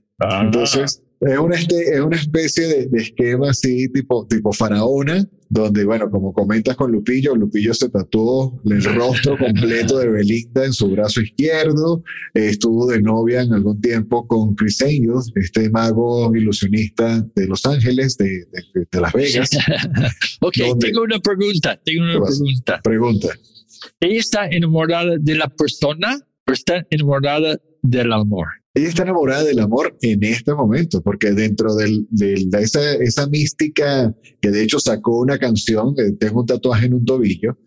Entonces, 0.43 1.03
es 1.23 1.39
una, 1.39 1.55
este, 1.57 1.95
es 1.95 2.01
una 2.01 2.17
especie 2.17 2.67
de, 2.67 2.87
de 2.89 3.01
esquema 3.03 3.51
así, 3.51 3.89
tipo, 3.91 4.27
tipo 4.27 4.53
faraona, 4.53 5.25
donde, 5.49 5.85
bueno, 5.85 6.11
como 6.11 6.33
comentas 6.33 6.77
con 6.77 6.91
Lupillo, 6.91 7.37
Lupillo 7.37 7.75
se 7.75 7.89
tatuó 7.91 8.61
el 8.65 8.83
rostro 8.83 9.37
completo 9.39 9.99
de 9.99 10.09
Belinda 10.09 10.65
en 10.65 10.73
su 10.73 10.89
brazo 10.91 11.21
izquierdo, 11.21 12.03
estuvo 12.35 12.87
de 12.87 13.03
novia 13.03 13.43
en 13.43 13.53
algún 13.53 13.81
tiempo 13.81 14.27
con 14.27 14.55
Chris 14.55 14.81
Angel, 14.83 15.13
este 15.37 15.69
mago 15.71 16.35
ilusionista 16.35 17.25
de 17.35 17.47
Los 17.47 17.65
Ángeles, 17.67 18.17
de, 18.17 18.25
de- 18.51 18.87
de 18.91 19.01
Las 19.01 19.13
Vegas. 19.13 19.51
ok, 20.41 20.57
¿Dónde? 20.57 20.87
tengo 20.89 21.03
una 21.03 21.19
pregunta, 21.21 21.79
tengo 21.85 22.05
¿Qué 22.11 22.17
una 22.17 22.27
pregunta. 22.27 22.81
Pregunta. 22.83 23.29
¿Ella 24.01 24.19
está 24.21 24.47
enamorada 24.49 25.17
de 25.21 25.35
la 25.35 25.49
persona 25.49 26.19
o 26.49 26.53
está 26.53 26.87
enamorada 26.91 27.59
del 27.83 28.13
amor? 28.13 28.47
Ella 28.75 28.89
está 28.89 29.03
enamorada 29.03 29.45
del 29.45 29.59
amor 29.59 29.97
en 30.01 30.23
este 30.25 30.55
momento, 30.55 31.03
porque 31.03 31.33
dentro 31.33 31.75
del- 31.75 32.07
del- 32.11 32.49
de 32.49 32.63
esa, 32.63 32.95
esa 32.95 33.27
mística, 33.27 34.15
que 34.41 34.51
de 34.51 34.63
hecho 34.63 34.79
sacó 34.81 35.21
una 35.21 35.39
canción, 35.39 35.95
eh, 35.99 36.13
tengo 36.19 36.41
un 36.41 36.47
tatuaje 36.47 36.87
en 36.87 36.95
un 36.95 37.05
tobillo, 37.05 37.59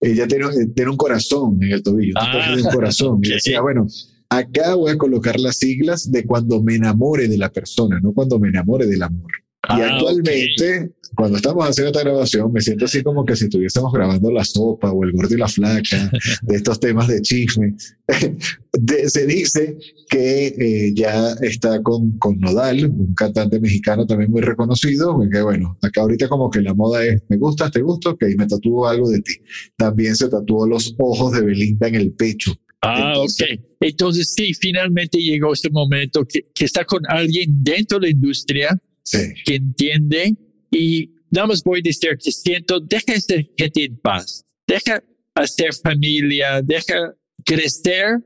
ella 0.00 0.26
tiene, 0.26 0.46
eh, 0.46 0.66
tiene 0.74 0.90
un 0.90 0.96
corazón 0.96 1.58
en 1.62 1.72
el 1.72 1.82
tobillo, 1.82 2.14
un 2.16 2.26
Ah, 2.26 2.54
un 2.56 2.62
corazón. 2.74 3.20
Y 3.22 3.28
ok. 3.28 3.34
decía, 3.34 3.60
bueno, 3.60 3.86
acá 4.30 4.74
voy 4.74 4.92
a 4.92 4.96
colocar 4.96 5.38
las 5.38 5.58
siglas 5.58 6.10
de 6.10 6.24
cuando 6.24 6.62
me 6.62 6.76
enamore 6.76 7.28
de 7.28 7.36
la 7.36 7.52
persona, 7.52 8.00
no 8.00 8.12
cuando 8.14 8.38
me 8.38 8.48
enamore 8.48 8.86
del 8.86 9.02
amor. 9.02 9.30
Y 9.68 9.80
Ah, 9.80 9.94
actualmente, 9.94 10.90
cuando 11.16 11.36
estamos 11.38 11.68
haciendo 11.68 11.88
esta 11.90 12.02
grabación, 12.02 12.52
me 12.52 12.60
siento 12.60 12.84
así 12.84 13.02
como 13.02 13.24
que 13.24 13.34
si 13.34 13.44
estuviésemos 13.44 13.92
grabando 13.92 14.30
La 14.30 14.44
Sopa 14.44 14.92
o 14.92 15.02
El 15.04 15.12
Gordo 15.12 15.34
y 15.34 15.38
la 15.38 15.48
Flaca, 15.48 16.10
de 16.42 16.56
estos 16.56 16.78
temas 16.78 17.08
de 17.08 17.20
chisme. 17.22 17.74
De- 18.78 19.08
se 19.08 19.26
dice 19.26 19.76
que 20.10 20.46
eh, 20.48 20.92
ya 20.94 21.32
está 21.40 21.82
con, 21.82 22.18
con 22.18 22.38
Nodal, 22.38 22.84
un 22.86 23.14
cantante 23.14 23.58
mexicano 23.58 24.06
también 24.06 24.30
muy 24.30 24.42
reconocido, 24.42 25.18
que 25.32 25.40
bueno, 25.42 25.78
acá 25.82 26.02
ahorita 26.02 26.28
como 26.28 26.50
que 26.50 26.60
la 26.60 26.74
moda 26.74 27.04
es, 27.04 27.22
me 27.28 27.38
gustas, 27.38 27.70
te 27.72 27.80
gusto, 27.80 28.10
ok, 28.10 28.22
me 28.36 28.46
tatúo 28.46 28.86
algo 28.86 29.08
de 29.10 29.20
ti. 29.22 29.32
También 29.76 30.14
se 30.14 30.28
tatuó 30.28 30.66
los 30.66 30.94
ojos 30.98 31.32
de 31.32 31.40
Belinda 31.42 31.88
en 31.88 31.94
el 31.94 32.12
pecho. 32.12 32.54
Ah, 32.82 33.12
Entonces- 33.14 33.58
ok. 33.58 33.64
Entonces 33.80 34.34
sí, 34.36 34.52
finalmente 34.54 35.18
llegó 35.18 35.52
ese 35.54 35.70
momento 35.70 36.24
que, 36.24 36.46
que 36.54 36.64
está 36.66 36.84
con 36.84 37.00
alguien 37.08 37.62
dentro 37.62 37.98
de 37.98 38.06
la 38.08 38.10
industria 38.12 38.78
Que 39.10 39.56
entiende. 39.56 40.34
Y 40.70 41.10
nada 41.30 41.48
más 41.48 41.62
voy 41.62 41.80
a 41.80 41.82
decir 41.82 42.16
que 42.22 42.32
siento, 42.32 42.80
deja 42.80 43.12
a 43.12 43.16
esa 43.16 43.34
gente 43.56 43.84
en 43.84 43.96
paz, 43.98 44.44
deja 44.66 45.02
hacer 45.34 45.72
familia, 45.74 46.60
deja 46.62 47.14
crecer 47.44 48.18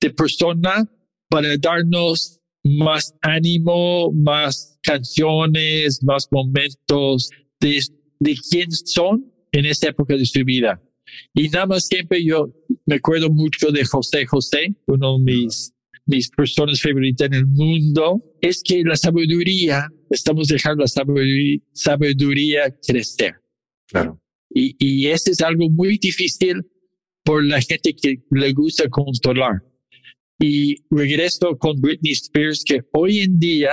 de 0.00 0.10
persona 0.10 0.90
para 1.28 1.56
darnos 1.58 2.40
más 2.64 3.14
ánimo, 3.20 4.10
más 4.12 4.78
canciones, 4.82 6.02
más 6.02 6.26
momentos 6.30 7.30
de, 7.60 7.80
de 8.20 8.36
quién 8.50 8.70
son 8.72 9.30
en 9.52 9.66
esa 9.66 9.88
época 9.88 10.16
de 10.16 10.26
su 10.26 10.44
vida. 10.44 10.82
Y 11.34 11.48
nada 11.48 11.66
más 11.66 11.86
siempre 11.86 12.24
yo 12.24 12.52
me 12.86 12.96
acuerdo 12.96 13.30
mucho 13.30 13.70
de 13.70 13.84
José 13.84 14.26
José, 14.26 14.74
uno 14.86 15.18
de 15.18 15.24
mis, 15.24 15.72
mis 16.06 16.30
personas 16.30 16.80
favoritas 16.80 17.26
en 17.26 17.34
el 17.34 17.46
mundo, 17.46 18.22
es 18.40 18.62
que 18.62 18.82
la 18.82 18.96
sabiduría, 18.96 19.88
estamos 20.14 20.48
dejando 20.48 20.82
la 20.82 20.88
sabiduría, 20.88 21.60
sabiduría 21.72 22.76
crecer. 22.86 23.34
claro. 23.86 24.20
Y, 24.56 24.76
y 24.78 25.08
ese 25.08 25.32
es 25.32 25.40
algo 25.40 25.68
muy 25.68 25.98
difícil 25.98 26.62
por 27.24 27.44
la 27.44 27.60
gente 27.60 27.94
que 27.94 28.22
le 28.30 28.52
gusta 28.52 28.88
controlar. 28.88 29.62
Y 30.38 30.76
regreso 30.90 31.56
con 31.58 31.80
Britney 31.80 32.12
Spears, 32.12 32.62
que 32.64 32.80
hoy 32.92 33.20
en 33.20 33.38
día 33.38 33.72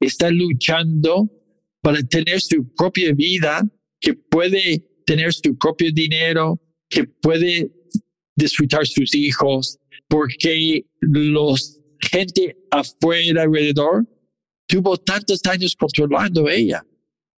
está 0.00 0.30
luchando 0.30 1.30
para 1.80 2.02
tener 2.02 2.40
su 2.40 2.68
propia 2.74 3.12
vida, 3.12 3.62
que 4.00 4.14
puede 4.14 4.84
tener 5.06 5.32
su 5.32 5.56
propio 5.56 5.90
dinero, 5.92 6.60
que 6.88 7.04
puede 7.04 7.72
disfrutar 8.36 8.86
sus 8.86 9.14
hijos, 9.14 9.78
porque 10.08 10.84
los 11.00 11.80
gente 12.00 12.56
afuera 12.70 13.42
alrededor 13.42 14.06
tuvo 14.70 14.96
tantos 14.96 15.40
años 15.46 15.74
controlando 15.76 16.48
ella. 16.48 16.84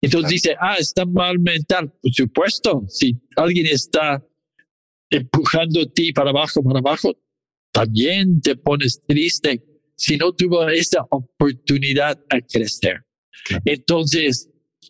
Entonces 0.01 0.31
dice, 0.31 0.55
ah, 0.59 0.75
está 0.77 1.05
mal 1.05 1.39
mental. 1.39 1.91
Por 2.01 2.11
supuesto, 2.13 2.83
si 2.87 3.15
alguien 3.37 3.67
está 3.67 4.23
empujando 5.09 5.81
a 5.81 5.85
ti 5.85 6.11
para 6.11 6.31
abajo, 6.31 6.61
para 6.63 6.79
abajo, 6.79 7.13
también 7.71 8.41
te 8.41 8.55
pones 8.55 8.99
triste 9.07 9.63
si 9.95 10.17
no 10.17 10.33
tuvo 10.33 10.67
esa 10.67 11.05
oportunidad 11.09 12.19
a 12.29 12.41
crecer. 12.41 13.05
Claro. 13.45 13.63
Entonces, 13.65 14.49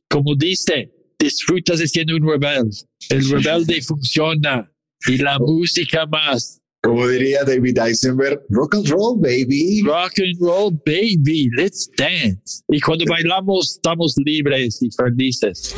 como 0.10 0.36
dice, 0.36 0.92
disfrutas 1.20 1.80
de 1.80 1.88
siendo 1.88 2.16
un 2.16 2.28
rebelde. 2.28 2.78
El 3.10 3.30
rebelde 3.30 3.82
funciona 3.82 4.72
y 5.08 5.18
la 5.18 5.38
música 5.40 6.06
más. 6.06 6.61
Como 6.84 7.08
diría 7.08 7.44
David 7.44 7.78
Eisenberg, 7.78 8.42
rock 8.50 8.74
and 8.74 8.90
roll, 8.90 9.16
baby. 9.16 9.84
Rock 9.86 10.14
and 10.18 10.36
roll, 10.42 10.72
baby, 10.84 11.48
let's 11.56 11.88
dance. 11.96 12.64
Y 12.70 12.80
cuando 12.80 13.06
bailamos, 13.06 13.76
estamos 13.76 14.16
libres 14.26 14.82
y 14.82 14.90
felices. 14.90 15.76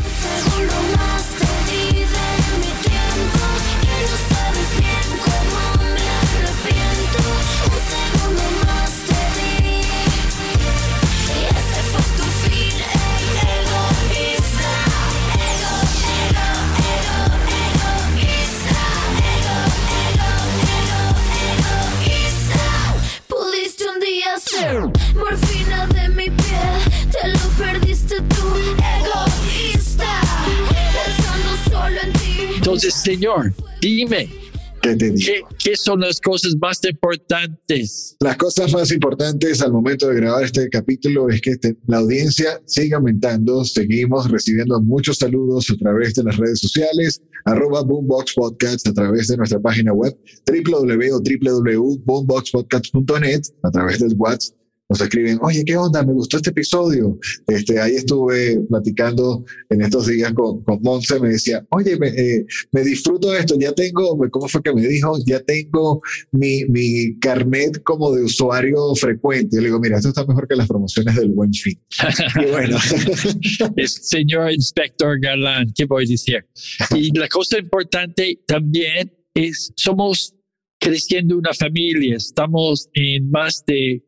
Entonces, 32.74 32.96
Señor, 33.04 33.54
dime, 33.82 34.28
¿Qué 34.82 34.96
te 34.96 35.12
digo? 35.12 35.18
¿qué, 35.24 35.42
qué 35.64 35.76
son 35.78 36.00
las 36.02 36.20
cosas 36.20 36.56
más 36.60 36.84
importantes? 36.84 38.18
Las 38.20 38.36
cosas 38.36 38.74
más 38.74 38.92
importantes 38.92 39.62
al 39.62 39.72
momento 39.72 40.10
de 40.10 40.16
grabar 40.16 40.44
este 40.44 40.68
capítulo 40.70 41.30
es 41.30 41.40
que 41.40 41.52
este- 41.52 41.78
la 41.88 42.00
audiencia 42.00 42.60
sigue 42.66 42.96
aumentando. 42.96 43.64
Seguimos 43.64 44.30
recibiendo 44.30 44.82
muchos 44.82 45.20
saludos 45.20 45.70
a 45.70 45.78
través 45.78 46.16
de 46.16 46.24
las 46.24 46.36
redes 46.36 46.60
sociales, 46.60 47.22
arroba 47.46 47.84
Boombox 47.84 48.34
Podcast, 48.34 48.88
a 48.88 48.94
través 48.94 49.28
de 49.28 49.38
nuestra 49.38 49.60
página 49.60 49.94
web 49.94 50.18
www.boomboxpodcast.net, 50.48 53.42
a 53.62 53.72
través 53.72 54.00
del 54.00 54.16
WhatsApp. 54.18 54.58
Nos 54.94 55.02
escriben, 55.02 55.40
oye, 55.42 55.64
¿qué 55.66 55.76
onda? 55.76 56.04
Me 56.04 56.14
gustó 56.14 56.38
este 56.38 56.52
episodio. 56.52 57.18
Este, 57.48 57.80
ahí 57.80 57.96
estuve 57.96 58.60
platicando 58.70 59.44
en 59.72 59.82
estos 59.82 60.06
días 60.06 60.32
con, 60.34 60.64
con 60.64 60.84
Monse, 60.84 61.20
me 61.20 61.30
decía, 61.30 61.66
oye, 61.70 61.98
me, 61.98 62.10
eh, 62.10 62.46
me 62.72 62.84
disfruto 62.84 63.32
de 63.32 63.40
esto, 63.40 63.58
ya 63.60 63.72
tengo, 63.74 64.16
¿cómo 64.30 64.48
fue 64.48 64.62
que 64.62 64.72
me 64.72 64.86
dijo? 64.86 65.18
Ya 65.26 65.40
tengo 65.40 66.00
mi, 66.32 66.66
mi 66.66 67.18
carnet 67.18 67.82
como 67.82 68.12
de 68.12 68.22
usuario 68.22 68.94
frecuente. 68.94 69.56
Yo 69.56 69.62
le 69.62 69.70
digo, 69.70 69.80
mira, 69.80 69.98
esto 69.98 70.10
está 70.10 70.28
mejor 70.28 70.48
que 70.48 70.58
las 70.58 70.68
promociones 70.68 71.16
del 71.16 71.30
Buen 71.30 71.52
Fin. 71.52 71.80
Y 72.44 72.52
bueno, 72.52 72.78
señor 73.88 74.52
inspector 74.52 75.20
Galán, 75.20 75.74
¿qué 75.76 75.86
voy 75.86 76.06
a 76.06 76.08
decir? 76.08 76.46
Y 76.96 77.18
la 77.18 77.28
cosa 77.30 77.58
importante 77.58 78.40
también 78.46 79.12
es, 79.34 79.74
somos 79.76 80.36
creciendo 80.80 81.36
una 81.36 81.54
familia, 81.54 82.18
estamos 82.18 82.90
en 82.94 83.32
más 83.32 83.64
de 83.66 84.04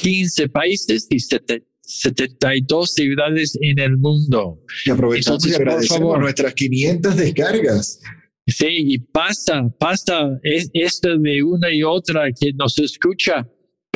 15 0.00 0.48
países 0.48 1.06
y 1.10 1.18
sete- 1.20 1.64
72 1.82 2.92
ciudades 2.94 3.56
en 3.60 3.78
el 3.78 3.96
mundo. 3.96 4.60
y 4.84 4.90
aprovechamos 4.90 5.44
Entonces, 5.44 5.52
y 5.52 5.54
por 5.58 5.68
agradecemos 5.68 5.98
favor. 6.00 6.20
nuestras 6.20 6.54
500 6.54 7.16
descargas. 7.16 8.00
Sí, 8.46 8.66
y 8.68 8.98
pasa, 8.98 9.68
pasa 9.78 10.38
es, 10.42 10.70
esto 10.72 11.16
de 11.18 11.42
una 11.42 11.72
y 11.72 11.82
otra 11.82 12.24
que 12.38 12.52
nos 12.54 12.78
escucha, 12.78 13.46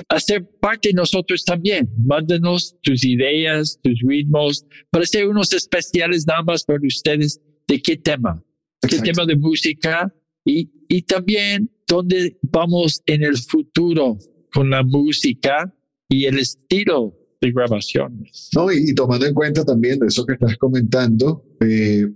hacer 0.08 0.46
parte 0.60 0.88
de 0.88 0.94
nosotros 0.94 1.44
también. 1.44 1.88
Mándanos 2.04 2.76
tus 2.82 3.04
ideas, 3.04 3.78
tus 3.82 3.98
ritmos, 4.06 4.64
para 4.90 5.04
hacer 5.04 5.26
unos 5.26 5.52
especiales 5.52 6.26
nada 6.26 6.42
más 6.42 6.64
para 6.64 6.80
ustedes. 6.86 7.40
¿De 7.66 7.80
qué 7.80 7.96
tema? 7.96 8.42
¿Qué 8.82 8.96
Exacto. 8.96 9.04
tema 9.12 9.26
de 9.26 9.36
música? 9.36 10.14
Y, 10.44 10.70
y 10.88 11.02
también 11.02 11.70
dónde 11.86 12.36
vamos 12.42 13.00
en 13.06 13.22
el 13.22 13.36
futuro 13.38 14.18
con 14.52 14.68
la 14.70 14.82
música 14.82 15.72
y 16.12 16.26
el 16.26 16.38
estilo 16.38 17.14
de 17.40 17.52
grabaciones. 17.52 18.50
¿no? 18.54 18.70
Y, 18.70 18.90
y 18.90 18.94
tomando 18.94 19.26
en 19.26 19.34
cuenta 19.34 19.64
también 19.64 19.98
de 19.98 20.08
eso 20.08 20.26
que 20.26 20.34
estás 20.34 20.56
comentando, 20.58 21.44
eh, 21.60 22.06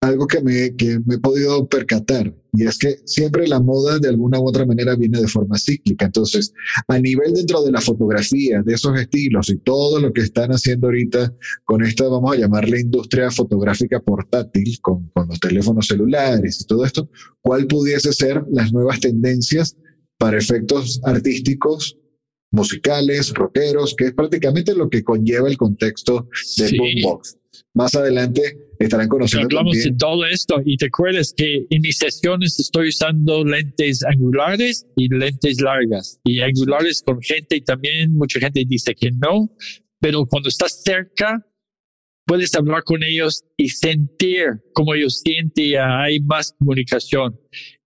algo 0.00 0.26
que 0.26 0.40
me, 0.40 0.74
que 0.74 0.98
me 1.04 1.16
he 1.16 1.18
podido 1.18 1.66
percatar, 1.68 2.32
y 2.52 2.64
es 2.64 2.78
que 2.78 2.96
siempre 3.04 3.46
la 3.46 3.60
moda 3.60 3.98
de 3.98 4.08
alguna 4.08 4.40
u 4.40 4.48
otra 4.48 4.64
manera 4.64 4.94
viene 4.96 5.20
de 5.20 5.28
forma 5.28 5.58
cíclica. 5.58 6.06
Entonces, 6.06 6.54
a 6.88 6.98
nivel 6.98 7.34
dentro 7.34 7.62
de 7.62 7.72
la 7.72 7.80
fotografía, 7.80 8.62
de 8.62 8.74
esos 8.74 8.98
estilos 8.98 9.50
y 9.50 9.58
todo 9.58 10.00
lo 10.00 10.12
que 10.12 10.22
están 10.22 10.50
haciendo 10.50 10.86
ahorita 10.86 11.34
con 11.64 11.84
esta, 11.84 12.08
vamos 12.08 12.32
a 12.32 12.38
llamarle 12.38 12.80
industria 12.80 13.30
fotográfica 13.30 14.00
portátil, 14.00 14.78
con, 14.80 15.10
con 15.10 15.28
los 15.28 15.40
teléfonos 15.40 15.86
celulares 15.86 16.60
y 16.62 16.66
todo 16.66 16.84
esto, 16.84 17.10
¿cuál 17.42 17.66
pudiese 17.66 18.12
ser 18.12 18.42
las 18.50 18.72
nuevas 18.72 19.00
tendencias 19.00 19.76
para 20.18 20.38
efectos 20.38 21.00
artísticos 21.04 21.98
musicales, 22.52 23.32
rockeros, 23.34 23.94
que 23.96 24.06
es 24.06 24.12
prácticamente 24.14 24.74
lo 24.74 24.88
que 24.88 25.02
conlleva 25.02 25.48
el 25.48 25.56
contexto 25.56 26.28
de 26.56 26.68
Sí. 26.68 26.78
Boombox. 26.78 27.36
Más 27.74 27.94
adelante 27.94 28.56
estarán 28.78 29.08
conociendo 29.08 29.46
Hablamos 29.46 29.74
de 29.76 29.80
también. 29.82 29.98
todo 29.98 30.26
esto 30.26 30.56
y 30.64 30.76
te 30.76 30.86
acuerdas 30.86 31.32
que 31.36 31.66
en 31.70 31.80
mis 31.82 31.96
sesiones 31.98 32.58
estoy 32.60 32.88
usando 32.88 33.44
lentes 33.44 34.02
angulares 34.04 34.86
y 34.96 35.08
lentes 35.08 35.60
largas 35.60 36.18
y 36.24 36.40
angulares 36.40 37.02
con 37.04 37.20
gente 37.22 37.56
y 37.56 37.60
también 37.62 38.14
mucha 38.14 38.38
gente 38.40 38.62
dice 38.66 38.94
que 38.94 39.10
no, 39.12 39.50
pero 40.00 40.26
cuando 40.26 40.48
estás 40.48 40.82
cerca 40.82 41.46
puedes 42.26 42.54
hablar 42.54 42.82
con 42.84 43.02
ellos 43.02 43.42
y 43.56 43.68
sentir 43.68 44.62
cómo 44.74 44.94
ellos 44.94 45.20
sienten 45.24 45.64
y 45.64 45.74
hay 45.76 46.20
más 46.20 46.54
comunicación. 46.58 47.38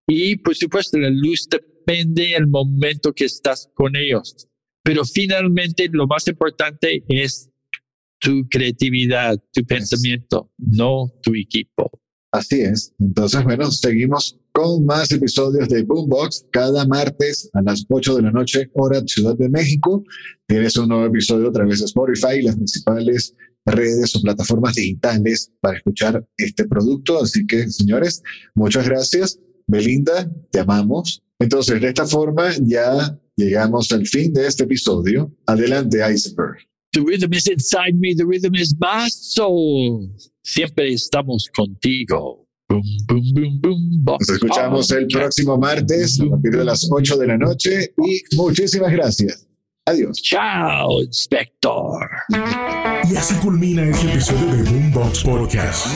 Y 0.09 0.37
por 0.37 0.57
supuesto 0.57 0.99
la 0.99 1.11
luz 1.11 1.47
depende 1.49 2.29
del 2.29 2.47
momento 2.49 3.13
que 3.13 3.25
estás 3.27 3.69
con 3.75 3.95
ellos, 3.97 4.49
pero 4.91 5.05
finalmente 5.05 5.89
lo 5.93 6.09
más 6.09 6.27
importante 6.27 7.05
es 7.07 7.49
tu 8.19 8.45
creatividad, 8.51 9.41
tu 9.53 9.65
pensamiento, 9.65 10.51
no 10.59 11.13
tu 11.23 11.33
equipo. 11.33 11.89
Así 12.33 12.63
es. 12.63 12.93
Entonces, 12.99 13.45
bueno, 13.45 13.71
seguimos 13.71 14.37
con 14.51 14.85
más 14.85 15.13
episodios 15.13 15.69
de 15.69 15.85
Boombox 15.85 16.47
cada 16.51 16.85
martes 16.89 17.49
a 17.53 17.63
las 17.63 17.87
8 17.89 18.17
de 18.17 18.23
la 18.23 18.33
noche, 18.33 18.69
hora 18.75 19.01
Ciudad 19.07 19.37
de 19.37 19.49
México. 19.49 20.03
Tienes 20.49 20.77
un 20.77 20.89
nuevo 20.89 21.07
episodio 21.07 21.51
a 21.51 21.53
través 21.53 21.79
de 21.79 21.85
Spotify 21.85 22.41
y 22.41 22.43
las 22.43 22.57
principales 22.57 23.37
redes 23.65 24.17
o 24.17 24.23
plataformas 24.23 24.75
digitales 24.75 25.53
para 25.61 25.77
escuchar 25.77 26.27
este 26.37 26.67
producto. 26.67 27.23
Así 27.23 27.47
que, 27.47 27.69
señores, 27.69 28.25
muchas 28.57 28.89
gracias. 28.89 29.39
Belinda, 29.69 30.29
te 30.51 30.59
amamos. 30.59 31.23
Entonces, 31.39 31.81
de 31.81 31.87
esta 31.87 32.09
forma 32.09 32.51
ya 32.61 33.17
llegamos 33.41 33.91
al 33.93 34.07
fin 34.07 34.33
de 34.33 34.47
este 34.47 34.65
episodio. 34.65 35.31
Adelante, 35.47 35.99
Iceberg. 36.13 36.59
The 36.93 37.01
rhythm 37.01 37.33
is 37.33 37.47
inside 37.47 37.95
me, 37.95 38.15
the 38.15 38.25
rhythm 38.25 38.55
is 38.55 38.75
my 38.81 39.09
soul. 39.09 40.11
Siempre 40.43 40.93
estamos 40.93 41.49
contigo. 41.55 42.47
Boom, 42.69 42.83
boom, 43.07 43.33
boom, 43.35 43.61
boom. 43.61 44.05
box. 44.05 44.29
Nos 44.29 44.37
escuchamos 44.37 44.91
el 44.93 45.07
próximo 45.07 45.57
martes 45.59 46.21
a 46.21 46.29
partir 46.29 46.53
de 46.53 46.65
las 46.65 46.89
8 46.91 47.17
de 47.17 47.27
la 47.27 47.37
noche 47.37 47.95
y 47.99 48.37
muchísimas 48.37 48.93
gracias. 48.93 49.47
Adiós. 49.87 50.21
Chao, 50.23 51.03
inspector. 51.03 52.09
Y 53.11 53.17
así 53.17 53.35
culmina 53.37 53.89
este 53.89 54.13
episodio 54.13 54.53
de 54.57 54.71
Boombox 54.71 55.25
Podcast. 55.25 55.87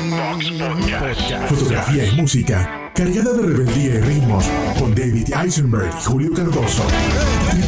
Fotografía 1.48 2.06
y 2.06 2.16
música 2.16 2.83
cargada 2.94 3.32
de 3.32 3.42
rebeldía 3.42 3.96
y 3.96 4.00
ritmos 4.00 4.46
con 4.78 4.94
David 4.94 5.34
Eisenberg 5.34 5.90
y 6.00 6.04
Julio 6.04 6.32
Cardoso. 6.32 6.84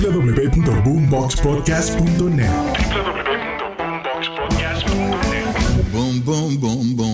www.boomboxpodcast.net 0.00 2.50
Boom, 5.92 6.22
boom, 6.24 6.60
boom, 6.60 6.96
boom. 6.96 7.05